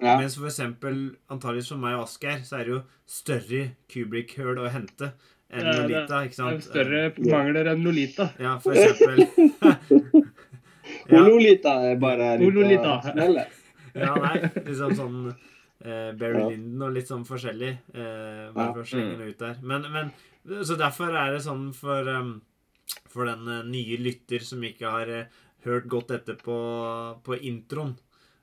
ja, 0.00 0.16
Mens 0.20 0.38
for 0.38 0.46
eksempel, 0.46 1.16
antageligvis 1.28 1.68
for 1.68 1.82
meg 1.82 1.96
og 1.96 2.06
Asgeir, 2.06 2.44
så 2.44 2.56
er 2.56 2.64
det 2.64 2.72
jo 2.72 2.82
større 3.06 3.62
Kubrick-høl 3.88 4.60
å 4.62 4.70
hente 4.70 5.12
enn 5.48 5.66
Ja, 5.66 5.76
Lolita, 5.80 6.22
ikke 6.26 6.34
Det 6.34 6.44
er 6.44 6.58
sant? 6.58 6.66
større 6.66 7.02
mangler 7.18 7.72
enn 7.72 7.84
Lolita. 7.86 8.30
Ja, 8.40 8.58
for 8.62 8.76
eksempel. 8.76 10.26
Ja, 11.08 11.22
Lolita 11.24 11.74
er 11.88 11.96
bare 12.00 12.34
Og 12.44 12.52
Lolita. 12.52 12.98
ja, 13.94 14.12
nei, 14.20 14.34
liksom 14.66 14.94
sånn 14.96 15.20
eh, 15.30 16.10
Barry 16.18 16.42
Ja. 16.42 16.48
Lyndon 16.52 16.88
og 16.88 16.96
litt 16.96 17.08
sånn 17.10 17.24
forskjellig. 17.28 17.72
Eh, 17.94 18.44
bare 18.54 18.74
for 18.74 18.84
å 18.84 18.88
slenge 18.88 19.16
det 19.20 19.32
ut 19.32 19.44
der. 19.44 19.62
Men, 19.62 19.88
men, 19.94 20.12
så 20.64 20.76
derfor 20.80 21.14
er 21.16 21.34
det 21.34 21.44
sånn 21.44 21.70
for, 21.76 22.08
um, 22.12 22.34
for 23.08 23.28
den 23.28 23.48
eh, 23.48 23.64
nye 23.68 24.00
lytter 24.00 24.44
som 24.44 24.64
ikke 24.64 24.92
har 24.92 25.14
uh, 25.22 25.38
hørt 25.66 25.88
godt 25.90 26.12
etter 26.18 26.38
på, 26.40 26.58
på 27.24 27.40
introen, 27.48 27.96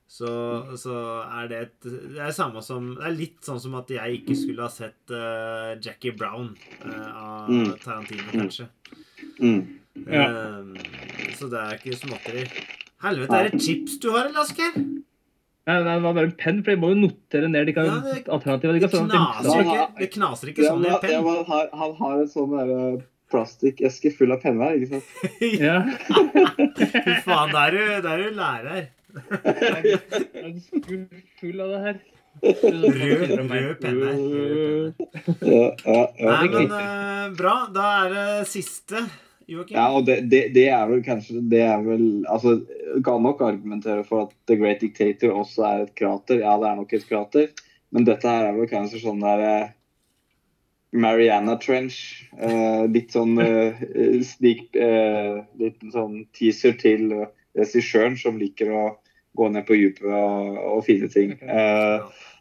så, 0.08 0.28
så 0.78 0.94
er 1.40 1.48
det 1.50 1.58
et 1.64 1.86
Det 2.14 2.20
er 2.22 2.30
samme 2.30 2.60
som 2.62 2.92
Det 2.94 3.04
er 3.08 3.14
litt 3.16 3.40
sånn 3.42 3.58
som 3.60 3.74
at 3.74 3.88
jeg 3.90 4.20
ikke 4.20 4.36
skulle 4.38 4.62
ha 4.62 4.70
sett 4.70 5.10
uh, 5.10 5.74
Jackie 5.82 6.12
Brown 6.14 6.52
uh, 6.84 7.08
av 7.10 7.48
Mm. 7.50 7.72
Tarantino, 7.82 8.22
Mm. 8.30 8.38
kanskje. 8.40 8.68
Mm. 9.40 9.60
Ja. 10.06 10.22
Eh, 10.28 11.32
så 11.38 11.48
det 11.50 11.58
er 11.60 11.76
ikke 11.78 11.96
småtteri. 11.98 12.44
Helvete, 13.02 13.34
er 13.38 13.48
det 13.50 13.60
chips 13.64 13.98
du 14.02 14.10
har, 14.12 14.26
eller, 14.28 14.40
Asgeir? 14.42 14.74
Nei, 15.66 15.76
nei, 15.82 15.94
det 15.96 16.02
var 16.04 16.14
bare 16.14 16.28
en 16.30 16.34
penn, 16.38 16.58
for 16.62 16.70
jeg 16.74 16.80
må 16.82 16.90
jo 16.92 16.98
notere 17.06 17.48
ned 17.50 17.66
de 17.66 17.72
kan, 17.76 17.86
Ja, 17.90 17.98
det- 18.04 18.26
alternativene. 18.30 18.78
De 18.78 18.82
kan, 18.86 18.92
sånn 18.94 19.10
knaser 19.10 19.50
de, 19.50 19.64
ikke, 19.66 19.86
det 19.98 20.10
knaser 20.14 20.50
ikke 20.52 20.62
Ja, 20.66 20.70
sånn 20.72 20.84
i 20.84 20.86
en 20.86 20.92
ja, 20.92 20.98
penn. 21.02 21.46
han, 21.50 21.68
han 21.82 21.94
har 22.00 22.20
en 22.20 22.28
sånn 22.30 22.52
der, 22.56 22.74
eh, 22.76 23.02
plastikkeske 23.32 24.12
full 24.16 24.32
av 24.36 24.42
penner, 24.42 24.76
ikke 24.78 24.88
sant? 24.94 25.04
ja. 25.58 25.80
Fy 27.06 27.16
faen, 27.26 27.54
er 27.54 27.70
du, 27.74 27.80
da 28.04 28.12
er 28.14 28.22
du 28.22 28.36
lærer. 28.38 28.86
Jeg 29.16 29.96
er 29.96 31.06
full 31.40 31.64
av 31.64 31.74
det 31.74 31.82
her. 31.86 32.04
Rød, 32.42 33.50
rød 33.50 33.74
penne. 33.80 34.10
Ja, 35.40 35.70
ja, 35.84 36.02
ja. 36.18 36.32
Nei, 36.32 36.48
men 36.52 36.72
uh, 36.72 37.36
bra. 37.36 37.54
Da 37.72 37.86
er 38.04 38.12
det 38.12 38.26
siste, 38.50 39.06
Joakim. 39.48 39.76
Ja, 39.78 39.86
og 39.96 40.04
det, 40.08 40.18
det, 40.30 40.42
det 40.56 40.66
er 40.74 40.84
vel 40.90 41.04
kanskje 41.06 41.40
Det 41.50 41.62
er 41.62 41.80
vel 41.86 42.26
Altså, 42.28 42.58
kan 43.06 43.22
nok 43.22 43.40
argumentere 43.46 44.04
for 44.04 44.26
at 44.26 44.34
The 44.50 44.58
Great 44.60 44.82
Dictator 44.84 45.32
også 45.32 45.64
er 45.68 45.86
et 45.86 45.94
krater. 45.98 46.42
Ja, 46.42 46.58
det 46.60 46.68
er 46.70 46.76
nok 46.82 46.92
et 46.92 47.08
krater, 47.08 47.48
men 47.94 48.06
dette 48.08 48.28
her 48.28 48.50
er 48.50 48.58
vel 48.58 48.68
kanskje 48.70 49.00
sånn 49.06 49.24
der 49.24 49.44
eh, 49.46 49.72
Mariana 50.96 51.56
Trench. 51.62 52.28
Uh, 52.36 52.84
litt 52.92 53.16
sånn 53.16 53.36
uh, 53.40 53.80
sneak 54.24 54.76
uh, 54.76 55.42
Liten 55.60 55.92
sånn 55.94 56.22
teaser 56.36 56.76
til 56.80 57.10
regissøren 57.56 58.16
som 58.20 58.36
liker 58.40 58.72
å 58.72 58.86
gå 59.36 59.48
ned 59.52 59.62
på 59.68 59.74
dypet 59.78 60.06
og, 60.08 60.58
og 60.76 60.80
finne 60.86 61.08
ting. 61.12 61.30
Uh, 61.42 61.98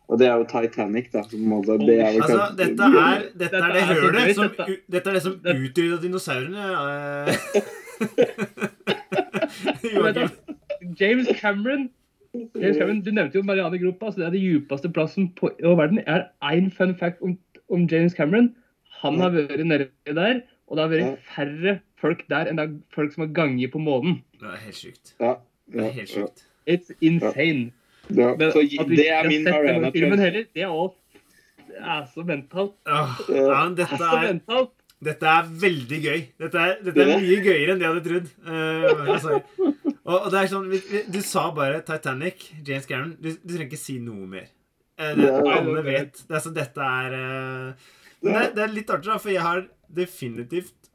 og 0.08 0.20
det 0.22 0.28
er 0.30 0.36
jo 0.38 0.46
Titanic, 0.50 1.08
da. 1.14 1.22
Som 1.30 1.39
måte, 1.50 1.72
det 1.82 1.98
er 2.00 2.06
Altså, 2.14 2.38
dette 2.58 2.84
er, 2.89 2.93
dette 3.34 3.39
Dette 3.39 3.58
er 3.58 3.62
det 3.74 3.84
hølet 3.89 4.36
som 4.38 4.43
dette. 4.52 4.66
Dette 4.96 5.08
er 5.10 5.14
det 5.18 5.24
som 5.26 5.34
Det- 5.43 5.56
utrydda 5.66 5.98
dinosaurene. 6.04 6.64
eh. 6.76 7.28
James 11.00 11.28
Cameron 11.39 11.89
James 12.56 12.78
Cameron, 12.78 13.02
Du 13.02 13.12
nevnte 13.12 13.38
jo 13.39 13.43
Marianegropa. 13.48 14.12
Så 14.12 14.20
det 14.20 14.26
er 14.28 14.32
den 14.36 14.41
djupeste 14.43 14.89
plassen 14.91 15.30
på, 15.39 15.50
i 15.60 15.64
verden. 15.80 16.00
er 16.06 16.26
én 16.43 16.70
fun 16.76 16.96
fact 17.00 17.22
om, 17.22 17.38
om 17.72 17.88
James 17.91 18.14
Cameron. 18.14 18.50
Han 19.02 19.20
har 19.22 19.30
vært 19.36 19.64
nede 19.66 19.88
der, 20.06 20.41
og 20.68 20.78
det 20.78 20.84
har 20.84 20.91
vært 20.91 21.18
færre 21.36 21.78
folk 22.02 22.26
der 22.30 22.46
enn 22.52 22.58
det 22.60 22.66
er 22.68 22.74
folk 22.96 23.14
som 23.14 23.24
har 23.26 23.32
ganget 23.36 23.72
på 23.72 23.80
månen. 23.80 24.20
Det 24.39 24.48
er 24.52 24.58
helt 24.66 24.76
sjukt. 24.82 25.14
Ja, 25.20 25.34
Det 25.72 25.82
er 25.88 25.91
helt 25.96 26.10
sjukt. 26.12 26.43
It's 26.68 26.91
insane. 27.01 27.72
ja. 28.09 28.36
Men 28.38 28.51
Så 28.51 28.61
det 28.89 29.09
er 29.09 29.28
min 29.28 29.43
Mariana 29.43 29.91
filmen 29.91 30.18
Trench. 30.18 30.24
heller, 30.24 30.45
det 30.53 30.63
er 30.63 30.74
også 30.74 31.01
det 31.76 31.82
er 31.82 32.03
så 32.13 32.24
mentalt. 32.24 32.76
Åh, 32.88 33.22
ja, 33.30 33.63
men 33.66 33.76
dette 33.76 33.97
Så 33.99 34.07
er 34.07 34.28
mentalt. 34.30 34.72
Dette 35.05 35.28
er 35.28 35.49
veldig 35.61 35.97
gøy. 36.05 36.22
Dette 36.39 36.61
er, 36.61 36.78
dette 36.86 37.03
er 37.03 37.20
mye 37.20 37.39
gøyere 37.43 37.74
enn 37.74 37.82
det 37.82 37.86
jeg 37.86 37.95
hadde 37.95 38.05
trodd. 38.05 38.30
Uh, 38.47 39.66
og, 40.05 40.16
og 40.22 40.30
det 40.32 40.39
er 40.39 40.51
sånn, 40.53 40.70
Du 41.11 41.20
sa 41.26 41.49
bare 41.57 41.82
Titanic, 41.86 42.47
James 42.66 42.88
Cameron. 42.88 43.18
Du, 43.20 43.34
du 43.36 43.51
trenger 43.51 43.68
ikke 43.68 43.82
si 43.82 43.97
noe 44.03 44.30
mer. 44.30 44.47
Uh, 44.95 45.11
det, 45.20 45.28
alle 45.57 45.84
vet. 45.86 46.24
Det 46.24 46.39
er, 46.39 46.43
så 46.45 46.53
dette 46.55 46.89
er 47.01 47.18
uh, 47.20 47.91
det, 48.24 48.47
det 48.55 48.63
er 48.63 48.74
litt 48.74 48.95
artig, 48.95 49.11
da, 49.11 49.20
for 49.22 49.34
jeg 49.34 49.43
har 49.45 49.66
definitivt 49.99 50.89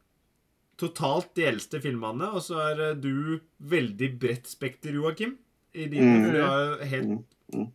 totalt 0.81 1.35
de 1.37 1.45
eldste 1.51 1.79
filmene, 1.85 2.31
og 2.33 2.41
så 2.43 2.57
er 2.71 2.83
du 2.99 3.37
veldig 3.71 4.15
bredt 4.21 4.49
spekter, 4.49 4.97
Joakim. 4.97 5.37
I 5.75 5.87
dine, 5.87 6.07
Mm. 6.07 6.25
for 6.25 6.33
du 6.33 6.43
har 6.43 6.65
jo 6.65 6.91
helt 6.91 7.09
Mm, 7.11 7.25
mm. 7.55 7.69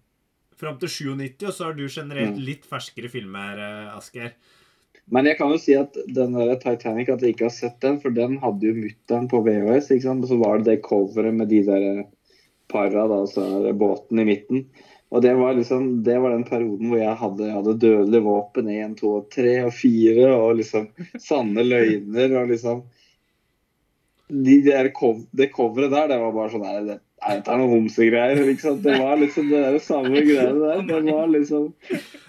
Fram 0.56 0.78
til 0.80 0.90
97, 0.90 1.44
og 1.44 1.54
så 1.54 1.64
har 1.66 1.74
du 1.74 1.88
generelt 1.88 2.38
litt 2.40 2.66
ferskere 2.66 3.10
filmer, 3.12 3.60
Asker 3.96 3.98
Asgeir. 3.98 4.36
Men 5.12 5.26
jeg 5.26 5.38
kan 5.38 5.52
jo 5.52 5.58
si 5.60 5.76
at 5.76 5.94
den 6.08 6.34
der 6.34 6.56
Titanic, 6.56 7.10
at 7.10 7.22
jeg 7.22 7.36
ikke 7.36 7.46
har 7.50 7.54
sett 7.54 7.80
den, 7.84 8.00
for 8.02 8.10
den 8.10 8.38
hadde 8.42 8.64
jo 8.66 8.74
mutter'n 8.74 9.28
på 9.30 9.44
VHS. 9.46 9.92
ikke 9.92 10.02
sant? 10.08 10.24
Og 10.24 10.30
så 10.32 10.38
var 10.40 10.58
det 10.58 10.66
det 10.66 10.82
coveret 10.82 11.34
med 11.36 11.50
de 11.50 11.62
der 11.68 12.06
para, 12.72 13.06
da, 13.08 13.20
så 13.30 13.44
er 13.44 13.68
det 13.68 13.78
båten 13.78 14.20
i 14.20 14.26
midten. 14.26 14.66
Og 15.12 15.22
det 15.22 15.36
var 15.38 15.54
liksom, 15.54 16.04
det 16.04 16.18
var 16.20 16.32
den 16.32 16.48
perioden 16.48 16.90
hvor 16.90 16.98
jeg 16.98 17.16
hadde, 17.16 17.46
jeg 17.46 17.54
hadde 17.54 17.80
dødelige 17.80 18.26
våpen 18.26 18.70
1, 18.74 18.98
2, 18.98 19.12
3 19.36 19.54
og 19.68 19.74
4, 19.74 20.30
og 20.34 20.56
liksom 20.58 20.88
sanne 21.22 21.64
løgner 21.68 22.34
og 22.42 22.50
liksom 22.50 22.84
de 24.28 24.56
der 24.66 24.90
cov 24.90 25.28
Det 25.32 25.52
coveret 25.54 25.92
der, 25.92 26.08
det 26.10 26.18
var 26.18 26.34
bare 26.34 26.50
sånn 26.50 26.66
her 26.66 26.82
det, 26.88 27.00
Nei, 27.24 27.36
det 27.42 27.48
er 27.50 27.58
noen 27.58 27.72
homsegreier. 27.72 28.42
Liksom. 28.46 28.82
Det 28.84 28.98
var 29.02 29.16
liksom 29.18 29.48
det 29.50 29.62
der 29.66 29.80
samme 29.82 30.22
greiene 30.22 30.60
der. 30.62 30.82
Det 30.90 31.14
var 31.14 31.28
liksom 31.32 31.70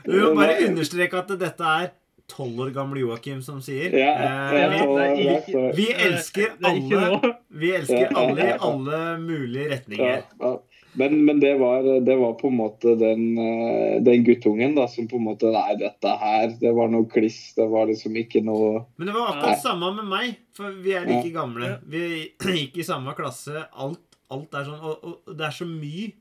Du 0.07 0.13
må 0.23 0.35
bare 0.39 0.61
understreke 0.71 1.19
at 1.19 1.35
dette 1.41 1.73
er 1.83 1.91
tolv 2.31 2.59
år 2.65 2.71
gamle 2.75 3.03
Joakim 3.03 3.43
som 3.43 3.61
sier. 3.63 3.93
Ja, 3.95 4.15
Eh, 4.19 4.55
ja, 4.63 4.71
vi, 4.71 5.27
ikke- 5.37 5.75
vi 5.77 5.89
elsker 5.93 6.49
er 6.49 6.71
alle. 6.71 7.35
Vi 7.51 7.75
elsker 7.77 8.17
alle 8.19 8.49
i 8.49 8.57
alle 8.71 9.03
mulige 9.23 9.69
retninger. 9.75 10.23
ja. 10.41 10.57
Men, 10.99 11.13
men 11.27 11.41
det, 11.43 11.59
var, 11.61 11.83
det 12.01 12.15
var 12.17 12.33
på 12.41 12.49
en 12.49 12.57
måte 12.57 12.95
den, 12.97 13.37
eh, 13.37 13.99
den 14.01 14.23
guttungen 14.25 14.75
da, 14.79 14.87
som 14.89 15.05
på 15.11 15.19
en 15.19 15.27
måte 15.27 15.51
Nei, 15.53 15.75
dette 15.77 16.09
her, 16.23 16.47
det 16.59 16.73
var 16.73 16.89
noe 16.89 17.05
kliss. 17.05 17.53
Det 17.55 17.67
var 17.69 17.85
liksom 17.91 18.17
ikke 18.17 18.41
noe 18.43 18.87
Men 18.97 19.11
det 19.11 19.15
var 19.19 19.35
akkurat 19.35 19.61
samme 19.61 19.91
med 19.99 20.09
meg, 20.09 20.39
for 20.57 20.73
vi 20.73 20.95
er 20.97 21.05
like 21.05 21.35
gamle. 21.35 21.75
Vi 21.87 22.33
gikk 22.41 22.79
i 22.81 22.87
samme 22.89 23.13
klasse. 23.19 23.67
Alt, 23.77 24.01
alt 24.35 24.55
er 24.59 24.65
sånn. 24.69 24.81
Og, 24.81 25.05
og 25.27 25.37
det 25.37 25.47
er 25.47 25.55
så 25.57 25.67
mye 25.69 26.13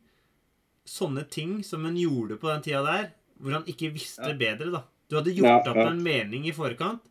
sånne 0.86 1.24
ting 1.34 1.58
som 1.66 1.86
en 1.90 1.96
gjorde 1.98 2.38
på 2.42 2.50
den 2.52 2.62
tida 2.66 2.84
der, 2.86 3.08
hvor 3.42 3.56
han 3.58 3.66
ikke 3.70 3.90
visste 3.96 4.30
Ja. 4.32 4.38
bedre, 4.38 4.72
da. 4.72 4.84
Du 5.10 5.16
hadde 5.18 5.34
gjort 5.36 5.66
Ja, 5.66 5.72
opp 5.74 5.82
en 5.92 6.04
mening 6.04 6.46
i 6.48 6.54
forkant, 6.56 7.02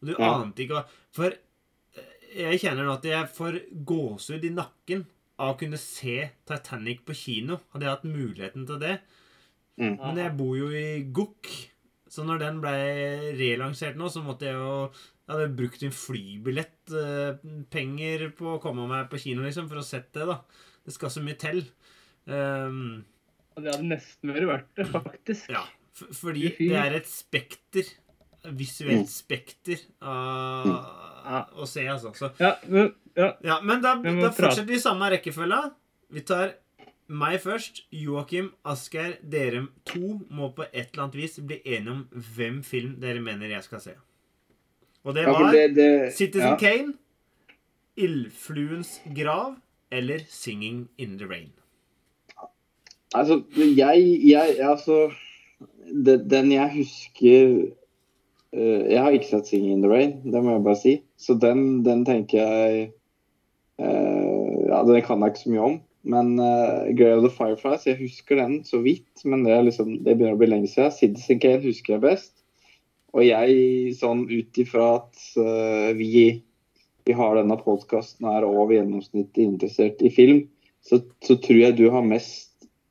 og 0.00 0.08
du 0.08 0.14
ante 0.16 0.62
ikke 0.64 0.78
hva 0.78 0.84
For 1.12 1.32
eh, 1.32 2.12
jeg 2.36 2.60
kjenner 2.62 2.84
nå 2.86 2.94
at 2.96 3.04
jeg 3.04 3.28
får 3.28 3.58
gåsehud 3.84 4.44
i 4.44 4.52
nakken 4.56 5.06
av 5.38 5.54
å 5.54 5.58
kunne 5.58 5.78
se 5.80 6.30
Titanic 6.48 7.04
på 7.04 7.14
kino. 7.16 7.60
Hadde 7.72 7.84
jeg 7.86 7.96
hatt 7.96 8.04
muligheten 8.08 8.66
til 8.68 8.78
det. 8.80 9.00
Mm. 9.80 9.96
Men 9.98 10.16
jeg 10.20 10.36
bor 10.38 10.56
jo 10.56 10.68
i 10.68 11.02
Gokk, 11.12 11.48
så 12.12 12.24
når 12.28 12.38
den 12.44 12.60
ble 12.60 12.74
relansert 13.40 13.96
nå, 13.96 14.08
så 14.12 14.22
måtte 14.24 14.48
jeg 14.48 14.54
jo 14.54 14.90
Jeg 15.32 15.38
hadde 15.40 15.56
brukt 15.56 15.82
en 15.86 15.94
flybillett, 15.96 16.92
eh, 16.92 17.38
penger 17.72 18.26
på 18.36 18.50
å 18.52 18.60
komme 18.60 18.84
meg 18.90 19.06
på 19.08 19.16
kino, 19.22 19.40
liksom, 19.46 19.68
for 19.70 19.80
å 19.80 19.84
sett 19.86 20.10
det, 20.12 20.26
da. 20.28 20.40
Det 20.84 20.92
skal 20.92 21.08
så 21.14 21.22
mye 21.24 21.38
til. 21.40 21.62
Um, 22.26 23.04
Det 23.56 23.70
hadde 23.72 23.86
nesten 23.88 24.32
vært 24.34 24.46
verdt 24.50 24.74
det, 24.76 24.86
faktisk. 24.92 25.48
ja. 25.52 25.62
f 25.96 26.04
fordi 26.20 26.50
det 26.58 26.76
er 26.76 26.94
et 27.00 27.08
spekter. 27.08 27.88
Visuelt 28.58 29.08
spekter 29.08 29.78
av 30.02 30.66
Ja. 30.66 31.46
å 31.54 31.66
se, 31.66 31.84
altså. 31.86 32.12
Så, 32.18 32.32
Ja, 32.40 32.56
men, 32.68 32.92
ja. 33.16 33.36
ja, 33.44 33.60
men 33.62 33.80
da, 33.80 33.94
da 34.02 34.30
fortsetter 34.34 34.66
vi 34.66 34.74
i 34.74 34.82
samme 34.82 35.08
rekkefølge. 35.14 35.72
Vi 36.12 36.20
tar 36.26 36.54
meg 37.08 37.40
først. 37.40 37.84
Joakim, 37.92 38.52
Asgeir, 38.64 39.18
dere 39.22 39.68
to 39.84 40.18
må 40.30 40.52
på 40.56 40.64
et 40.72 40.90
eller 40.92 41.04
annet 41.06 41.14
vis 41.20 41.38
bli 41.38 41.60
enige 41.64 41.90
om 41.94 42.02
hvem 42.12 42.62
film 42.64 42.96
dere 43.00 43.20
mener 43.22 43.48
jeg 43.54 43.62
skal 43.68 43.80
se. 43.80 43.94
Og 45.02 45.14
det 45.14 45.26
var 45.26 45.50
det, 45.52 45.64
det, 45.76 46.12
Citizen 46.14 46.54
ja. 46.54 46.56
Kane, 46.56 46.94
Ildfluens 47.96 49.00
grav 49.16 49.56
eller 49.92 50.22
Singing 50.28 50.88
in 50.98 51.18
the 51.18 51.28
Rain. 51.28 51.50
Altså, 53.14 53.42
jeg, 53.76 54.20
jeg 54.24 54.56
Altså 54.60 55.10
Den 56.06 56.52
jeg 56.52 56.70
husker 56.72 57.66
eh, 58.52 58.92
Jeg 58.92 59.02
har 59.02 59.10
ikke 59.10 59.26
sett 59.26 59.46
'Singing 59.46 59.72
in 59.72 59.82
the 59.82 59.92
Rain', 59.92 60.32
det 60.32 60.44
må 60.44 60.52
jeg 60.52 60.64
bare 60.64 60.80
si. 60.80 61.02
Så 61.18 61.34
den, 61.34 61.84
den 61.84 62.04
tenker 62.04 62.38
jeg 62.38 62.90
uh, 63.78 64.68
Ja, 64.68 64.82
den 64.88 65.02
kan 65.02 65.20
jeg 65.20 65.34
ikke 65.34 65.44
så 65.44 65.50
mye 65.50 65.60
om. 65.60 65.80
Men 66.02 66.38
uh, 66.38 66.88
Grey 66.98 67.12
of 67.12 67.22
the 67.22 67.30
Fireflies, 67.30 67.86
jeg 67.86 67.98
husker 68.00 68.36
den 68.36 68.64
så 68.64 68.80
vidt. 68.80 69.24
Men 69.24 69.44
det, 69.44 69.64
liksom, 69.64 69.98
det 70.04 70.16
begynner 70.16 70.38
å 70.38 70.40
bli 70.40 70.48
lenge 70.50 70.70
siden. 70.72 70.94
Citizen 70.96 71.40
Kane 71.42 71.62
husker 71.62 71.94
jeg 71.94 72.04
best. 72.06 72.41
Og 73.12 73.26
jeg, 73.26 73.92
sånn 73.98 74.24
ut 74.30 74.58
ifra 74.62 74.86
at 75.02 75.24
uh, 75.36 75.90
vi, 75.98 76.42
vi 77.04 77.16
har 77.16 77.36
denne 77.36 77.58
podkasten 77.60 78.28
her 78.30 78.46
over 78.48 78.78
gjennomsnittet 78.78 79.42
interessert 79.44 80.00
i 80.04 80.12
film, 80.12 80.46
så, 80.82 81.02
så 81.24 81.36
tror 81.40 81.60
jeg 81.60 81.76
du 81.78 81.84
har 81.92 82.06
mest 82.06 82.50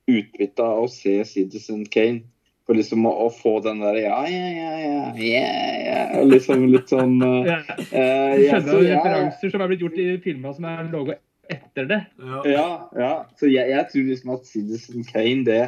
utbytte 0.09 0.63
av 0.65 0.85
å 0.85 0.91
se 0.91 1.17
Citizen 1.27 1.87
Kane. 1.89 2.23
For 2.69 2.77
liksom 2.77 3.07
å, 3.09 3.11
å 3.25 3.27
få 3.33 3.55
den 3.65 3.81
der 3.81 3.97
ja, 4.03 4.19
ja, 4.29 4.49
ja, 4.53 4.73
ja, 4.77 5.05
ja, 5.17 5.47
ja 5.81 6.21
Liksom 6.29 6.67
litt 6.69 6.91
sånn 6.93 7.17
uh, 7.19 7.41
Ja. 7.47 7.57
uh, 7.65 8.37
ja, 8.37 8.59
skjønner 8.61 8.69
så 8.69 8.77
jo 8.77 8.85
referanser 8.85 9.53
som 9.53 9.63
er 9.65 9.71
blitt 9.71 9.81
gjort 9.87 9.97
i 9.99 10.05
filmer 10.21 10.53
som 10.55 10.67
er 10.69 10.85
laga 10.93 11.17
etter 11.51 11.89
det. 11.89 11.99
Ja. 12.21 12.41
Ja, 12.47 12.67
ja. 12.95 13.11
Så 13.41 13.49
jeg, 13.49 13.73
jeg 13.73 13.89
tror 13.91 14.07
liksom 14.07 14.33
at 14.37 14.45
Citizen 14.47 15.07
Kane, 15.09 15.41
det, 15.49 15.61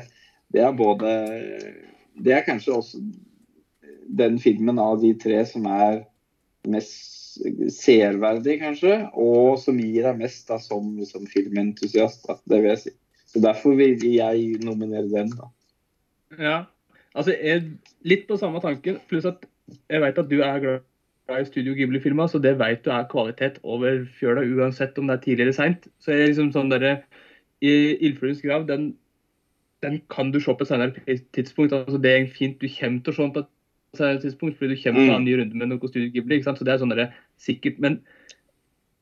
det 0.54 0.62
er 0.64 0.78
både 0.78 1.10
Det 2.24 2.38
er 2.38 2.46
kanskje 2.46 2.78
også 2.78 3.02
den 4.08 4.40
filmen 4.40 4.80
av 4.82 5.02
de 5.02 5.14
tre 5.20 5.44
som 5.50 5.66
er 5.70 6.04
mest 6.70 7.14
seerverdig, 7.74 8.60
kanskje, 8.62 8.98
og 9.18 9.58
som 9.62 9.80
gir 9.82 10.06
deg 10.06 10.20
mest 10.22 10.48
da, 10.50 10.60
som 10.62 10.94
liksom, 11.00 11.26
filmentusiast. 11.32 12.28
Da, 12.28 12.38
det 12.50 12.62
vil 12.62 12.72
jeg 12.74 12.82
si. 12.84 12.94
Så 13.34 13.42
Derfor 13.42 13.78
vil 13.80 14.04
jeg 14.06 14.60
nominere 14.64 15.10
den. 15.10 15.34
da. 15.34 15.50
Ja. 16.38 16.58
Altså, 17.14 17.34
jeg, 17.34 17.76
litt 18.06 18.28
på 18.30 18.38
samme 18.42 18.62
tanken, 18.62 19.00
pluss 19.10 19.26
at 19.30 19.46
jeg 19.90 20.02
vet 20.04 20.20
at 20.20 20.30
du 20.30 20.42
er 20.46 20.60
glad 20.62 21.42
i 21.42 21.48
Studio 21.50 21.74
Ghibli-filmer, 21.78 22.28
så 22.28 22.42
det 22.42 22.58
vet 22.60 22.84
du 22.86 22.92
er 22.94 23.08
kvalitet 23.10 23.60
over 23.64 24.04
fjøla, 24.20 24.44
uansett 24.44 24.98
om 25.00 25.08
det 25.10 25.18
er 25.18 25.24
tidlig 25.24 25.48
eller 25.48 25.58
seint. 25.58 25.88
Så 26.02 26.14
jeg 26.14 26.34
liksom 26.34 26.52
sånn 26.56 26.74
derre 26.74 26.98
I 27.64 27.96
'Ildfluens 27.96 28.42
grav', 28.44 28.68
den, 28.68 28.98
den 29.82 30.02
kan 30.12 30.34
du 30.34 30.40
se 30.40 30.52
på 30.52 30.66
et 30.66 30.68
senere 30.68 31.18
tidspunkt. 31.34 31.74
Altså, 31.74 31.98
det 31.98 32.12
er 32.12 32.28
fint 32.28 32.60
du 32.60 32.68
kommer 32.68 33.00
til 33.02 33.14
å 33.14 33.16
se 33.16 33.24
den 33.24 33.36
på 33.38 33.46
et 33.46 33.53
senere 33.98 34.22
tidspunkt, 34.22 34.58
fordi 34.58 34.74
du 34.76 34.82
kommer 34.84 35.06
til 35.06 35.14
en 35.16 35.26
ny 35.26 35.34
runde 35.40 35.58
med 35.60 35.70
noe 35.70 35.90
Studio 35.90 36.10
Ghibli. 36.14 36.36
ikke 36.40 36.48
sant? 36.50 36.58
Så 36.60 36.66
det 36.66 36.74
er 36.74 36.82
sånn 36.82 36.94
derre 36.94 37.12
sikkert. 37.42 37.80
Men 37.80 38.00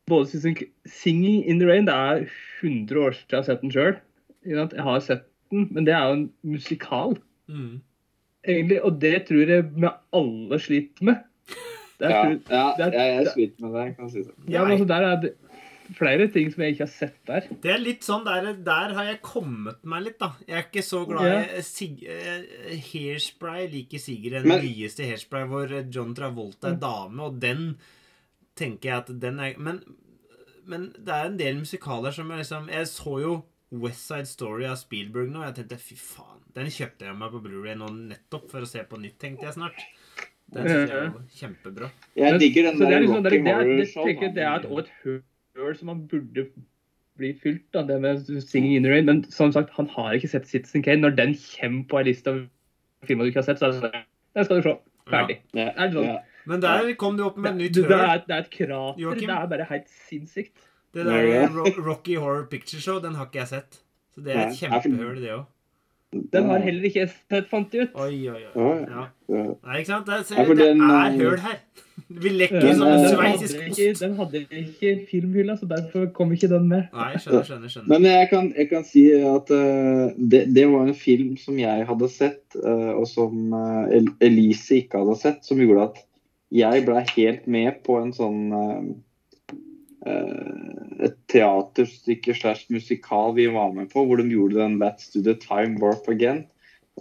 både 0.08 0.28
'Singing 0.86 1.46
in 1.48 1.60
the 1.60 1.68
Rain' 1.68 1.86
det 1.88 1.96
er 1.96 2.26
100 2.62 3.00
år 3.00 3.12
siden 3.16 3.32
jeg 3.32 3.38
har 3.38 3.44
sett 3.48 3.62
den 3.62 3.72
sjøl. 3.72 3.96
Jeg 4.46 4.84
har 4.84 5.00
sett 5.00 5.24
den, 5.52 5.68
men 5.72 5.86
det 5.86 5.94
er 5.94 6.08
jo 6.08 6.14
en 6.14 6.30
musikal. 6.44 7.18
Mm. 7.48 7.82
egentlig. 8.48 8.82
Og 8.84 9.00
det 9.02 9.26
tror 9.28 9.48
jeg 9.48 9.64
vi 9.76 9.88
alle 10.14 10.60
sliter 10.60 11.04
med. 11.04 11.16
Det 12.00 12.10
er, 12.10 12.40
Ja, 12.50 12.74
ja 12.80 12.86
er- 12.88 12.92
jeg, 12.92 13.24
jeg 13.24 13.28
sliter 13.34 13.62
med 13.62 13.72
det. 13.74 13.86
jeg 13.86 13.96
kan 13.98 14.10
si 14.10 14.18
det. 14.24 14.32
ja, 14.50 14.64
men 14.64 14.72
altså, 14.72 14.86
der 14.88 14.96
er 15.08 15.22
det 15.22 15.34
flere 15.98 16.28
ting 16.32 16.50
som 16.54 16.64
jeg 16.64 16.76
ikke 16.76 16.86
har 16.86 16.92
sett 16.94 17.18
der. 17.28 17.48
Det 17.64 17.72
er 17.74 17.82
litt 17.82 18.06
sånn, 18.08 18.24
der, 18.28 18.52
der 18.66 18.94
har 18.98 19.08
jeg 19.10 19.22
kommet 19.26 19.80
meg 19.84 20.04
litt, 20.06 20.18
da. 20.22 20.32
Jeg 20.48 20.58
er 20.60 20.68
ikke 20.68 20.84
så 20.86 21.02
glad 21.10 21.28
i 21.32 21.40
eh, 21.58 21.62
sig, 21.68 21.98
eh, 22.08 22.76
Hairspray. 22.92 23.68
Liker 23.72 24.00
Sigurd 24.04 24.38
den 24.40 24.48
Men- 24.48 24.64
nyeste 24.66 25.06
Hairspray 25.08 25.48
hvor 25.52 25.74
John 25.92 26.14
Travolta 26.18 26.72
er 26.74 26.80
dame, 26.82 27.20
og 27.28 27.40
den 27.44 27.78
tenker 28.56 28.90
jeg 28.90 28.98
at 28.98 29.12
den 29.22 29.40
er 29.40 29.56
Men, 29.58 29.82
men 30.68 30.92
det 30.98 31.10
er 31.16 31.26
en 31.32 31.38
del 31.40 31.56
musikaler 31.62 32.12
som 32.14 32.30
jeg 32.30 32.44
liksom 32.44 32.68
Jeg 32.70 32.86
så 32.92 33.16
jo 33.22 33.32
West 33.72 34.08
Side 34.08 34.28
Story 34.28 34.66
av 34.68 34.76
Spielberg 34.82 35.30
nå, 35.32 35.40
og 35.40 35.46
jeg 35.48 35.56
tenkte 35.62 35.78
fy 35.80 35.96
faen. 35.96 36.42
Den 36.54 36.68
kjøpte 36.68 37.06
jeg 37.08 37.16
meg 37.16 37.32
på 37.32 37.40
Blu-ray 37.46 37.78
nå 37.80 37.88
nettopp 37.96 38.50
for 38.52 38.60
å 38.66 38.68
se 38.68 38.84
på 38.84 39.00
nytt, 39.00 39.16
tenkte 39.22 39.48
jeg 39.48 39.56
snart. 39.56 39.80
Den 40.52 40.66
synes 40.68 40.90
jeg 40.92 41.12
var 41.14 41.22
kjempebra. 41.38 41.88
Jeg 42.20 42.40
digger 42.42 42.66
den 42.68 42.80
der 42.82 42.92
er 42.98 43.00
liksom, 43.06 43.24
det, 43.24 43.32
Rocky 43.32 43.54
er- 43.54 43.64
det, 43.64 43.78
det, 43.80 43.86
Show. 43.94 44.10
det 44.36 44.44
er 44.44 44.56
et, 44.60 44.66
og 44.68 44.80
et 44.84 44.90
høl 45.06 45.22
som 45.76 45.88
han 45.88 46.08
burde 46.08 46.48
bli 47.18 47.34
fylt, 47.44 47.64
da, 47.74 47.84
det 47.84 48.02
med 48.02 48.18
'Singing 48.18 48.76
in 48.76 48.84
the 48.84 48.92
Rain'. 48.92 49.06
Men 49.06 49.24
som 49.32 49.52
sagt, 49.52 49.70
han 49.76 49.88
har 49.88 50.14
ikke 50.14 50.28
sett 50.28 50.48
Citizen 50.48 50.84
Kane. 50.84 51.02
Når 51.02 51.16
den 51.16 51.36
kommer 51.36 51.84
på 51.90 51.98
ei 52.00 52.04
liste 52.04 52.28
av 52.32 52.48
filmer 53.06 53.24
du 53.26 53.30
ikke 53.32 53.42
har 53.44 53.50
sett, 53.50 53.60
så 53.60 53.66
er 53.66 53.72
det 53.72 53.82
sånn 53.82 54.04
Den 54.36 54.46
skal 54.46 54.56
du 54.56 54.62
se. 54.62 54.76
Ferdig. 55.10 55.40
Ja, 55.54 55.70
Er 55.76 55.88
det 55.88 55.94
sånn? 55.94 56.06
ja. 56.06 56.18
Men 56.46 56.62
der 56.62 56.94
kom 56.98 57.18
du 57.18 57.24
opp 57.24 57.38
med 57.38 57.52
et 57.52 57.58
ny 57.58 57.64
nytt 57.68 57.74
det, 57.76 57.88
det, 57.90 57.98
er, 58.00 58.22
det 58.28 58.36
er 58.36 58.40
et 58.40 58.50
krater. 58.50 59.00
Joachim? 59.02 59.28
Det 59.28 59.36
er 59.38 59.48
bare 59.48 59.66
helt 59.70 59.90
sinnssykt. 60.10 60.58
Det 60.94 61.06
der 61.06 61.48
Rocky 61.86 62.16
Horror 62.18 62.48
Picture 62.50 62.82
Show, 62.82 63.00
den 63.00 63.16
har 63.16 63.26
ikke 63.26 63.40
jeg 63.44 63.48
sett. 63.48 63.82
Så 64.16 64.22
det 64.26 64.36
er 64.36 64.48
et 64.48 64.58
kjempehull, 64.58 65.22
det 65.22 65.32
òg. 65.36 65.46
Den 66.12 66.50
har 66.50 66.60
heller 66.60 66.84
ikke 66.90 67.00
jeg 67.06 67.10
sett, 67.14 67.46
fant 67.48 67.72
ut. 67.76 67.94
Oi, 67.96 68.16
oi, 68.28 68.42
oi. 68.56 68.72
Ja. 68.90 69.06
Ja. 69.32 69.46
Nei, 69.64 69.78
ikke 69.80 69.88
sant? 69.94 70.10
Det, 70.10 70.18
er- 70.20 70.36
Ja, 70.42 70.44
for 70.50 70.60
det 70.60 70.68
er 70.68 70.82
eh, 70.82 71.18
høl 71.22 71.40
her. 71.46 71.58
Vi 72.12 72.30
lekker 72.30 72.74
som 72.74 72.88
en 72.88 72.98
den, 72.98 73.14
sveitsisk 73.14 73.62
ost. 73.70 74.02
den 74.02 74.16
hadde 74.18 74.42
ikke 74.60 74.94
filmhylla, 75.08 75.56
så 75.60 75.70
derfor 75.70 76.10
kom 76.16 76.34
ikke 76.36 76.50
den 76.52 76.68
med. 76.68 76.90
Nei, 76.92 77.14
skjønner, 77.16 77.46
skjønner. 77.48 77.72
skjønner. 77.72 77.88
Men 77.94 78.08
jeg 78.10 78.30
kan, 78.34 78.50
jeg 78.58 78.70
kan 78.74 78.84
si 78.88 79.06
at 79.16 79.54
uh, 79.56 80.12
det, 80.18 80.42
det 80.56 80.66
var 80.74 80.88
en 80.90 80.98
film 80.98 81.38
som 81.40 81.60
jeg 81.62 81.86
hadde 81.88 82.10
sett, 82.12 82.44
uh, 82.60 82.92
og 82.98 83.08
som 83.08 83.54
uh, 83.56 83.88
Elise 84.20 84.82
ikke 84.82 85.04
hadde 85.06 85.16
sett, 85.22 85.46
som 85.48 85.62
gjorde 85.64 85.88
at 85.92 86.04
jeg 86.52 86.84
ble 86.86 87.06
helt 87.16 87.48
med 87.48 87.80
på 87.88 87.96
en 88.02 88.12
sånn 88.12 88.42
eh, 88.52 88.76
eh, 88.76 88.90
Et 90.02 91.16
teaterstykke 91.30 92.34
slash 92.34 92.72
musikal 92.74 93.36
vi 93.38 93.46
var 93.54 93.74
med 93.76 93.92
på, 93.92 94.06
hvor 94.06 94.18
de 94.18 94.30
gjorde 94.30 94.58
den 94.58 94.80
'Let's 94.82 95.12
do 95.14 95.22
the 95.22 95.36
time 95.38 95.78
warp 95.82 96.10
again'. 96.10 96.48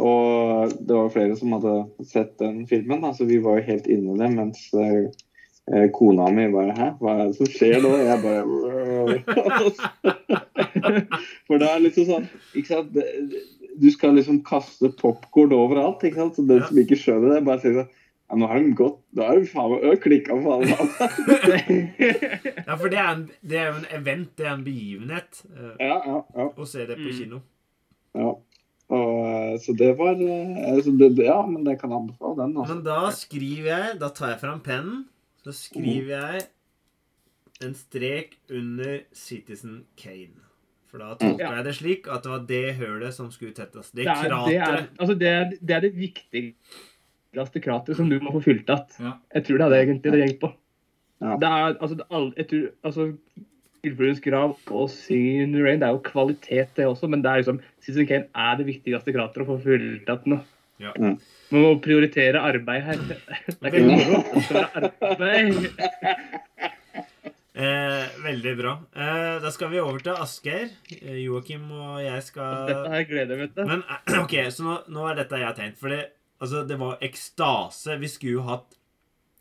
Og 0.01 0.71
det 0.71 0.95
var 0.95 1.09
flere 1.13 1.37
som 1.37 1.53
hadde 1.57 1.75
sett 2.07 2.39
den 2.39 2.67
filmen, 2.69 3.03
da, 3.03 3.13
så 3.13 3.25
vi 3.29 3.41
var 3.43 3.59
jo 3.59 3.67
helt 3.73 3.87
inne 3.91 4.15
i 4.15 4.19
det. 4.23 4.31
Mens 4.37 4.61
eh, 4.75 5.11
eh, 5.75 5.89
kona 5.93 6.31
mi 6.31 6.47
bare 6.53 6.77
'hæ, 6.77 6.91
hva 7.01 7.11
er 7.17 7.25
det 7.27 7.37
som 7.37 7.47
skjer 7.47 7.81
nå?' 7.83 7.97
Jeg 7.99 8.19
bare 8.25 8.43
For 11.47 11.59
det 11.59 11.69
er 11.69 11.83
liksom 11.83 12.07
sånn 12.07 12.29
ikke 12.55 12.69
sant? 12.69 12.95
Du 13.81 13.91
skal 13.91 14.15
liksom 14.15 14.45
kaste 14.45 14.93
popkorn 15.01 15.53
overalt. 15.57 16.05
ikke 16.05 16.21
sant? 16.23 16.37
Så 16.37 16.47
den 16.47 16.63
som 16.63 16.79
ikke 16.79 16.99
skjønner 17.01 17.35
det, 17.35 17.45
bare 17.45 17.61
sier 17.61 17.81
sånn 17.81 17.91
ja, 18.31 18.37
nå 18.39 18.47
har 18.47 18.61
de 18.62 18.70
gått 18.78 19.01
Da 19.16 19.26
har 19.26 19.41
de 19.41 19.47
faen 19.51 19.72
meg 19.74 20.01
klikka 20.05 20.37
på 20.39 20.53
alle 20.55 20.68
sammen. 20.70 21.81
Ja, 22.66 22.76
for 22.78 22.89
det 22.93 22.99
er, 23.01 23.09
en, 23.16 23.24
det 23.43 23.59
er 23.59 23.66
jo 23.72 23.78
en 23.81 23.89
event, 24.01 24.31
det 24.39 24.47
er 24.47 24.53
en 24.55 24.64
begivenhet 24.66 25.41
uh, 25.51 25.72
Ja, 25.83 25.97
ja, 26.07 26.20
ja. 26.39 26.47
å 26.55 26.66
se 26.68 26.87
det 26.87 26.97
på 27.01 27.09
Mm. 27.11 27.18
kino. 27.18 27.43
ja. 28.14 28.31
Og, 28.91 29.18
eh, 29.22 29.53
så 29.62 29.70
det 29.78 29.93
var 30.01 30.18
eh, 30.18 30.78
så 30.83 30.91
det, 30.99 31.12
Ja, 31.22 31.37
men 31.47 31.62
det 31.62 31.76
kan 31.78 31.93
anbefale 31.95 32.41
den. 32.41 32.57
altså. 32.59 32.74
Men 32.74 32.81
da 32.85 33.11
skriver 33.14 33.68
jeg 33.70 33.99
Da 34.01 34.09
tar 34.11 34.33
jeg 34.33 34.41
fram 34.41 34.61
pennen. 34.66 35.05
Så 35.45 35.53
skriver 35.55 36.11
jeg 36.16 36.43
en 37.62 37.74
strek 37.78 38.35
under 38.51 39.01
Citizen 39.14 39.85
Kane. 39.97 40.43
For 40.91 40.99
da 40.99 41.12
tolker 41.14 41.45
Ja. 41.45 41.53
jeg 41.61 41.64
det 41.68 41.74
slik 41.78 42.09
at 42.11 42.24
det 42.26 42.31
var 42.33 42.43
det 42.49 42.74
hølet 42.81 43.14
som 43.14 43.31
skulle 43.31 43.55
tettes. 43.55 43.93
Det 43.95 44.05
Det 44.05 44.11
er 44.11 44.76
det, 44.76 44.89
altså 44.99 45.14
det, 45.14 45.59
det 45.62 45.76
er 45.76 45.81
det 45.87 45.93
viktigste 45.95 46.66
krateret 47.35 47.97
som 47.97 48.11
du 48.11 48.18
må 48.20 48.33
få 48.35 48.43
fylt 48.45 48.68
igjen. 48.68 48.87
Ja. 49.01 49.12
Jeg 49.35 49.47
tror 49.47 49.59
det 49.59 49.66
er 49.66 49.70
det 49.70 49.81
egentlig 49.85 50.12
det 50.12 50.22
gjengt 50.24 50.41
på. 50.43 50.53
Ja. 51.20 51.37
Det 51.37 51.49
er, 51.49 51.76
altså, 51.76 51.97
det 51.97 52.07
er 52.09 52.31
jeg 52.37 52.49
tror, 52.51 52.68
altså, 52.85 53.12
Ildfuglenes 53.81 54.20
grav 54.20 54.57
og 54.70 54.91
Singing 54.93 55.43
in 55.43 55.53
the 55.55 55.64
Rain 55.64 55.81
det 55.81 55.89
er 55.89 55.97
jo 55.97 56.03
kvalitet, 56.05 56.72
det 56.76 56.87
også, 56.87 57.09
men 57.09 57.22
det 57.24 57.31
er 57.31 57.43
liksom, 57.43 57.61
Citizen 57.81 58.09
Kane 58.09 58.28
er 58.35 58.57
det 58.57 58.66
viktigste 58.68 59.14
krateret 59.14 59.47
å 59.47 59.51
få 59.55 59.61
fylt 59.64 60.09
igjen 60.09 60.35
nå. 60.35 60.41
Ja. 60.81 60.93
Mm. 60.97 61.18
Man 61.53 61.64
må 61.64 61.72
prioritere 61.85 62.41
arbeid 62.41 62.87
her. 62.87 63.01
Det 63.05 63.18
er 63.61 63.74
ikke 63.74 63.83
moro. 63.85 64.20
Det 64.33 64.45
skal 64.47 64.62
være 64.62 64.93
arbeid. 65.11 65.68
Eh, 67.61 68.05
veldig 68.24 68.53
bra. 68.57 68.72
Eh, 68.97 69.35
da 69.43 69.51
skal 69.53 69.68
vi 69.72 69.81
over 69.83 70.01
til 70.01 70.16
Asgeir. 70.16 70.70
Eh, 70.95 71.18
Joakim 71.26 71.66
og 71.74 71.99
jeg 72.01 72.22
skal 72.24 72.70
Dette 72.70 72.93
her 72.95 73.05
gleder 73.11 73.37
jeg 73.37 73.43
meg 73.43 73.57
til. 73.57 73.68
Men 73.68 73.83
OK, 74.22 74.37
så 74.55 74.64
nå, 74.64 74.76
nå 74.95 75.05
er 75.11 75.18
dette 75.18 75.41
jeg 75.43 75.49
har 75.51 75.59
tenkt. 75.59 75.76
For 75.83 75.93
det, 75.93 76.01
altså, 76.41 76.64
det 76.68 76.78
var 76.80 76.99
ekstase. 77.05 77.99
Vi 78.01 78.09
skulle 78.09 78.32
jo 78.38 78.45
hatt 78.49 78.76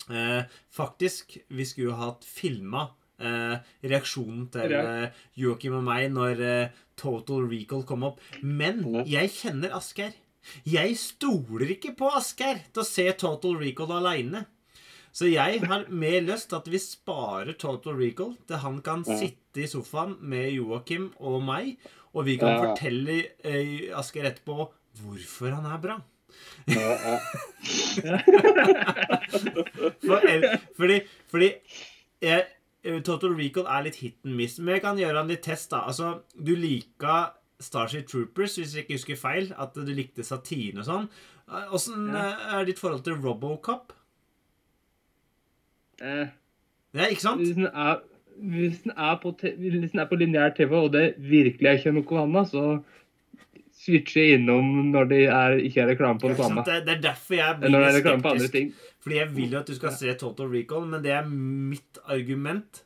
eh, 0.10 0.44
Faktisk, 0.72 1.38
vi 1.50 1.66
skulle 1.66 1.92
jo 1.92 1.98
hatt 2.00 2.26
filma 2.28 2.88
eh, 3.20 3.58
reaksjonen 3.84 4.48
til 4.54 4.74
eh, 4.78 5.10
Joakim 5.40 5.80
og 5.80 5.84
meg 5.88 6.10
når 6.16 6.42
eh, 6.46 6.78
Total 7.00 7.46
Recall 7.50 7.84
kom 7.88 8.04
opp. 8.10 8.20
Men 8.44 8.84
jeg 9.08 9.32
kjenner 9.38 9.76
Asgeir. 9.78 10.14
Jeg 10.66 10.96
stoler 10.98 11.70
ikke 11.76 11.92
på 12.00 12.08
Asgeir 12.16 12.62
til 12.74 12.82
å 12.84 12.88
se 12.88 13.06
Total 13.20 13.58
Recall 13.60 13.92
aleine. 14.00 14.46
Så 15.12 15.26
jeg 15.26 15.64
har 15.66 15.88
mer 15.90 16.20
lyst 16.22 16.52
til 16.52 16.60
at 16.60 16.68
vi 16.70 16.80
sparer 16.80 17.56
Total 17.60 17.96
Recall 17.98 18.36
til 18.48 18.62
han 18.62 18.82
kan 18.86 19.04
Ja. 19.08 19.18
sitte 19.18 19.64
i 19.64 19.68
sofaen 19.68 20.18
med 20.22 20.52
Joakim 20.54 21.10
og 21.20 21.42
meg, 21.44 21.78
og 22.14 22.26
vi 22.28 22.38
kan 22.38 22.54
Ja. 22.54 22.60
fortelle 22.76 23.16
eh, 23.44 23.90
Asgeir 23.98 24.30
etterpå 24.30 24.70
hvorfor 25.02 25.56
han 25.56 25.66
er 25.66 25.78
bra. 25.82 25.98
For, 30.06 30.20
fordi 30.78 31.00
fordi 31.32 31.50
jeg, 32.22 32.44
eh, 32.84 33.02
Total 33.06 33.30
Recall 33.38 33.66
er 33.70 33.84
litt 33.88 33.96
hit 34.02 34.18
and 34.26 34.36
miss. 34.36 34.58
Men 34.60 34.74
jeg 34.78 34.82
kan 34.84 34.98
gjøre 35.00 35.22
en 35.24 35.32
litt 35.32 35.44
test, 35.46 35.70
da. 35.72 35.84
Altså, 35.90 36.20
du 36.36 36.54
liker 36.56 37.32
Starship 37.60 38.08
Troopers, 38.08 38.56
hvis 38.60 38.76
jeg 38.76 38.86
ikke 38.86 38.98
husker 39.00 39.20
feil. 39.20 39.50
At 39.60 39.76
du 39.76 39.92
likte 39.94 40.24
Satine 40.28 40.80
og 40.84 40.88
sånn. 40.90 41.10
Eh, 41.50 41.74
Åssen 41.76 42.08
Ja. 42.14 42.26
eh, 42.30 42.60
er 42.60 42.66
ditt 42.70 42.80
forhold 42.80 43.04
til 43.04 43.14
Robocop? 43.24 43.94
Eh, 46.02 46.28
Ja, 46.94 47.06
ikke 47.06 47.22
sant? 47.22 47.38
hvis 47.42 47.54
den 47.56 47.68
er, 47.68 48.00
hvis 48.42 48.80
den 48.82 48.92
er 48.98 49.16
på, 49.22 49.32
hvis 49.42 49.92
den 49.92 50.00
er 50.00 50.06
på 50.10 50.16
lineær 50.18 50.56
TV, 50.58 50.72
og 50.74 50.92
det 50.94 51.16
virkelig 51.20 51.68
er 51.68 51.78
ikke 51.78 51.92
noe 51.94 52.22
annet, 52.24 52.48
så 52.50 52.84
switcher 53.90 54.22
jeg 54.24 54.40
innom 54.40 54.92
når 54.94 55.08
det 55.10 55.22
er, 55.28 55.56
ikke 55.66 55.82
er 55.84 55.90
reklame 55.94 56.22
på 56.22 56.30
det 56.32 56.38
samme. 56.40 56.64
Det, 56.68 56.78
det 56.86 56.94
er 56.98 57.02
derfor 57.10 57.36
jeg 57.40 57.58
blir 57.60 57.74
når 57.74 57.88
reklame 58.00 58.22
på 58.26 58.34
andre 58.36 58.48
skeptisk. 58.48 58.54
ting. 58.54 58.94
Fordi 59.04 59.16
jeg 59.20 59.32
vil 59.36 59.52
jo 59.56 59.60
at 59.60 59.68
du 59.72 59.76
skal 59.76 59.92
se 59.98 60.14
Total 60.20 60.50
Recall, 60.54 60.86
men 60.92 61.02
det 61.04 61.12
er 61.16 61.26
mitt 61.30 62.00
argument 62.06 62.84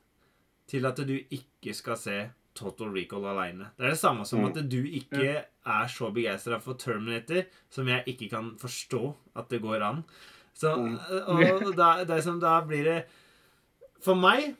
til 0.69 0.85
at 0.89 0.97
du 1.05 1.13
ikke 1.19 1.73
skal 1.75 1.97
se 1.97 2.17
Total 2.55 2.91
Recall 2.93 3.25
aleine. 3.25 3.71
Det 3.77 3.85
er 3.87 3.89
det 3.95 3.99
samme 3.99 4.25
som 4.25 4.39
Mm. 4.43 4.51
at 4.51 4.69
du 4.69 4.83
ikke 4.85 5.31
er 5.65 5.87
så 5.89 6.11
begeistra 6.13 6.59
for 6.61 6.73
Terminator 6.77 7.43
som 7.69 7.87
jeg 7.87 8.03
ikke 8.07 8.29
kan 8.29 8.51
forstå 8.61 9.13
at 9.35 9.49
det 9.49 9.61
går 9.61 9.81
an. 9.81 10.03
Så, 10.53 10.75
Mm. 10.77 10.99
og 11.27 11.75
da, 12.07 12.21
som 12.21 12.39
da 12.39 12.61
blir 12.61 12.83
det 12.83 13.03
For 14.03 14.13
meg 14.15 14.55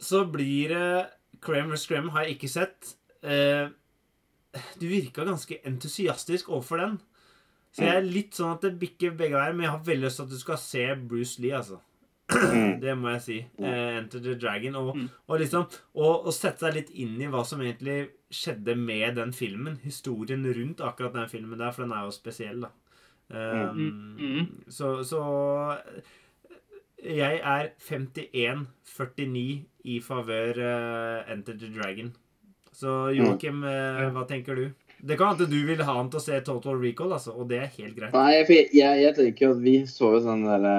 så 0.00 0.24
blir 0.30 0.68
det 0.68 1.06
Creme 1.40 1.72
vs. 1.72 1.86
Creme 1.86 2.10
har 2.10 2.24
jeg 2.24 2.36
ikke 2.36 2.48
sett. 2.50 2.94
Eh, 3.22 3.68
du 4.80 4.86
virka 4.90 5.24
ganske 5.24 5.60
entusiastisk 5.66 6.48
overfor 6.50 6.76
den. 6.82 6.98
Så 7.70 7.84
jeg 7.86 7.96
er 8.00 8.08
litt 8.08 8.34
sånn 8.34 8.56
at 8.56 8.64
det 8.66 8.72
bikker 8.80 9.12
begge 9.14 9.36
veier, 9.38 9.52
men 9.54 9.62
jeg 9.68 9.70
har 9.76 9.84
veldig 9.86 10.04
lyst 10.08 10.16
til 10.18 10.24
at 10.26 10.32
du 10.34 10.38
skal 10.40 10.58
se 10.58 10.86
Bruce 11.06 11.38
Lee, 11.42 11.52
altså. 11.54 11.78
Mm. 12.30 12.80
Det 12.84 12.92
må 12.98 13.10
jeg 13.14 13.22
si. 13.24 13.36
Eh, 13.58 13.96
Enter 13.98 14.20
the 14.22 14.34
Dragon. 14.38 14.74
Og, 14.78 14.90
Mm. 14.96 15.08
og 15.28 15.38
liksom 15.40 15.64
og, 15.94 16.26
og 16.26 16.32
sette 16.34 16.62
seg 16.66 16.74
litt 16.76 16.90
inn 16.94 17.16
i 17.22 17.26
hva 17.30 17.44
som 17.46 17.60
egentlig 17.62 18.10
skjedde 18.30 18.74
med 18.78 19.16
den 19.18 19.32
filmen. 19.34 19.78
Historien 19.82 20.44
rundt 20.46 20.80
akkurat 20.86 21.14
den 21.14 21.28
filmen 21.30 21.58
der, 21.58 21.70
for 21.74 21.82
den 21.86 21.92
er 21.94 22.04
jo 22.06 22.14
spesiell, 22.14 22.60
da. 22.66 22.70
Um, 23.30 23.78
Mm. 23.78 24.16
Mm. 24.18 24.46
Så, 24.68 25.04
så 25.06 25.20
jeg 27.02 27.38
er 27.38 27.70
51-49 27.78 29.64
i 29.90 30.00
favør 30.04 30.58
uh, 30.58 31.30
Enter 31.32 31.54
the 31.58 31.70
Dragon. 31.74 32.10
Så 32.80 33.10
Joakim, 33.12 33.60
mm. 33.60 34.10
hva 34.14 34.24
tenker 34.28 34.56
du? 34.56 34.70
Det 35.00 35.16
kan 35.16 35.32
hende 35.32 35.48
du 35.48 35.60
vil 35.68 35.80
ha 35.84 35.94
han 35.96 36.10
til 36.12 36.20
å 36.20 36.24
se 36.24 36.40
Total 36.44 36.76
Recall, 36.80 37.14
altså, 37.16 37.32
og 37.32 37.48
det 37.48 37.62
er 37.62 37.70
helt 37.78 37.96
greit. 37.96 38.12
Nei, 38.12 38.34
jeg, 38.36 38.66
jeg, 38.76 39.00
jeg 39.04 39.16
tenker 39.16 39.46
jo 39.46 39.54
at 39.54 39.62
vi 39.64 39.76
så 39.88 40.12
jo 40.16 40.20
sånn 40.26 40.44
derre 40.48 40.74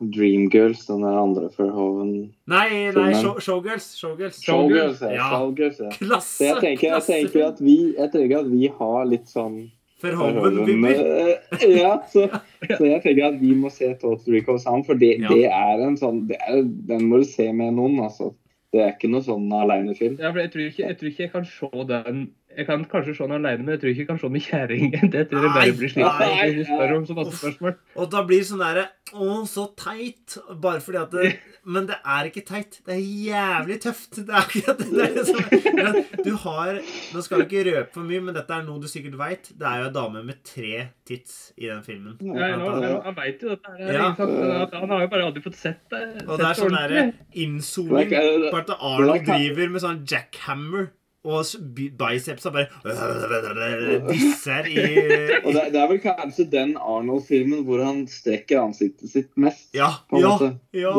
Dreamgirls, 0.00 0.86
den 0.86 1.02
der 1.04 1.18
andre 1.20 1.50
Verhoven 1.52 2.12
Nei, 2.48 2.88
nei, 2.96 3.10
show, 3.20 3.34
Showgirls. 3.42 3.90
Showgirls. 3.98 4.38
Showgirls, 4.44 5.02
ja. 5.04 5.26
Showgirls, 5.28 5.82
ja. 5.82 5.90
Så 5.98 6.06
Klasse! 6.06 6.46
jeg 6.46 6.62
tenker, 6.62 6.94
jeg 6.94 7.06
tenker 7.08 7.44
at 7.50 7.60
vi, 7.60 7.76
jeg 7.98 8.14
tenker 8.14 8.40
at 8.40 8.48
vi 8.48 8.70
har 8.78 9.10
litt 9.10 9.28
sånn 9.28 9.60
Verhoeven-vibber. 10.00 11.02
Eh, 11.04 11.66
Ja, 11.82 11.98
så, 12.08 12.24
så 12.64 12.86
jeg 12.86 13.02
tenker 13.04 13.26
at 13.26 13.36
vi 13.42 13.52
må 13.58 13.68
se 13.74 13.90
Total 14.00 14.38
Recall 14.38 14.62
sammen, 14.62 14.86
for 14.88 14.96
det, 15.00 15.18
Ja. 15.20 15.34
det 15.34 15.50
er 15.50 15.84
en 15.84 15.98
sånn 16.00 16.22
det 16.30 16.38
er, 16.48 16.62
Den 16.88 17.10
må 17.10 17.20
du 17.20 17.28
se 17.28 17.50
med 17.52 17.76
noen, 17.76 17.98
altså. 18.06 18.32
Det 18.70 18.82
er 18.82 18.92
ikke 18.94 19.10
noe 19.10 19.24
sånn 19.26 19.50
alenefilm. 19.54 20.18
Ja, 20.22 20.30
jeg 20.30 20.52
jeg 20.84 20.98
tror 20.98 21.10
ikke 21.10 21.24
jeg 21.24 21.32
kan 21.32 21.48
se 21.48 21.86
den 21.90 22.28
Jeg 22.56 22.66
kan 22.66 22.82
kanskje 22.90 23.12
se 23.14 23.22
den 23.22 23.32
alene, 23.36 23.62
men 23.62 23.68
jeg 23.76 23.80
tror 23.80 23.90
ikke 23.92 24.00
jeg 24.02 24.08
kan 24.08 24.18
se 24.18 24.26
den 24.26 24.32
med 24.34 24.42
kjerringen. 24.42 25.10
Det 25.14 25.20
tror 25.30 25.44
jeg 25.46 25.52
bare 25.54 25.74
blir 25.78 25.90
slitsomt. 25.92 26.22
av. 26.24 26.40
hvis 26.56 26.66
spør 26.66 26.94
om 26.96 27.04
så 27.06 27.14
masse 27.18 27.36
spørsmål. 27.38 27.76
Og 28.02 28.08
da 28.10 28.22
blir 28.26 28.40
det 28.42 28.48
sånn 28.50 28.64
derre 28.64 28.86
Å, 29.10 29.28
så 29.50 29.64
teit. 29.78 30.36
Bare 30.62 30.78
fordi 30.82 30.98
at 31.00 31.14
det, 31.14 31.30
Men 31.74 31.86
det 31.88 31.96
er 32.06 32.28
ikke 32.30 32.42
teit. 32.46 32.76
Det 32.86 32.94
er 32.94 33.00
jævlig 33.02 33.78
tøft. 33.82 34.18
Det 34.18 34.34
er 34.34 34.38
akkurat 34.42 34.78
det. 34.82 34.88
det 34.90 35.06
er 35.06 35.16
liksom, 35.16 35.40
men 35.80 35.98
du 36.26 36.30
har 36.44 36.78
Nå 37.14 37.22
skal 37.26 37.42
du 37.42 37.46
ikke 37.48 37.64
røpe 37.70 37.94
for 37.96 38.06
mye, 38.06 38.20
men 38.28 38.36
dette 38.38 38.54
er 38.54 38.62
noe 38.66 38.82
du 38.82 38.86
sikkert 38.90 39.16
veit. 39.20 39.50
Det 39.58 39.66
er 39.70 39.82
jo 39.84 39.88
en 39.90 39.96
dame 39.98 40.22
med 40.26 40.38
tre 40.46 40.84
tits 41.06 41.36
i 41.58 41.66
den 41.70 41.82
filmen. 41.86 42.16
Ja, 42.22 42.52
nå, 42.60 42.70
han 43.06 43.16
veit 43.18 43.42
jo 43.42 43.50
dette. 43.54 43.74
her. 43.78 43.98
Ja. 43.98 44.12
Han 44.14 44.94
har 44.94 45.04
jo 45.06 45.10
bare 45.12 45.26
aldri 45.30 45.42
fått 45.44 45.58
sett 45.58 45.82
det. 45.90 46.04
Og 46.26 46.38
det 46.38 46.46
er 46.50 46.58
sånn 46.62 46.74
derre 46.78 47.02
ordentlig. 47.02 47.42
innzooming 47.46 48.14
Black- 48.14 48.70
at 48.70 48.74
Arnold 48.78 49.26
driver 49.26 49.74
med 49.74 49.84
sånn 49.86 50.00
jackhammer. 50.10 50.90
Og 51.20 51.44
biceps 51.76 52.46
er 52.48 52.50
bicepsa 52.50 52.50
bare 52.54 53.98
disser 54.08 54.68
i, 54.72 54.84
Og 55.44 55.52
det, 55.52 55.76
er 55.76 55.88
vel 55.90 55.98
kanskje 56.00 56.46
den 56.48 56.70
Arnold-filmen 56.80 57.60
hvor 57.66 57.82
han 57.84 58.06
strekker 58.08 58.62
ansiktet 58.62 59.12
sitt 59.12 59.28
mest. 59.36 59.66
Ja, 59.76 59.90
ja, 60.16 60.32
ja, 60.72 60.94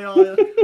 ja. 0.00 0.14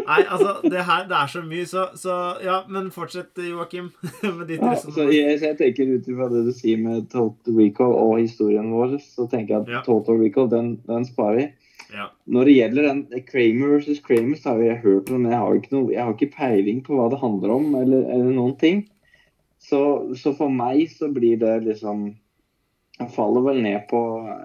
Nei, 0.07 0.23
altså, 0.23 0.55
det 0.65 0.87
her 0.89 1.05
det 1.11 1.19
er 1.19 1.29
så 1.29 1.43
mye, 1.45 1.67
så, 1.69 1.91
så 1.95 2.17
Ja, 2.41 2.63
men 2.73 2.89
fortsett, 2.95 3.37
Joakim, 3.37 3.91
med 4.39 4.47
ditt 4.49 4.65
resonnement. 4.65 5.13
jeg, 5.13 5.59
tenker 5.61 5.93
ut 5.93 6.09
ifra 6.09 6.31
det 6.33 6.47
du 6.49 6.53
sier 6.57 6.81
med 6.81 7.11
Total 7.13 7.59
Recall 7.59 7.93
og 7.93 8.15
historien 8.23 8.73
vår, 8.73 8.97
så 9.05 9.29
tenker 9.29 9.59
jeg 9.59 9.67
at. 9.67 9.85
Total 9.85 10.23
Recall, 10.25 10.49
den, 10.53 10.79
den 10.89 11.05
sparer 11.05 11.43
vi. 11.43 11.51
Ja. 11.93 12.09
Når 12.33 12.49
det 12.49 12.57
gjelder 12.57 12.89
den 12.89 13.27
Kramer 13.29 13.75
versus 13.75 14.01
Kramer, 14.01 14.41
så 14.41 14.55
har 14.55 14.65
jeg 14.65 14.81
hørt 14.87 15.13
om 15.13 15.27
det. 15.27 15.35
Jeg 15.35 15.45
har 15.45 15.61
ikke, 15.61 15.73
noe, 15.77 15.93
jeg 15.93 16.01
har 16.01 16.17
ikke 16.17 16.33
peiling 16.39 16.81
på 16.87 16.97
hva 16.97 17.11
det 17.13 17.21
handler 17.21 17.53
om, 17.59 17.69
eller, 17.77 18.09
eller 18.09 18.33
noen 18.33 18.57
ting. 18.57 18.87
Så, 19.73 20.15
så 20.21 20.35
for 20.37 20.53
meg 20.53 20.91
så 20.93 21.09
blir 21.09 21.39
det 21.41 21.63
liksom 21.65 22.11
Jeg 22.99 23.13
faller 23.15 23.45
vel 23.47 23.63
ned 23.65 23.87
på 23.89 24.01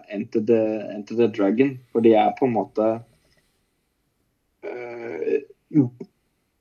Enter 0.07 0.43
the, 0.47 0.59
Enter 0.93 1.17
the 1.19 1.28
Dragon, 1.36 1.73
for 1.91 2.05
de 2.05 2.13
er 2.15 2.30
på 2.38 2.47
en 2.47 2.53
måte 2.55 2.86
øh, 4.63 5.89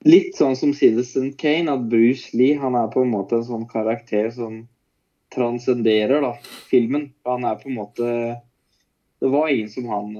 Litt 0.06 0.34
sånn 0.38 0.56
som 0.58 0.72
Citizen 0.74 1.30
Kane, 1.38 1.70
at 1.70 1.84
Bruce 1.92 2.34
Lee 2.34 2.58
han 2.58 2.74
er 2.78 2.90
på 2.90 3.04
en 3.04 3.12
måte 3.14 3.38
en 3.38 3.46
sånn 3.46 3.68
karakter 3.70 4.32
som 4.34 4.64
transcenderer 5.34 6.22
da, 6.22 6.32
filmen. 6.70 7.12
Han 7.26 7.46
er 7.46 7.60
på 7.60 7.70
en 7.70 7.78
måte 7.78 8.08
Det 9.22 9.30
var 9.30 9.48
ingen 9.48 9.70
som 9.70 9.86
han 9.90 10.10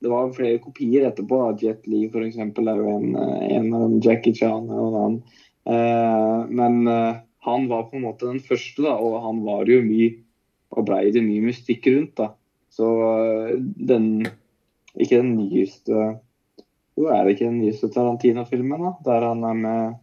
Det 0.00 0.10
var 0.10 0.32
flere 0.36 0.60
kopier 0.60 1.04
etterpå. 1.08 1.42
da, 1.44 1.68
Jet 1.68 1.84
Li 1.86 2.06
for 2.08 2.24
eksempel, 2.24 2.68
er 2.72 2.80
jo 2.80 2.96
en, 2.96 3.12
en 3.16 3.68
av 3.76 3.84
dem. 3.86 4.00
Jackie 4.00 4.34
Chan 4.40 4.72
er 4.72 4.80
en 4.80 4.96
annen. 5.02 5.20
Uh, 5.62 6.48
men 6.50 6.88
eh, 6.90 7.20
han 7.42 7.66
var 7.70 7.88
på 7.90 7.98
en 7.98 8.04
måte 8.06 8.28
den 8.28 8.42
første, 8.42 8.84
da, 8.84 8.94
og 8.94 9.22
han 9.24 9.42
var 9.46 9.66
jo 9.70 9.80
mye 9.86 10.12
Og 10.72 10.86
blei 10.88 11.10
det 11.12 11.20
mye 11.24 11.42
mystikk 11.44 11.88
rundt, 11.90 12.14
da. 12.16 12.30
Så 12.72 12.86
eh, 13.16 13.56
den 13.60 14.24
Ikke 14.94 15.18
den 15.18 15.34
nyeste 15.36 15.92
Jo, 16.96 17.08
er 17.08 17.24
det 17.24 17.34
ikke 17.34 17.48
den 17.50 17.60
nyeste 17.60 17.90
Tarantino-filmen, 17.92 18.86
da? 18.86 18.94
Der 19.04 19.28
han 19.28 19.44
er 19.48 19.58
med 19.58 19.98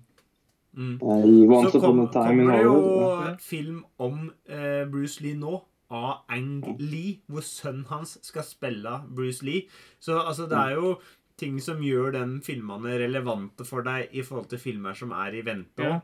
Mm. 0.80 1.00
uh, 1.02 1.26
i 1.26 1.48
Once 1.48 1.72
Så 1.72 1.78
Upon 1.78 1.98
kom, 1.98 2.00
a 2.00 2.12
Time 2.14 2.44
in 2.44 2.48
kommer 2.48 2.58
det 2.58 2.64
jo 2.64 3.38
film 3.42 3.80
om 3.98 4.32
uh, 4.50 4.86
Bruce 4.92 5.24
Lee 5.24 5.36
nå. 5.36 5.58
Av 5.90 6.22
Ang 6.30 6.78
Lee, 6.78 7.16
hvor 7.26 7.42
sønnen 7.42 7.88
hans 7.90 8.20
skal 8.22 8.46
spille 8.46 9.00
Bruce 9.10 9.42
Lee. 9.42 9.66
Så 10.00 10.20
altså, 10.22 10.46
det 10.46 10.60
er 10.60 10.76
jo 10.78 11.00
ting 11.42 11.58
som 11.64 11.82
gjør 11.82 12.14
den 12.14 12.36
filmene 12.46 13.00
relevante 13.02 13.66
for 13.66 13.82
deg 13.82 14.14
i 14.14 14.22
forhold 14.22 14.52
til 14.52 14.62
filmer 14.62 14.94
som 14.94 15.16
er 15.18 15.40
i 15.40 15.42
vente. 15.48 15.82
Ja. 15.82 15.98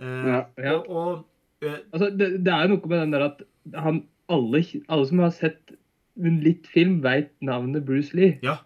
Eh, 0.00 0.30
Ja. 0.30 0.40
Ja. 0.56 0.72
Og, 0.78 0.88
og 0.88 1.66
eh, 1.66 1.78
Altså, 1.92 2.10
det, 2.16 2.30
det 2.46 2.52
er 2.54 2.66
jo 2.66 2.74
noe 2.76 2.88
med 2.92 3.02
den 3.04 3.14
der 3.14 3.26
at 3.28 3.42
han, 3.76 4.02
alle, 4.32 4.62
alle 4.88 5.06
som 5.10 5.22
har 5.22 5.34
sett 5.36 5.74
litt 6.20 6.66
film, 6.68 6.98
veit 7.04 7.30
navnet 7.44 7.84
Bruce 7.86 8.16
Lee. 8.16 8.38
Ja. 8.44 8.58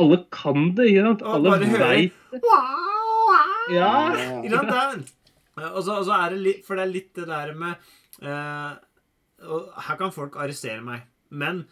Alle 0.00 0.22
kan 0.32 0.70
det, 0.78 0.88
ikke 0.90 1.02
sant? 1.08 1.22
Alle 1.28 1.58
veit 1.58 2.14
det. 2.32 2.40
Ja. 3.72 3.90
Ikke 4.42 4.62
sant? 4.62 5.12
Eh, 5.58 5.68
og 5.68 5.82
så 5.84 5.98
og 6.00 6.06
så 6.08 6.16
er 6.16 6.32
det 6.32 6.38
litt 6.46 6.62
For 6.64 6.78
det 6.78 6.86
er 6.86 6.92
litt 6.94 7.10
det 7.18 7.26
der 7.28 7.50
med 7.60 7.74
eh, 8.24 8.70
Og 9.44 9.66
her 9.84 9.98
kan 10.00 10.14
folk 10.14 10.38
arrestere 10.40 10.80
meg. 10.84 11.02
Men 11.28 11.66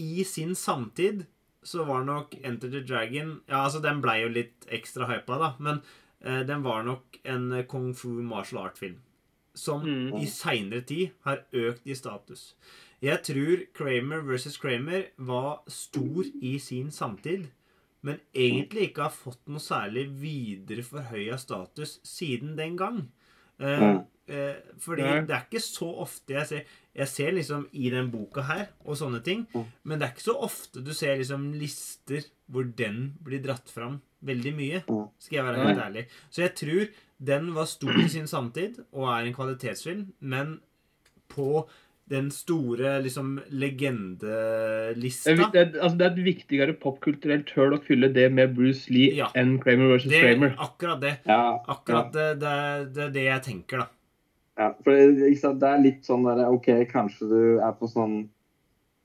i 0.00 0.24
sin 0.24 0.54
samtid 0.56 1.26
så 1.66 1.84
var 1.84 2.06
nok 2.08 2.32
Enter 2.40 2.70
the 2.72 2.80
Dragon 2.80 3.34
Ja, 3.44 3.66
altså, 3.66 3.82
den 3.84 4.00
blei 4.00 4.22
jo 4.22 4.30
litt 4.32 4.64
ekstra 4.72 5.08
hypa, 5.10 5.36
da. 5.42 5.50
Men 5.60 5.82
den 6.46 6.62
var 6.62 6.82
nok 6.84 7.18
en 7.24 7.52
eh, 7.52 7.64
kung 7.66 7.92
fu 7.94 8.08
martial 8.22 8.66
art-film. 8.66 8.96
Som 9.54 9.82
Mm. 9.84 10.14
i 10.22 10.26
seinere 10.26 10.80
tid 10.86 11.10
har 11.24 11.44
økt 11.52 11.86
i 11.86 11.94
status. 11.94 12.54
Jeg 13.02 13.22
tror 13.24 13.64
Kramer 13.74 14.20
versus 14.22 14.56
Kramer 14.58 15.06
var 15.18 15.62
stor 15.68 16.24
i 16.42 16.58
sin 16.58 16.90
samtid 16.90 17.48
men 18.02 18.18
egentlig 18.34 18.86
ikke 18.90 19.02
har 19.02 19.10
fått 19.12 19.40
noe 19.48 19.58
særlig 19.60 20.06
videre 20.20 20.82
forhøya 20.82 21.36
status 21.38 21.98
siden 22.02 22.56
den 22.56 22.76
gang. 22.76 23.10
Eh, 23.58 23.80
Ja. 23.80 24.04
eh, 24.28 24.54
fordi 24.78 25.02
Nei. 25.02 25.20
det 25.26 25.30
er 25.36 25.44
ikke 25.50 25.60
så 25.60 25.90
ofte 26.00 26.28
jeg 26.34 26.46
ser 26.46 26.64
Jeg 26.96 27.08
ser 27.08 27.30
liksom 27.32 27.66
i 27.72 27.90
den 27.90 28.10
boka 28.10 28.42
her 28.42 28.68
og 28.84 28.96
sånne 28.96 29.22
ting, 29.22 29.46
men 29.84 29.98
det 29.98 30.08
er 30.08 30.12
ikke 30.12 30.22
så 30.32 30.40
ofte 30.42 30.82
du 30.84 30.92
ser 30.94 31.16
liksom 31.18 31.52
lister 31.58 32.24
hvor 32.50 32.64
den 32.76 33.16
blir 33.22 33.40
dratt 33.42 33.68
fram 33.70 34.00
veldig 34.22 34.54
mye. 34.56 34.80
Skal 35.18 35.36
jeg 35.40 35.44
være 35.46 35.66
helt 35.68 35.84
ærlig. 35.84 36.06
Så 36.30 36.42
jeg 36.44 36.54
tror 36.58 36.90
den 37.30 37.52
var 37.54 37.68
stor 37.68 37.98
i 38.00 38.08
sin 38.08 38.26
samtid 38.30 38.80
og 38.92 39.06
er 39.12 39.28
en 39.28 39.34
kvalitetsfilm, 39.36 40.06
men 40.20 40.58
på 41.30 41.66
den 42.10 42.30
store 42.34 42.96
liksom 43.04 43.36
legendelista 43.54 45.30
Det, 45.36 45.46
det, 45.52 45.80
altså, 45.80 45.96
det 45.98 46.06
er 46.06 46.10
et 46.16 46.24
viktigere 46.26 46.74
popkulturelt 46.82 47.52
høl 47.54 47.76
å 47.76 47.80
fylle 47.86 48.08
det 48.14 48.26
med 48.34 48.54
Bruce 48.56 48.90
Lee 48.90 49.12
Ja. 49.20 49.28
enn 49.38 49.58
Kramer 49.62 49.92
versus 49.94 50.10
Det, 50.10 50.20
Kramer. 50.24 50.56
akkurat 50.58 51.00
det. 51.04 51.14
Ja, 51.28 51.62
Akkurat 51.68 52.12
det, 52.12 52.28
det, 52.40 52.54
det 52.96 53.04
er 53.04 53.12
det 53.14 53.24
jeg 53.28 53.42
tenker, 53.46 53.84
da. 53.84 53.86
ja. 54.58 54.72
For 54.82 54.90
det, 54.96 55.36
det 55.60 55.70
er 55.70 55.84
litt 55.84 56.04
sånn 56.08 56.26
derre 56.26 56.48
OK, 56.50 56.66
kanskje 56.90 57.28
du 57.30 57.42
er 57.62 57.72
på 57.78 57.88
sånn 57.90 58.24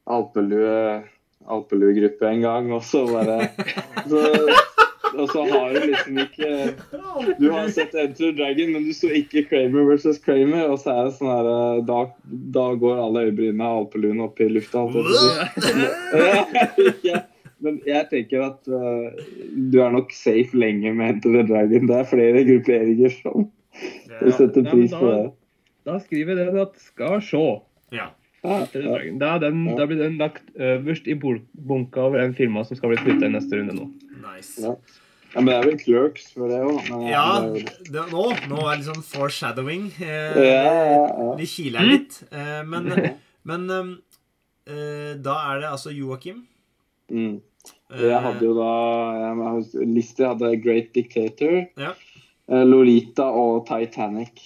alpelue 0.06 1.04
alpeluegruppe 1.46 2.26
en 2.26 2.42
gang, 2.42 2.72
og 2.74 2.82
så 2.82 3.04
bare 3.06 3.52
så, 4.10 4.22
Og 5.22 5.30
så 5.32 5.44
har 5.50 5.74
du 5.76 5.86
liksom 5.92 6.18
ikke 6.24 6.50
Du 7.40 7.46
har 7.52 7.70
sett 7.74 7.94
Enter 7.96 8.30
the 8.30 8.34
Dragon, 8.38 8.72
men 8.76 8.86
du 8.88 8.94
så 8.96 9.10
ikke 9.16 9.46
Kramer 9.50 9.86
versus 9.90 10.20
Kramer, 10.24 10.66
og 10.74 10.80
så 10.82 10.94
er 10.96 11.08
det 11.10 11.16
sånn 11.18 11.32
her 11.32 11.50
eh, 11.52 11.84
Da, 11.88 12.00
da 12.58 12.66
går 12.82 13.02
alle 13.06 13.26
øyebrynene 13.30 13.70
av 13.70 13.84
alpeluen 13.86 14.24
opp 14.26 14.42
i 14.44 14.50
lufta. 14.52 14.84
Ja, 17.06 17.22
Men 17.64 17.78
jeg 17.88 18.10
tenker 18.12 18.44
at 18.50 18.68
uh, 18.68 19.08
du 19.72 19.78
er 19.82 19.94
nok 19.96 20.12
safe 20.14 20.58
lenge 20.60 20.92
med 20.94 21.16
Enter 21.16 21.32
the 21.38 21.44
Dragon. 21.48 21.88
Det 21.90 21.96
er 22.02 22.10
flere 22.10 22.44
grupperinger 22.48 23.14
som 23.22 23.48
Ja. 23.76 24.32
setter 24.32 24.64
Ja, 24.64 24.72
pris 24.72 24.92
da- 24.92 25.00
på 25.00 25.08
det. 25.12 25.32
Da 25.86 25.98
skriver 26.02 26.38
jeg 26.40 26.54
det 26.54 26.62
at 26.62 26.78
skal 26.82 27.20
sjå. 27.22 27.62
ja. 27.94 28.10
Ja, 28.46 28.60
ja. 28.76 28.98
Da, 29.18 29.30
den, 29.42 29.64
Ja. 29.66 29.74
da 29.80 29.86
blir 29.90 29.98
den 29.98 30.18
lagt 30.20 30.44
øverst 30.60 31.08
i 31.10 31.16
bunka 31.18 31.98
over 32.04 32.20
den 32.22 32.34
filma 32.38 32.62
som 32.64 32.78
skal 32.78 32.90
bli 32.92 32.98
flytta 33.02 33.26
i 33.26 33.30
neste 33.34 33.58
runde 33.58 33.74
nå. 33.74 33.88
Nice. 34.22 34.62
Ja. 34.62 34.76
Ja, 35.36 35.42
men 35.42 35.50
det 35.52 35.56
er 35.56 35.66
vel 35.68 35.80
Clerks 35.82 36.30
for 36.32 36.48
det 36.48 36.62
òg. 36.64 37.10
Ja, 37.10 37.26
det, 37.44 38.04
nå, 38.14 38.22
nå 38.48 38.60
er 38.72 38.78
det 38.80 38.86
sånn 38.88 39.04
foreshadowing. 39.04 39.90
Eh, 40.00 40.38
Ja, 40.40 40.62
ja, 40.64 41.02
ja. 41.12 41.36
Vi 41.42 41.48
kiler 41.52 41.84
litt. 41.90 42.22
Eh, 42.32 42.62
men 42.64 42.88
men 43.44 43.66
eh, 44.66 45.12
da 45.22 45.36
er 45.52 45.60
det 45.66 45.70
altså 45.74 45.92
Joakim. 45.94 46.46
Mm. 47.12 47.42
Eh, 47.92 48.06
Jeg 48.08 48.22
hadde 48.24 48.46
jo 48.48 48.54
da 48.58 48.72
jeg 49.20 50.30
hadde 50.32 50.54
Great 50.64 50.94
Dictator, 50.96 51.68
Ja. 51.78 51.92
eh, 52.50 52.64
Lolita 52.66 53.28
og 53.28 53.66
Titanic. 53.68 54.40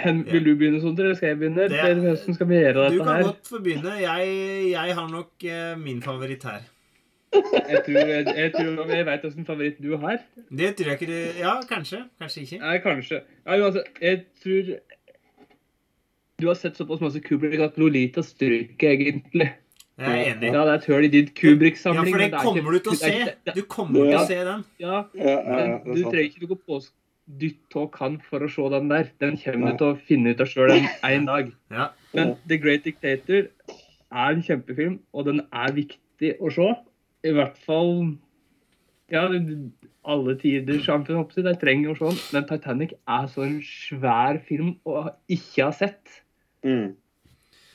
Hen, 0.00 0.22
vil 0.24 0.44
du 0.44 0.54
begynne 0.56 0.80
Sondre? 0.80 1.04
eller 1.10 1.14
skal 1.18 1.28
jeg 1.34 1.38
begynne? 1.38 1.68
Det- 1.68 1.80
Hvordan 1.80 2.34
skal 2.34 2.46
vi 2.48 2.54
gjøre 2.62 2.90
Du 2.90 2.98
kan 3.04 3.22
godt 3.22 3.46
få 3.50 3.58
begynne. 3.62 4.00
Jeg, 4.00 4.70
jeg 4.72 4.94
har 4.94 5.08
nok 5.08 5.44
eh, 5.44 5.74
min 5.76 6.00
favoritt 6.00 6.42
her. 6.44 6.60
Jeg 7.32 7.82
tror 7.86 7.96
jeg, 8.10 8.24
jeg, 8.26 8.52
tror, 8.54 8.90
jeg 8.90 9.06
vet 9.06 9.24
hvilken 9.26 9.46
favoritt 9.46 9.76
du 9.82 9.92
har. 10.02 10.18
Det 10.50 10.70
tror 10.78 10.88
jeg 10.90 10.98
ikke 10.98 11.10
du 11.12 11.38
Ja, 11.38 11.52
kanskje. 11.68 12.00
Kanskje 12.20 12.42
ikke. 12.46 12.58
Nei, 12.64 12.76
kanskje. 12.82 13.20
Ja, 13.46 13.58
altså, 13.58 13.84
jeg 14.02 14.24
tror 14.42 14.72
Du 16.40 16.46
har 16.48 16.56
sett 16.56 16.78
såpass 16.80 17.02
masse 17.04 17.20
Kubrick 17.20 17.60
at 17.60 17.76
Lolita 17.78 18.22
stryker, 18.24 18.94
egentlig. 18.96 19.50
Jeg 20.00 20.08
er 20.08 20.30
enig. 20.32 20.48
Ja, 20.54 20.62
det 20.64 20.72
er 20.72 20.78
et 20.78 20.86
hull 20.88 21.04
i 21.04 21.10
din 21.12 21.26
Ja, 21.28 21.34
Kubrick-samling. 21.36 22.14
for 22.14 22.22
det 22.22 22.28
er 22.32 22.46
kommer 22.46 22.72
du 22.72 22.78
til 22.78 22.92
å 22.92 22.96
se. 22.96 23.34
Du 23.54 23.62
kommer 23.68 24.06
til 24.08 24.16
å 24.16 24.22
se 24.26 24.38
den. 24.48 24.64
Ja, 24.80 25.02
Ja, 25.12 25.26
ja, 25.26 25.34
ja, 25.36 25.56
men 25.58 25.74
du 25.84 26.00
trenger 26.06 26.24
ikke 26.30 26.46
noe 26.48 26.56
påsk... 26.66 26.92
dytt 27.30 27.76
og 27.78 27.92
kan 27.94 28.16
for 28.26 28.42
å 28.42 28.48
se 28.50 28.64
den 28.72 28.88
der. 28.90 29.10
Den 29.22 29.36
kommer 29.38 29.70
du 29.70 29.76
til 29.78 29.90
å 29.92 29.98
finne 30.08 30.32
ut 30.32 30.40
av 30.42 30.48
sjøl 30.50 30.72
en, 30.74 30.86
en 31.06 31.26
dag. 31.28 31.52
Ja. 31.70 31.84
Men 32.16 32.32
The 32.50 32.56
Great 32.58 32.82
Dictator 32.88 33.44
er 34.10 34.32
en 34.32 34.42
kjempefilm, 34.42 34.96
og 35.14 35.28
den 35.28 35.44
er 35.52 35.70
viktig 35.76 36.32
å 36.40 36.50
se. 36.50 36.66
I 37.26 37.32
hvert 37.36 37.58
fall 37.66 38.16
Ja, 39.10 39.26
alle 40.06 40.34
tiders 40.38 40.84
samfunn 40.86 41.18
oppsett, 41.20 41.44
de 41.44 41.52
trenger 41.60 41.90
å 41.92 41.96
se 41.98 42.06
den. 42.08 42.18
Men 42.36 42.44
Titanic 42.48 42.92
er 43.10 43.26
så 43.32 43.42
en 43.44 43.58
svær 43.66 44.38
film 44.46 44.76
å 44.88 45.08
ikke 45.28 45.66
ha 45.66 45.72
sett. 45.74 46.20
Mm. 46.64 46.92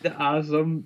Det 0.06 0.14
er 0.14 0.42
som 0.48 0.78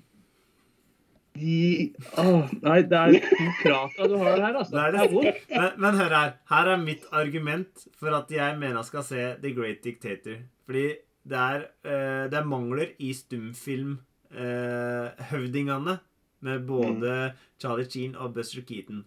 de 1.39 1.93
Åh, 2.19 2.49
nei, 2.65 2.79
det 2.89 2.97
er 2.99 3.19
krata 3.61 4.07
du 4.09 4.17
har 4.19 4.41
her, 4.41 4.57
altså. 4.59 4.73
Det 4.73 4.81
er 4.81 4.91
Det 4.91 4.97
det. 4.97 5.05
er 5.05 5.13
vondt. 5.13 5.45
Men, 5.53 5.69
men 5.85 5.99
hør 6.01 6.15
her. 6.17 6.33
Her 6.49 6.71
er 6.73 6.81
mitt 6.81 7.05
argument 7.15 7.85
for 7.99 8.17
at 8.17 8.33
jeg 8.33 8.57
mener 8.59 8.81
jeg 8.81 8.89
skal 8.89 9.05
se 9.07 9.29
The 9.45 9.53
Great 9.55 9.83
Dictator. 9.85 10.41
Fordi 10.65 10.87
det 11.29 11.37
er, 11.45 11.63
eh, 11.85 12.25
det 12.33 12.37
er 12.41 12.49
mangler 12.49 12.91
i 12.99 13.13
stumfilmhøvdingene 13.13 13.99
eh, 14.33 15.25
høvdingene 15.31 15.99
med 16.45 16.65
både 16.67 17.33
Charlie 17.59 17.89
Sheen 17.89 18.15
og 18.15 18.33
Buster 18.35 18.61
Keaton. 18.65 19.05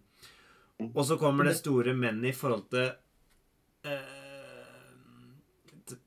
Og 0.93 1.05
så 1.07 1.17
kommer 1.21 1.47
det 1.47 1.57
store 1.59 1.95
men 1.95 2.25
i 2.25 2.33
forhold 2.35 2.65
til 2.73 2.91
uh, 3.87 3.93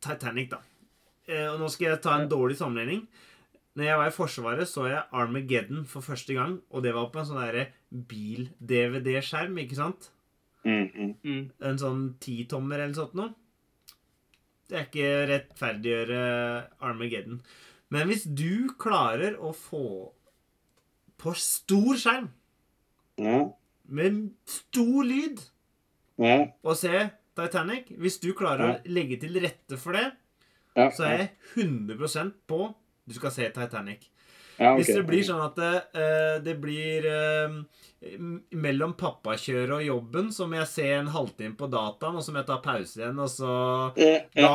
Titanic, 0.03 0.49
da. 0.51 0.59
Uh, 1.29 1.47
og 1.53 1.61
nå 1.61 1.69
skal 1.71 1.93
jeg 1.93 2.01
ta 2.03 2.17
en 2.19 2.29
dårlig 2.29 2.57
sammenligning. 2.59 3.05
Når 3.75 3.83
jeg 3.89 3.99
var 3.99 4.07
i 4.07 4.15
Forsvaret, 4.15 4.67
så 4.71 4.85
jeg 4.87 5.07
Armageddon 5.11 5.85
for 5.85 6.01
første 6.01 6.33
gang. 6.33 6.59
Og 6.71 6.83
det 6.83 6.93
var 6.95 7.09
på 7.11 7.19
en 7.19 7.27
sånn 7.27 7.65
bil-DVD-skjerm, 8.09 9.57
ikke 9.63 9.79
sant? 9.79 10.11
Mm, 10.65 10.87
mm. 10.95 11.15
Mm. 11.23 11.41
En 11.69 11.81
sånn 11.81 12.05
titommer 12.23 12.79
eller 12.79 12.95
sånt 12.95 13.17
noe. 13.19 13.33
Det 14.65 14.79
er 14.79 14.87
ikke 14.87 15.09
rettferdiggjøre 15.29 16.21
Armageddon. 16.87 17.41
Men 17.93 18.07
hvis 18.09 18.23
du 18.25 18.71
klarer 18.81 19.35
å 19.37 19.51
få 19.53 20.14
på 21.17 21.33
stor 21.35 21.95
skjerm, 21.95 22.29
Ja. 23.17 23.49
med 23.87 24.31
stor 24.45 25.03
lyd, 25.03 25.39
Ja. 26.17 26.47
og 26.63 26.77
se 26.77 27.09
Titanic 27.35 27.89
Hvis 27.97 28.19
du 28.21 28.33
klarer 28.33 28.75
å 28.75 28.81
legge 28.85 29.19
til 29.19 29.33
rette 29.41 29.77
for 29.77 29.91
det, 29.93 30.11
Ja. 30.75 30.89
så 30.89 31.03
er 31.05 31.17
jeg 31.17 31.31
100% 31.55 32.33
på 32.47 32.75
du 33.07 33.13
skal 33.13 33.31
se 33.31 33.49
Titanic. 33.53 34.09
Ja, 34.59 34.73
okay. 34.73 34.83
Hvis 34.83 34.93
det 34.95 35.05
blir 35.07 35.23
sånn 35.27 35.43
at 35.45 35.55
det, 35.55 35.73
eh, 35.95 36.39
det 36.45 36.55
blir 36.61 37.05
eh, 37.05 37.57
mellom 38.55 38.93
pappakjøret 38.99 39.71
og 39.79 39.83
jobben, 39.85 40.27
så 40.35 40.45
må 40.49 40.59
jeg 40.59 40.67
se 40.69 40.85
en 40.93 41.07
halvtime 41.13 41.55
på 41.57 41.69
dataen, 41.71 42.15
og 42.19 42.21
så 42.25 42.31
må 42.35 42.41
jeg 42.43 42.47
ta 42.51 42.57
pause 42.61 42.99
igjen, 43.01 43.17
og 43.19 43.29
så 43.31 43.55
Da, 44.35 44.51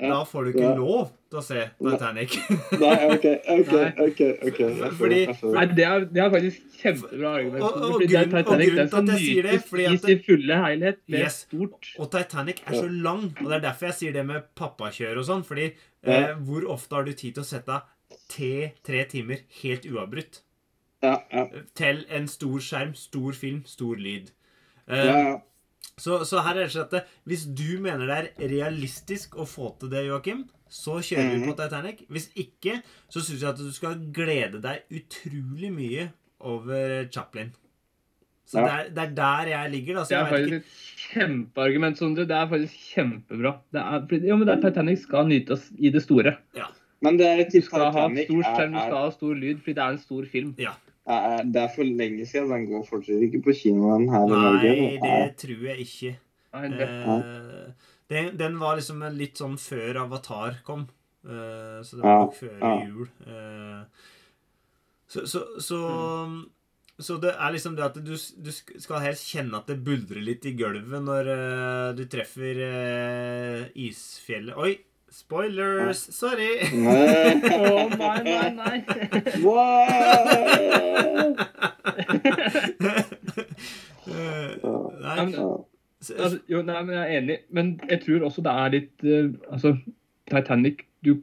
da 0.00 0.24
får 0.26 0.44
du 0.44 0.52
ikke 0.52 0.64
Ja. 0.66 0.74
lov 0.74 1.12
til 1.30 1.38
å 1.38 1.42
se 1.44 1.62
Titanic. 1.78 2.34
Nei, 2.80 2.96
OK. 3.12 3.26
ok, 3.54 3.74
ok, 4.08 4.20
ok. 4.48 4.60
Fordi- 4.98 5.52
Nei, 5.54 5.64
det 5.76 5.84
er, 5.84 6.04
det 6.08 6.22
er 6.24 6.30
faktisk 6.32 6.78
kjempebra 6.80 7.34
argument. 7.36 7.62
Og- 7.62 7.76
og 7.82 7.92
fordi 8.00 8.08
er 8.16 8.24
grunn- 8.24 8.38
og 8.38 8.46
grunnen 8.46 8.88
til 8.88 8.98
at 8.98 9.12
jeg 9.12 9.20
sier 9.26 9.42
det, 9.42 9.60
fordi 9.68 9.86
at 9.92 10.02
det, 10.08 10.24
fulle 10.26 10.54
helhet 10.64 10.98
med 11.08 11.20
Yes. 11.20 11.46
stort 11.46 11.92
Og 11.98 12.10
Titanic 12.10 12.62
er 12.66 12.72
så 12.72 12.88
lang, 13.02 13.24
og 13.40 13.44
det 13.50 13.52
er 13.58 13.60
derfor 13.68 13.86
jeg 13.92 13.94
sier 13.94 14.12
det 14.12 14.26
med 14.26 14.42
pappakjør 14.56 15.18
og 15.18 15.24
sånn. 15.26 15.44
Fordi 15.44 15.72
Ja. 16.06 16.12
eh, 16.30 16.34
hvor 16.34 16.64
ofte 16.68 16.92
har 16.96 17.04
du 17.04 17.12
tid 17.12 17.34
til 17.34 17.42
å 17.42 17.46
sette 17.46 17.68
av 17.68 17.82
te, 18.28 18.72
tre 18.86 19.04
timer 19.10 19.42
helt 19.62 19.86
uavbrutt? 19.90 20.40
Ja, 21.02 21.16
ja. 21.32 21.44
Til 21.78 22.04
en 22.10 22.26
stor 22.28 22.58
skjerm, 22.64 22.94
stor 22.98 23.32
film, 23.38 23.62
stor 23.66 23.94
lyd. 24.00 24.32
Uh, 24.88 24.96
ja, 24.96 25.18
ja. 25.28 25.36
Så, 25.98 26.20
så 26.26 26.40
her 26.46 26.54
er 26.56 26.66
det 26.66 26.72
slik 26.74 26.92
at 26.94 27.06
hvis 27.26 27.44
du 27.58 27.78
mener 27.82 28.06
det 28.06 28.16
er 28.18 28.48
realistisk 28.52 29.34
å 29.38 29.46
få 29.46 29.72
til 29.80 29.90
det, 29.90 30.04
Joakim, 30.06 30.44
så 30.70 30.98
kjører 31.02 31.30
vi 31.32 31.38
Mhm. 31.40 31.46
på 31.48 31.54
Titanic. 31.58 32.02
Hvis 32.12 32.28
ikke, 32.38 32.82
så 33.10 33.20
syns 33.24 33.40
jeg 33.42 33.48
at 33.50 33.58
du 33.58 33.70
skal 33.72 33.96
glede 34.14 34.60
deg 34.62 34.84
utrolig 34.94 35.70
mye 35.74 36.08
over 36.40 37.08
Chaplin. 37.10 37.50
Så 38.48 38.58
Ja. 38.62 38.64
det, 38.64 38.72
er, 38.72 38.90
det 38.94 39.02
er 39.04 39.14
der 39.14 39.48
jeg 39.52 39.70
ligger, 39.70 39.94
da. 39.98 40.04
Så 40.04 40.08
Det 40.08 40.18
er 40.18 40.24
jeg 40.24 40.32
faktisk 40.34 40.52
ikke 40.54 40.64
et 40.64 41.12
kjempeargument, 41.12 41.98
Sondre. 41.98 42.24
Det 42.28 42.36
er 42.36 42.46
faktisk 42.48 42.74
kjempebra. 42.94 43.52
Det 43.72 43.80
er, 43.80 44.26
ja, 44.28 44.36
men 44.36 44.46
det 44.48 44.54
er 44.56 44.62
Titanic 44.70 45.02
skal 45.02 45.26
nytes 45.28 45.66
i 45.78 45.90
det 45.90 46.02
store. 46.02 46.36
Men 47.04 47.18
det 47.20 47.26
er 47.28 47.42
et 47.44 47.52
Du 47.54 47.62
skal 47.62 47.86
ha 47.86 47.92
stor 47.92 48.10
er, 48.10 48.26
skjerm, 48.26 48.72
du 48.74 48.78
skal 48.80 48.96
ha 48.98 49.10
stor 49.14 49.34
lyd, 49.38 49.60
fordi 49.62 49.74
det 49.78 49.84
er 49.84 49.96
en 49.96 50.00
stor 50.02 50.30
film. 50.32 50.54
Ja. 50.58 50.74
er, 51.06 51.44
Det 51.44 51.62
er 51.62 51.74
for 51.74 51.84
lenge 52.02 52.26
siden. 52.26 52.50
Den 52.50 52.66
går 52.72 52.86
fortsatt 52.88 53.26
ikke 53.28 53.42
på 53.46 53.54
kinoen 53.60 54.08
her 54.12 54.26
i 54.26 54.34
Norge. 54.34 54.74
Nei, 54.82 54.98
det 55.04 55.36
tror 55.44 55.64
jeg 55.70 55.86
ikke. 55.86 56.14
Nei, 56.58 56.68
det, 56.74 56.90
Eh, 57.06 57.88
den, 58.08 58.36
den 58.40 58.58
var 58.58 58.78
liksom 58.78 59.02
litt 59.14 59.40
sånn 59.40 59.58
før 59.60 60.02
Avatar 60.06 60.62
kom. 60.66 60.86
Eh, 61.28 61.80
så 61.84 61.98
det 61.98 62.04
var 62.04 62.22
nok 62.24 62.38
før 62.38 62.54
ja. 62.56 62.74
jul. 62.88 63.10
Eh, 63.28 64.06
så, 65.08 65.24
så, 65.28 65.42
så, 65.64 65.78
så 66.98 67.16
det 67.22 67.34
er 67.34 67.52
liksom 67.54 67.76
det 67.76 67.86
at 67.86 68.00
du, 68.04 68.12
du 68.12 68.50
skal 68.52 69.04
helst 69.04 69.28
kjenne 69.30 69.60
at 69.60 69.70
det 69.70 69.78
buldrer 69.84 70.24
litt 70.24 70.44
i 70.48 70.52
gulvet 70.58 71.04
når 71.04 71.30
uh, 71.30 71.88
du 71.96 72.02
treffer 72.10 72.60
uh, 72.60 73.62
isfjellet 73.72 74.58
Oi! 74.60 74.74
Spoilers! 75.10 75.98
Sorry! 76.12 76.58
Å 76.68 76.94
oh, 77.56 77.88
nei, 77.96 78.22
nei, 78.26 78.50
nei. 78.56 78.78
Wow! 79.40 79.64
Nei, 84.08 85.24
altså, 85.24 86.38
jo, 86.48 86.60
nei, 86.60 86.82
men 86.82 86.92
jeg 86.92 87.02
er 87.02 87.14
enig. 87.22 87.38
Men 87.54 87.72
jeg 87.88 88.02
tror 88.04 88.28
også 88.28 88.44
det 88.44 88.52
er 88.52 88.74
litt 88.76 89.06
uh, 89.08 89.32
Altså, 89.52 89.74
Titanic 90.28 90.84
Du, 91.04 91.18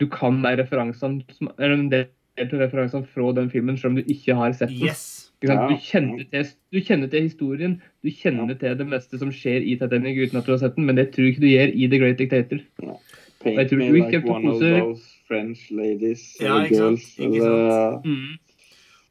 du 0.00 0.06
kan 0.12 0.42
de 0.44 0.54
referansene 0.60 1.24
Eller 1.56 1.76
en 1.78 1.90
del 1.92 2.06
av 2.40 2.54
referansene 2.60 3.08
fra 3.08 3.32
den 3.36 3.50
filmen, 3.52 3.76
selv 3.80 3.94
om 3.94 4.00
du 4.00 4.12
ikke 4.12 4.36
har 4.36 4.52
sett 4.56 4.72
den. 4.72 4.88
Yes! 4.88 5.29
Ikke 5.40 5.48
sant? 5.48 5.60
Ja. 5.60 5.68
Du, 5.72 5.76
kjenner 5.80 6.24
til, 6.30 6.48
du 6.72 6.78
kjenner 6.84 7.08
til 7.10 7.22
historien, 7.24 7.78
du 8.04 8.10
kjenner 8.12 8.58
til 8.60 8.74
det 8.76 8.86
meste 8.86 9.16
som 9.18 9.30
skjer 9.32 9.64
i 9.64 9.78
Titanic 9.80 10.18
uten 10.20 10.36
at 10.42 10.44
du 10.44 10.52
har 10.52 10.60
sett 10.60 10.76
den, 10.76 10.84
men 10.84 10.96
det 11.00 11.06
tror 11.14 11.24
jeg 11.24 11.32
ikke 11.34 11.44
du 11.46 11.48
gjør 11.48 11.72
i 11.72 11.88
The 11.88 12.00
Great 12.02 12.18
Dictator. 12.20 12.60
Ja. 12.84 12.96
Paint 13.40 13.72
me 13.72 13.88
like 13.88 14.20
one 14.28 14.44
of 14.50 14.60
those 14.60 15.00
French 15.26 15.70
ladies 15.72 16.36
Ja, 16.42 16.58
or 16.58 16.66
ikke 16.66 16.76
sant, 16.76 17.06
girls. 17.16 18.04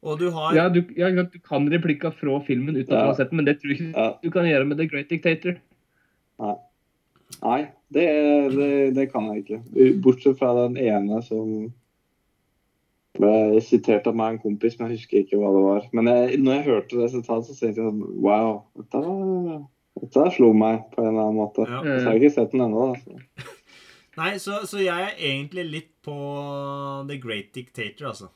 Og 0.06 0.20
du 0.20 0.30
har 0.30 0.54
Ja, 0.54 0.68
du, 0.72 0.84
ja, 0.96 1.10
du 1.10 1.38
kan 1.44 1.66
replikka 1.72 2.12
fra 2.14 2.38
filmen 2.46 2.76
uten 2.78 2.94
at 2.94 2.94
Ja. 2.94 3.00
du 3.02 3.10
har 3.10 3.18
sett 3.18 3.30
den, 3.30 3.36
men 3.42 3.44
det 3.50 3.58
tror 3.60 3.74
jeg 3.74 3.80
ikke 3.80 3.98
Ja. 3.98 4.12
du 4.22 4.30
kan 4.30 4.46
gjøre 4.46 4.64
med 4.70 4.78
The 4.78 4.86
Great 4.86 5.10
Dictator. 5.10 5.58
Nei, 7.42 7.60
det, 7.92 8.06
det, 8.54 8.94
det 8.94 9.10
kan 9.12 9.26
jeg 9.34 9.44
ikke. 9.44 9.60
Bortsett 10.02 10.38
fra 10.38 10.54
den 10.68 10.76
ene 10.76 11.22
som 11.22 11.72
ble 13.20 13.60
sitert 13.64 14.06
av 14.10 14.16
meg 14.18 14.34
en 14.34 14.40
kompis, 14.42 14.78
men 14.78 14.90
jeg 14.90 14.98
husker 15.00 15.22
ikke 15.24 15.38
hva 15.40 15.50
det 15.54 15.62
var. 15.66 15.86
Men 15.96 16.10
jeg, 16.10 16.40
når 16.42 16.56
jeg 16.58 16.66
hørte 16.70 16.98
det 17.00 17.10
sitatet, 17.12 17.46
så 17.50 17.56
tenkte 17.60 17.80
jeg 17.82 17.90
sånn 17.90 18.02
Wow, 18.24 18.50
dette, 18.80 19.02
dette 20.00 20.26
slo 20.36 20.50
meg 20.56 20.84
på 20.94 21.02
en 21.04 21.10
eller 21.12 21.24
annen 21.28 21.40
måte. 21.40 21.66
Ja. 21.68 21.80
Så 21.84 21.96
jeg 21.96 22.06
har 22.08 22.20
ikke 22.20 22.34
sett 22.38 22.54
den 22.56 22.64
ennå. 22.66 22.90
da, 22.90 23.00
så. 23.04 23.48
Nei, 24.20 24.30
så, 24.42 24.58
så 24.68 24.80
jeg 24.82 25.06
er 25.06 25.20
egentlig 25.30 25.64
litt 25.70 25.90
på 26.04 26.16
The 27.08 27.16
Great 27.22 27.52
Dictator, 27.56 28.10
altså. 28.10 28.30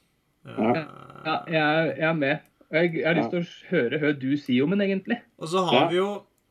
Ja. 0.45 0.85
Ja, 1.24 1.35
jeg, 1.49 1.97
jeg 1.99 2.09
er 2.11 2.16
med. 2.18 2.45
Jeg, 2.74 2.95
jeg 2.99 3.05
har 3.07 3.16
lyst 3.18 3.32
til 3.32 3.43
å 3.45 3.51
høre 3.70 3.99
hva 4.03 4.12
du 4.20 4.30
sier 4.41 4.64
om 4.66 4.72
den, 4.74 4.85
egentlig. 4.87 5.18
Og 5.41 5.51
så 5.53 5.62
har 5.68 5.85
Ja. 5.85 5.89
vi 5.93 5.99
jo 6.01 6.09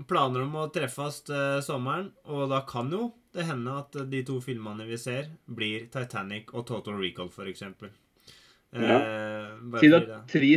planer 0.10 0.44
om 0.46 0.56
å 0.60 0.68
treffes 0.74 1.22
til 1.30 1.62
sommeren, 1.66 2.10
og 2.26 2.48
da 2.52 2.64
kan 2.68 2.90
jo 2.92 3.12
det 3.34 3.46
hende 3.48 3.74
at 3.80 3.96
de 4.12 4.20
to 4.26 4.40
filmene 4.44 4.86
vi 4.86 4.98
ser, 5.02 5.30
blir 5.50 5.88
Titanic 5.94 6.52
og 6.54 6.66
Total 6.70 6.98
Recall, 7.00 7.30
for 7.34 7.48
eksempel. 8.74 10.10
Eh, 10.10 10.18
at 10.18 10.28
tre, 10.32 10.52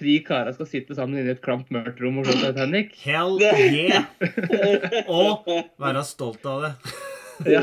tre 0.00 0.14
karer 0.26 0.52
skal 0.56 0.66
sitte 0.70 0.94
sammen 0.98 1.18
inne 1.20 1.30
i 1.32 1.36
et 1.36 1.42
klamt 1.44 1.70
mørkt 1.74 2.00
rom 2.02 2.18
og 2.22 2.26
se 2.26 2.36
Titanic. 2.40 2.94
Hell 3.04 3.38
yeah! 3.40 4.04
Og 5.20 5.46
være 5.80 6.04
stolt 6.08 6.44
av 6.50 6.66
det. 6.66 6.72
Ja. 7.50 7.62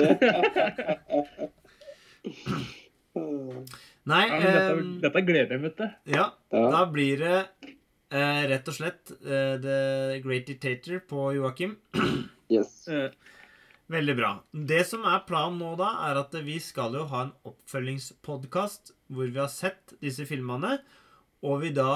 Nei, 4.07 4.23
Ja, 4.29 4.37
dette, 4.39 4.59
eh, 4.71 4.83
dette 5.03 5.21
gleder 5.27 5.55
jeg 5.57 5.61
meg 5.63 5.75
til. 5.77 5.89
ja, 6.13 6.29
Ja. 6.53 6.69
da 6.71 6.85
blir 6.85 7.17
det 7.19 7.39
eh, 8.11 8.43
rett 8.47 8.67
og 8.71 8.73
slett 8.77 9.11
eh, 9.25 9.57
The 9.59 10.19
Great 10.23 10.45
Dictator 10.47 10.99
på 11.07 11.33
Joakim. 11.35 11.77
Yes. 12.49 12.87
Eh, 12.87 13.09
Veldig 13.91 14.13
bra. 14.15 14.29
Det 14.51 14.85
som 14.87 15.03
er 15.07 15.21
planen 15.27 15.59
nå, 15.59 15.73
da, 15.79 15.89
er 16.09 16.15
at 16.19 16.31
vi 16.43 16.57
skal 16.63 16.93
jo 16.95 17.05
ha 17.07 17.21
en 17.25 17.33
oppfølgingspodkast 17.47 18.93
hvor 19.13 19.29
vi 19.29 19.39
har 19.39 19.51
sett 19.51 19.95
disse 20.03 20.25
filmene, 20.29 20.77
og 21.47 21.61
vi 21.61 21.73
da 21.75 21.91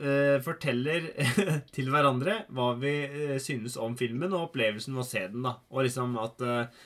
eh, 0.00 0.38
forteller 0.44 1.10
til 1.74 1.90
hverandre 1.92 2.44
hva 2.54 2.72
vi 2.80 2.94
eh, 3.04 3.36
synes 3.42 3.76
om 3.80 3.96
filmen 3.98 4.32
og 4.32 4.48
opplevelsen 4.48 4.96
ved 4.96 5.04
å 5.04 5.10
se 5.10 5.26
den. 5.32 5.44
da. 5.46 5.58
Og 5.70 5.86
liksom 5.86 6.16
at 6.22 6.46
eh, 6.46 6.80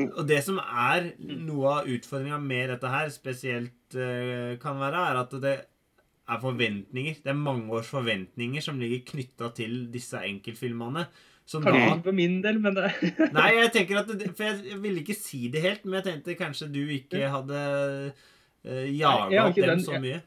Og 0.00 0.22
det 0.28 0.42
som 0.46 0.60
er 0.60 1.10
noe 1.18 1.80
av 1.80 1.90
utfordringa 1.90 2.38
med 2.42 2.70
dette 2.74 2.92
her, 2.92 3.10
spesielt 3.14 3.96
eh, 3.98 4.54
kan 4.62 4.78
være, 4.80 5.08
er 5.10 5.22
at 5.24 5.34
det 5.42 5.56
er 6.30 6.38
forventninger. 6.44 7.18
Det 7.24 7.32
er 7.32 7.38
mange 7.38 7.72
års 7.74 7.90
forventninger 7.90 8.62
som 8.62 8.78
ligger 8.80 9.02
knytta 9.08 9.50
til 9.56 9.88
disse 9.92 10.20
enkeltfilmene. 10.28 11.08
Som 11.50 11.64
Kanskje 11.64 11.80
da 11.82 11.94
ikke 11.96 12.06
for 12.06 12.14
min 12.14 12.36
del, 12.44 12.60
men 12.62 12.76
det 12.76 12.90
Nei, 13.34 13.48
jeg 13.56 13.70
tenker 13.74 13.98
at 14.04 14.10
det, 14.14 14.28
For 14.38 14.46
jeg 14.46 14.76
ville 14.84 15.00
ikke 15.02 15.16
si 15.18 15.48
det 15.50 15.64
helt, 15.64 15.86
men 15.86 15.98
jeg 15.98 16.06
tenkte 16.06 16.36
kanskje 16.38 16.68
du 16.70 16.84
ikke 16.94 17.24
hadde 17.34 17.62
uh, 18.66 18.70
Nei, 18.70 18.98
jaga 18.98 19.46
opp 19.48 19.54
dem 19.54 19.66
den- 19.68 19.80
så 19.84 19.92
jeg- 19.92 20.02
mye. 20.02 20.22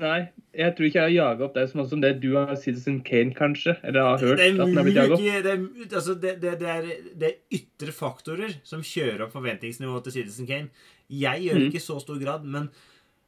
Nei, 0.00 0.20
jeg 0.56 0.74
tror 0.76 0.86
ikke 0.86 0.94
jeg 0.94 1.02
har 1.02 1.10
jaga 1.34 1.44
opp 1.44 1.54
deg 1.54 1.68
så 1.68 1.76
mye 1.76 1.88
som 1.90 2.00
det 2.00 2.20
du 2.22 2.30
har 2.34 2.54
Citizen 2.56 3.02
Kane, 3.04 3.34
kanskje. 3.34 3.74
Eller 3.84 4.00
har 4.00 4.18
hørt 4.18 4.38
Det 4.38 4.46
er 4.46 4.52
at 4.62 4.66
den 4.66 4.76
har 4.76 4.84
blitt 4.84 4.96
jaga 4.96 5.12
opp. 5.12 5.20
det 5.20 5.46
er, 5.46 5.58
altså 5.98 6.14
det, 6.20 6.40
det, 6.40 6.62
er, 6.62 6.86
det 7.20 7.28
er 7.28 7.36
ytre 7.58 7.92
faktorer 7.92 8.54
som 8.64 8.80
kjører 8.80 9.20
opp 9.26 9.32
forventningsnivået 9.32 10.04
til 10.04 10.12
Citizen 10.12 10.46
Kane. 10.48 10.70
Jeg 11.10 11.42
gjør 11.44 11.54
det 11.54 11.62
Mm. 11.66 11.68
ikke 11.68 11.82
i 11.82 11.86
så 11.90 12.00
stor 12.00 12.18
grad, 12.18 12.44
men 12.44 12.70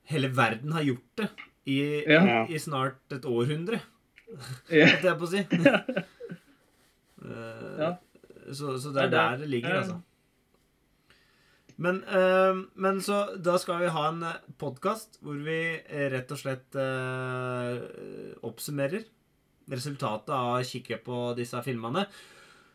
hele 0.04 0.28
verden 0.28 0.72
har 0.72 0.82
gjort 0.82 1.16
det 1.16 1.28
i, 1.66 2.04
Ja. 2.08 2.46
i, 2.48 2.56
snart 2.58 2.96
et 3.12 3.22
århundre, 3.28 3.80
Ja. 4.72 4.86
holdt 4.86 5.04
jeg 5.04 5.18
på 5.18 5.26
å 5.26 5.28
si. 5.28 5.44
Eh, 7.22 7.78
Ja. 7.78 7.96
så, 8.52 8.78
så 8.80 8.88
Ja, 8.94 9.02
det 9.02 9.04
er- 9.04 9.10
der 9.10 9.36
det 9.38 9.48
ligger, 9.48 9.76
altså. 9.82 10.02
Men, 11.82 12.02
eh, 12.04 12.62
men 12.74 13.00
så 13.02 13.24
da 13.42 13.56
skal 13.58 13.82
vi 13.82 13.90
ha 13.94 14.06
en 14.10 14.22
podkast 14.60 15.18
hvor 15.24 15.40
vi 15.42 15.58
eh, 15.80 16.08
rett 16.12 16.30
og 16.30 16.38
slett 16.38 16.78
eh, 16.78 18.38
oppsummerer 18.46 19.06
resultatet 19.72 20.30
av 20.34 20.56
å 20.56 20.64
kikke 20.66 21.00
på 21.02 21.20
disse 21.38 21.58
filmene. 21.66 22.06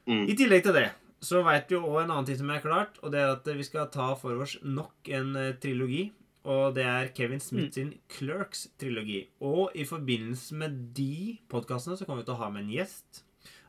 Mm. 0.07 0.25
I 0.27 0.35
tillegg 0.39 0.65
til 0.65 0.75
det 0.75 0.89
så 1.23 1.41
veit 1.45 1.71
vi 1.71 1.79
òg 1.79 2.03
en 2.03 2.11
annen 2.11 2.27
ting 2.27 2.37
som 2.37 2.51
er 2.53 2.61
klart, 2.61 2.99
og 3.01 3.13
det 3.13 3.21
er 3.23 3.33
at 3.33 3.47
vi 3.49 3.65
skal 3.65 3.89
ta 3.93 4.11
for 4.19 4.37
oss 4.43 4.57
nok 4.63 5.09
en 5.17 5.35
eh, 5.39 5.55
trilogi. 5.61 6.07
Og 6.47 6.77
det 6.77 6.85
er 6.87 7.09
Kevin 7.11 7.41
Smith 7.43 7.73
sin 7.75 7.89
Clerks-trilogi. 8.13 9.25
Og 9.43 9.73
i 9.75 9.83
forbindelse 9.83 10.55
med 10.55 10.77
de 10.95 11.35
podkastene 11.51 11.97
så 11.99 12.07
kommer 12.07 12.23
vi 12.23 12.29
til 12.29 12.37
å 12.37 12.39
ha 12.39 12.47
med 12.53 12.63
en 12.63 12.71
gjest. 12.77 13.25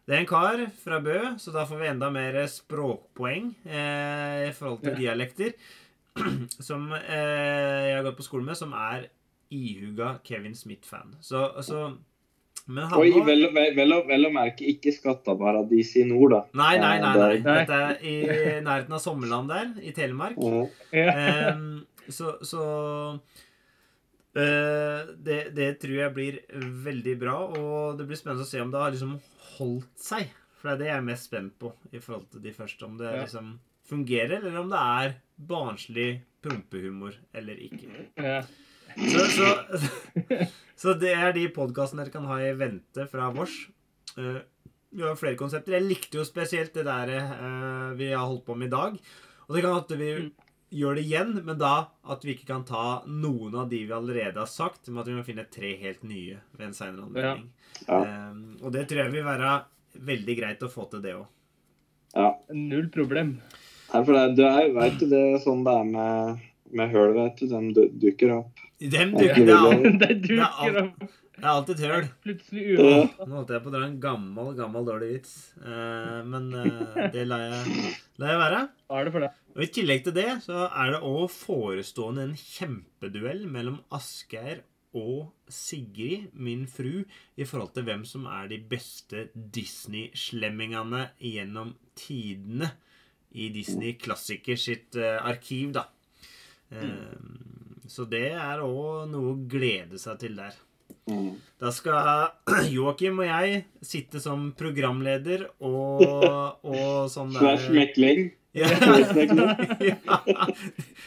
Det 0.09 0.17
er 0.17 0.23
en 0.23 0.29
kar 0.29 0.61
fra 0.81 1.03
Bø, 1.05 1.19
så 1.37 1.53
da 1.53 1.67
får 1.69 1.83
vi 1.83 1.89
enda 1.91 2.09
mer 2.09 2.39
språkpoeng 2.49 3.51
eh, 3.69 4.47
i 4.47 4.53
forhold 4.57 4.81
til 4.81 4.95
dialekter. 4.97 5.53
Som 6.69 6.87
eh, 6.97 7.91
jeg 7.91 7.99
har 7.99 8.07
gått 8.07 8.17
på 8.17 8.25
skole 8.25 8.47
med, 8.47 8.57
som 8.57 8.73
er 8.73 9.05
ihuga 9.53 10.15
Kevin 10.25 10.57
Smith-fan. 10.57 11.13
Så, 11.21 11.45
så 11.63 11.91
Men 12.67 12.89
han 12.89 12.99
Oi, 13.03 13.13
vel, 13.25 13.51
vel, 13.53 13.77
vel, 13.77 13.95
vel 14.09 14.27
å 14.31 14.33
merke 14.33 14.65
ikke 14.73 14.97
skatteparadis 14.97 15.93
i 16.01 16.07
nord, 16.09 16.33
da. 16.35 16.41
Nei, 16.57 16.73
nei, 16.81 16.95
nei. 17.05 17.13
Nei. 17.13 17.29
det 17.45 17.59
Dette 17.61 17.79
er 17.85 18.01
i 18.01 18.17
nærheten 18.65 18.97
av 18.97 19.05
Sommerland 19.05 19.53
der, 19.53 19.71
i 19.85 19.93
Telemark. 19.97 20.41
Ja. 20.41 20.65
Ja. 21.05 21.15
Eh, 21.21 22.09
så 22.09 22.39
så 22.49 22.65
det, 24.35 25.39
det 25.57 25.69
tror 25.83 25.95
jeg 25.97 26.15
blir 26.15 26.41
veldig 26.85 27.15
bra, 27.21 27.37
og 27.59 27.99
det 27.99 28.07
blir 28.09 28.19
spennende 28.21 28.45
å 28.45 28.49
se 28.51 28.61
om 28.63 28.71
det 28.71 28.83
har 28.83 28.93
liksom 28.95 29.17
holdt 29.59 29.95
seg. 29.99 30.29
For 30.59 30.69
det 30.69 30.75
er 30.75 30.79
det 30.83 30.89
jeg 30.91 30.99
er 31.01 31.07
mest 31.07 31.29
spent 31.31 31.55
på 31.63 31.73
i 31.95 32.01
forhold 32.03 32.29
til 32.33 32.43
de 32.45 32.53
første. 32.53 32.85
Om 32.87 32.97
det 32.99 33.13
Ja. 33.15 33.23
liksom 33.25 33.53
fungerer, 33.89 34.43
eller 34.43 34.59
om 34.61 34.69
det 34.73 34.79
er 34.79 35.15
barnslig 35.49 36.09
prompehumor 36.45 37.15
eller 37.35 37.57
ikke. 37.57 38.09
Ja. 38.21 38.43
Så, 38.99 39.25
så, 39.33 39.49
så 40.83 40.95
det 40.99 41.13
er 41.15 41.33
de 41.37 41.47
podkastene 41.55 42.05
dere 42.05 42.13
kan 42.15 42.27
ha 42.29 42.39
i 42.43 42.53
vente 42.59 43.07
fra 43.11 43.31
vårs. 43.35 43.55
Eh, 44.19 44.41
vi 44.93 45.03
har 45.05 45.17
flere 45.21 45.37
konsepter. 45.39 45.77
Jeg 45.79 45.87
likte 45.87 46.19
jo 46.21 46.25
spesielt 46.27 46.75
det 46.75 46.85
der 46.89 47.13
eh, 47.17 47.89
vi 47.99 48.11
har 48.13 48.27
holdt 48.27 48.45
på 48.49 48.57
med 48.59 48.69
i 48.71 48.75
dag. 48.77 48.99
Og 49.49 49.57
det 49.57 49.65
kan 49.65 49.79
at 49.81 49.97
vi 49.97 50.13
Mm. 50.19 50.31
Gjør 50.75 50.99
det 50.99 51.05
igjen, 51.07 51.33
men 51.47 51.59
da 51.61 51.73
at 52.13 52.25
vi 52.27 52.35
ikke 52.35 52.49
kan 52.51 52.65
ta 52.69 53.01
noen 53.09 53.57
av 53.63 53.71
de 53.71 53.81
vi 53.87 53.95
allerede 53.95 54.41
har 54.41 54.51
sagt, 54.51 54.89
men 54.89 55.03
at 55.03 55.09
vi 55.11 55.17
må 55.17 55.25
finne 55.27 55.47
tre 55.53 55.73
helt 55.81 56.05
nye 56.07 56.41
ved 56.59 56.69
en 56.69 56.77
seinere 56.77 57.07
anledning. 57.09 57.49
Ja. 57.87 58.03
Eh, 58.03 58.37
og 58.63 58.75
det 58.75 58.87
tror 58.89 59.05
jeg 59.05 59.15
vil 59.15 59.27
være 59.27 59.55
veldig 60.09 60.37
greit 60.39 60.65
å 60.67 60.73
få 60.73 60.89
til, 60.91 61.03
det 61.05 61.17
òg. 61.17 61.27
ja. 62.17 62.33
Null 62.53 62.91
problem. 62.93 63.39
Nei, 63.89 64.03
for 64.05 64.13
det, 64.13 64.25
du 64.37 64.45
er, 64.45 64.67
vet 64.77 64.99
du 65.01 65.07
det 65.09 65.21
er 65.33 65.39
sånn 65.41 65.63
det 65.65 65.73
er 65.81 65.87
med, 65.89 66.43
med 66.77 66.91
høl, 66.93 67.15
vet 67.17 67.41
du. 67.41 67.47
De 67.49 67.87
dukker 68.03 68.35
opp. 68.37 68.67
Dem 68.79 69.15
dukker 69.17 69.49
det 69.49 69.57
er, 69.57 69.89
Det 70.03 70.11
Det 70.27 70.37
er 70.37 70.77
opp 70.83 71.07
Det 71.39 71.47
er 71.47 71.49
alltid 71.55 71.81
et 71.81 71.85
høl. 71.89 72.09
plutselig 72.27 72.67
Ja. 72.77 73.01
Nå 73.25 73.39
holdt 73.39 73.55
jeg 73.55 73.65
på 73.65 73.71
å 73.71 73.75
dra 73.75 73.87
en 73.87 73.97
gammel, 74.03 74.53
gammel 74.59 74.87
dårlig 74.87 75.09
vits. 75.15 75.35
uh, 75.65 76.21
men 76.29 76.51
uh, 76.53 76.99
det 77.15 77.25
lar 77.31 77.47
jeg, 77.47 77.95
lar 78.21 78.35
jeg 78.35 78.43
være. 78.45 78.63
Da 78.91 79.01
er 79.01 79.09
det 79.09 79.15
for 79.17 79.25
det. 79.25 79.33
Og 79.59 79.65
I 79.67 79.71
tillegg 79.75 80.05
til 80.07 80.15
det 80.15 80.29
så 80.45 80.69
er 80.71 80.93
det 80.95 81.01
òg 81.03 81.25
forestående 81.35 82.29
en 82.29 82.37
kjempeduell 82.39 83.41
mellom 83.51 83.81
Asgeir 83.91 84.61
og 84.97 85.33
Sigrid, 85.53 86.29
min 86.33 86.63
fru, 86.71 87.03
i 87.37 87.45
forhold 87.47 87.73
til 87.75 87.85
hvem 87.89 88.05
som 88.09 88.25
er 88.31 88.47
de 88.53 88.61
beste 88.71 89.27
Disney-slemmingene 89.35 91.09
gjennom 91.21 91.75
tidene 91.99 92.71
i 93.35 93.51
Disney 93.53 93.97
Klassiker 94.01 94.57
sitt 94.57 94.97
eh, 94.97 95.19
arkiv, 95.29 95.75
da. 95.77 95.85
Mm. 96.71 97.83
Så 97.89 98.07
det 98.09 98.29
er 98.37 98.63
òg 98.65 99.11
noe 99.11 99.35
å 99.35 99.37
glede 99.51 99.99
seg 100.01 100.23
til 100.23 100.39
der. 100.39 100.55
Mm. 101.11 101.35
Da 101.61 101.71
skal 101.75 102.31
Joakim 102.77 103.21
og 103.25 103.29
jeg 103.29 103.63
sitte 103.85 104.23
som 104.25 104.53
programleder 104.57 105.49
og, 105.59 106.05
og 106.63 107.09
sånn 107.13 107.35
der- 107.35 107.43
Slash 107.59 107.73
mekling. 107.75 108.29
Ja. 108.57 108.69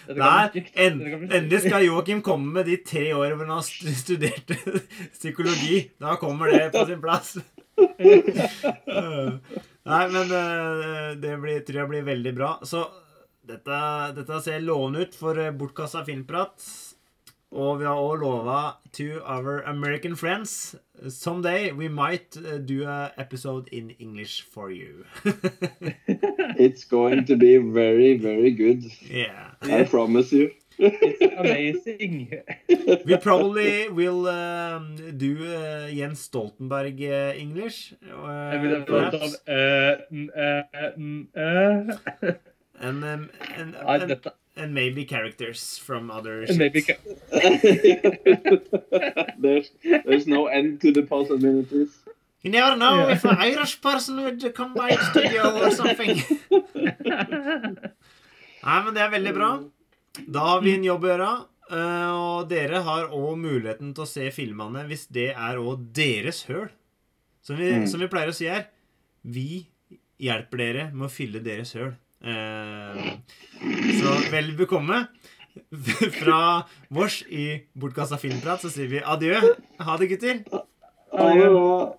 Der, 0.07 0.51
en, 0.73 1.01
endelig 1.01 1.61
skal 1.63 1.85
Joakim 1.85 2.21
komme 2.25 2.53
med 2.59 2.67
de 2.69 2.77
tre 2.85 3.07
årene 3.17 3.35
hvor 3.39 3.47
han 3.49 3.57
har 3.57 3.95
studert 3.97 4.53
psykologi. 5.17 5.91
Da 6.01 6.15
kommer 6.21 6.51
det 6.53 6.71
på 6.75 6.85
sin 6.89 7.01
plass. 7.01 7.37
Nei, 9.91 10.03
men 10.13 10.33
eh, 10.37 11.07
det 11.17 11.37
blir, 11.41 11.63
tror 11.65 11.79
jeg 11.81 11.91
blir 11.91 12.05
veldig 12.05 12.33
bra. 12.37 12.51
Så 12.67 12.85
dette, 13.47 13.77
dette 14.19 14.41
ser 14.45 14.61
lovende 14.63 15.07
ut 15.07 15.17
for 15.17 15.39
eh, 15.41 15.53
bortkasta 15.55 16.05
filmprat. 16.07 16.55
Og 17.51 17.79
vi 17.81 17.85
har 17.85 17.99
òg 17.99 18.21
lova 18.21 18.59
to 18.95 19.19
our 19.25 19.61
American 19.67 20.15
friends 20.15 20.75
Someday 21.09 21.71
we 21.71 21.87
might 21.89 22.37
uh, 22.37 22.57
do 22.57 22.85
a 22.87 23.11
episode 23.17 23.67
in 23.71 23.89
English 23.99 24.43
for 24.43 24.69
you. 24.71 25.03
It's 26.59 26.83
going 26.85 27.25
to 27.25 27.35
be 27.35 27.57
very, 27.57 28.17
very 28.17 28.51
good. 28.51 28.83
yeah. 29.09 29.51
I 29.61 29.83
promise 29.83 30.31
you. 30.31 30.51
It's 30.77 31.21
amazing. 31.37 32.31
We 33.05 33.17
probably 33.17 33.89
will 33.89 34.27
um, 34.27 34.95
do 35.17 35.37
uh, 35.43 35.89
Jens 35.89 36.29
Stoltenberg 36.29 37.01
uh, 37.01 37.33
English. 37.37 37.93
Uh, 38.05 38.83
perhaps. 38.85 39.41
eh, 39.47 39.97
eh, 40.35 40.63
eh. 40.75 42.33
and, 42.79 43.03
um, 43.03 43.29
and, 43.57 43.75
and, 43.75 44.11
and, 44.11 44.31
and 44.55 44.73
maybe 44.73 45.05
characters 45.05 45.77
from 45.77 46.11
other 46.11 46.45
Maybe 46.57 46.81
ca 46.81 46.95
there's, 49.39 49.71
there's 50.05 50.27
no 50.27 50.47
end 50.47 50.81
to 50.81 50.91
the 50.91 51.03
possibilities. 51.03 51.89
You 52.41 52.51
never 52.51 52.75
know 52.75 53.07
Yeah. 53.07 53.13
if 53.15 53.23
an 53.25 53.37
Irish 53.37 53.79
person 53.81 54.21
would 54.23 54.43
come 54.55 54.73
by 54.73 54.89
the 54.95 55.03
studio 55.11 55.43
or 55.61 55.71
something. 55.71 56.17
Nei, 58.61 58.77
men 58.85 58.93
det 58.93 59.01
er 59.05 59.09
veldig 59.13 59.33
bra. 59.33 59.49
Da 60.27 60.39
har 60.51 60.61
vi 60.61 60.73
en 60.75 60.83
jobb 60.85 61.05
å 61.07 61.11
gjøre. 61.13 61.29
eh, 61.71 62.11
Og 62.11 62.49
dere 62.49 62.81
har 62.83 63.07
òg 63.15 63.37
muligheten 63.39 63.93
til 63.95 64.03
å 64.03 64.07
se 64.09 64.27
filmene 64.35 64.83
hvis 64.89 65.07
det 65.09 65.29
er 65.31 65.57
òg 65.61 65.87
deres 65.95 66.43
høl. 66.49 66.69
Som 67.41 67.55
vi, 67.57 67.71
Mm. 67.73 67.87
som 67.87 67.99
vi 67.99 68.07
pleier 68.07 68.29
å 68.29 68.33
si 68.35 68.45
her. 68.45 68.67
Vi 69.23 69.67
hjelper 70.19 70.57
dere 70.57 70.91
med 70.93 71.07
å 71.07 71.11
fylle 71.11 71.39
deres 71.41 71.73
høl. 71.73 71.93
Eh, 72.23 73.17
så 73.99 74.13
vel 74.31 74.53
bekomme. 74.57 75.07
Fra 76.21 76.63
vårs 76.93 77.21
i 77.27 77.65
Bortkasta 77.75 78.17
filmprat 78.21 78.63
så 78.63 78.71
sier 78.71 78.87
vi 78.91 79.01
adjø. 79.03 79.39
Ha 79.83 79.97
det, 79.99 80.07
gutter. 80.13 80.43
Bra. 81.11 81.97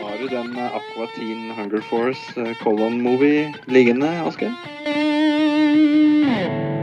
Har 0.00 0.18
du 0.18 0.26
den 0.32 0.56
eh, 0.56 0.78
Aqua 0.80 1.06
Teen 1.14 1.52
Hunger 1.54 1.84
Force 1.90 2.34
eh, 2.40 2.56
Colon-movie 2.64 3.52
liggende, 3.70 4.10
Asker? 4.26 4.50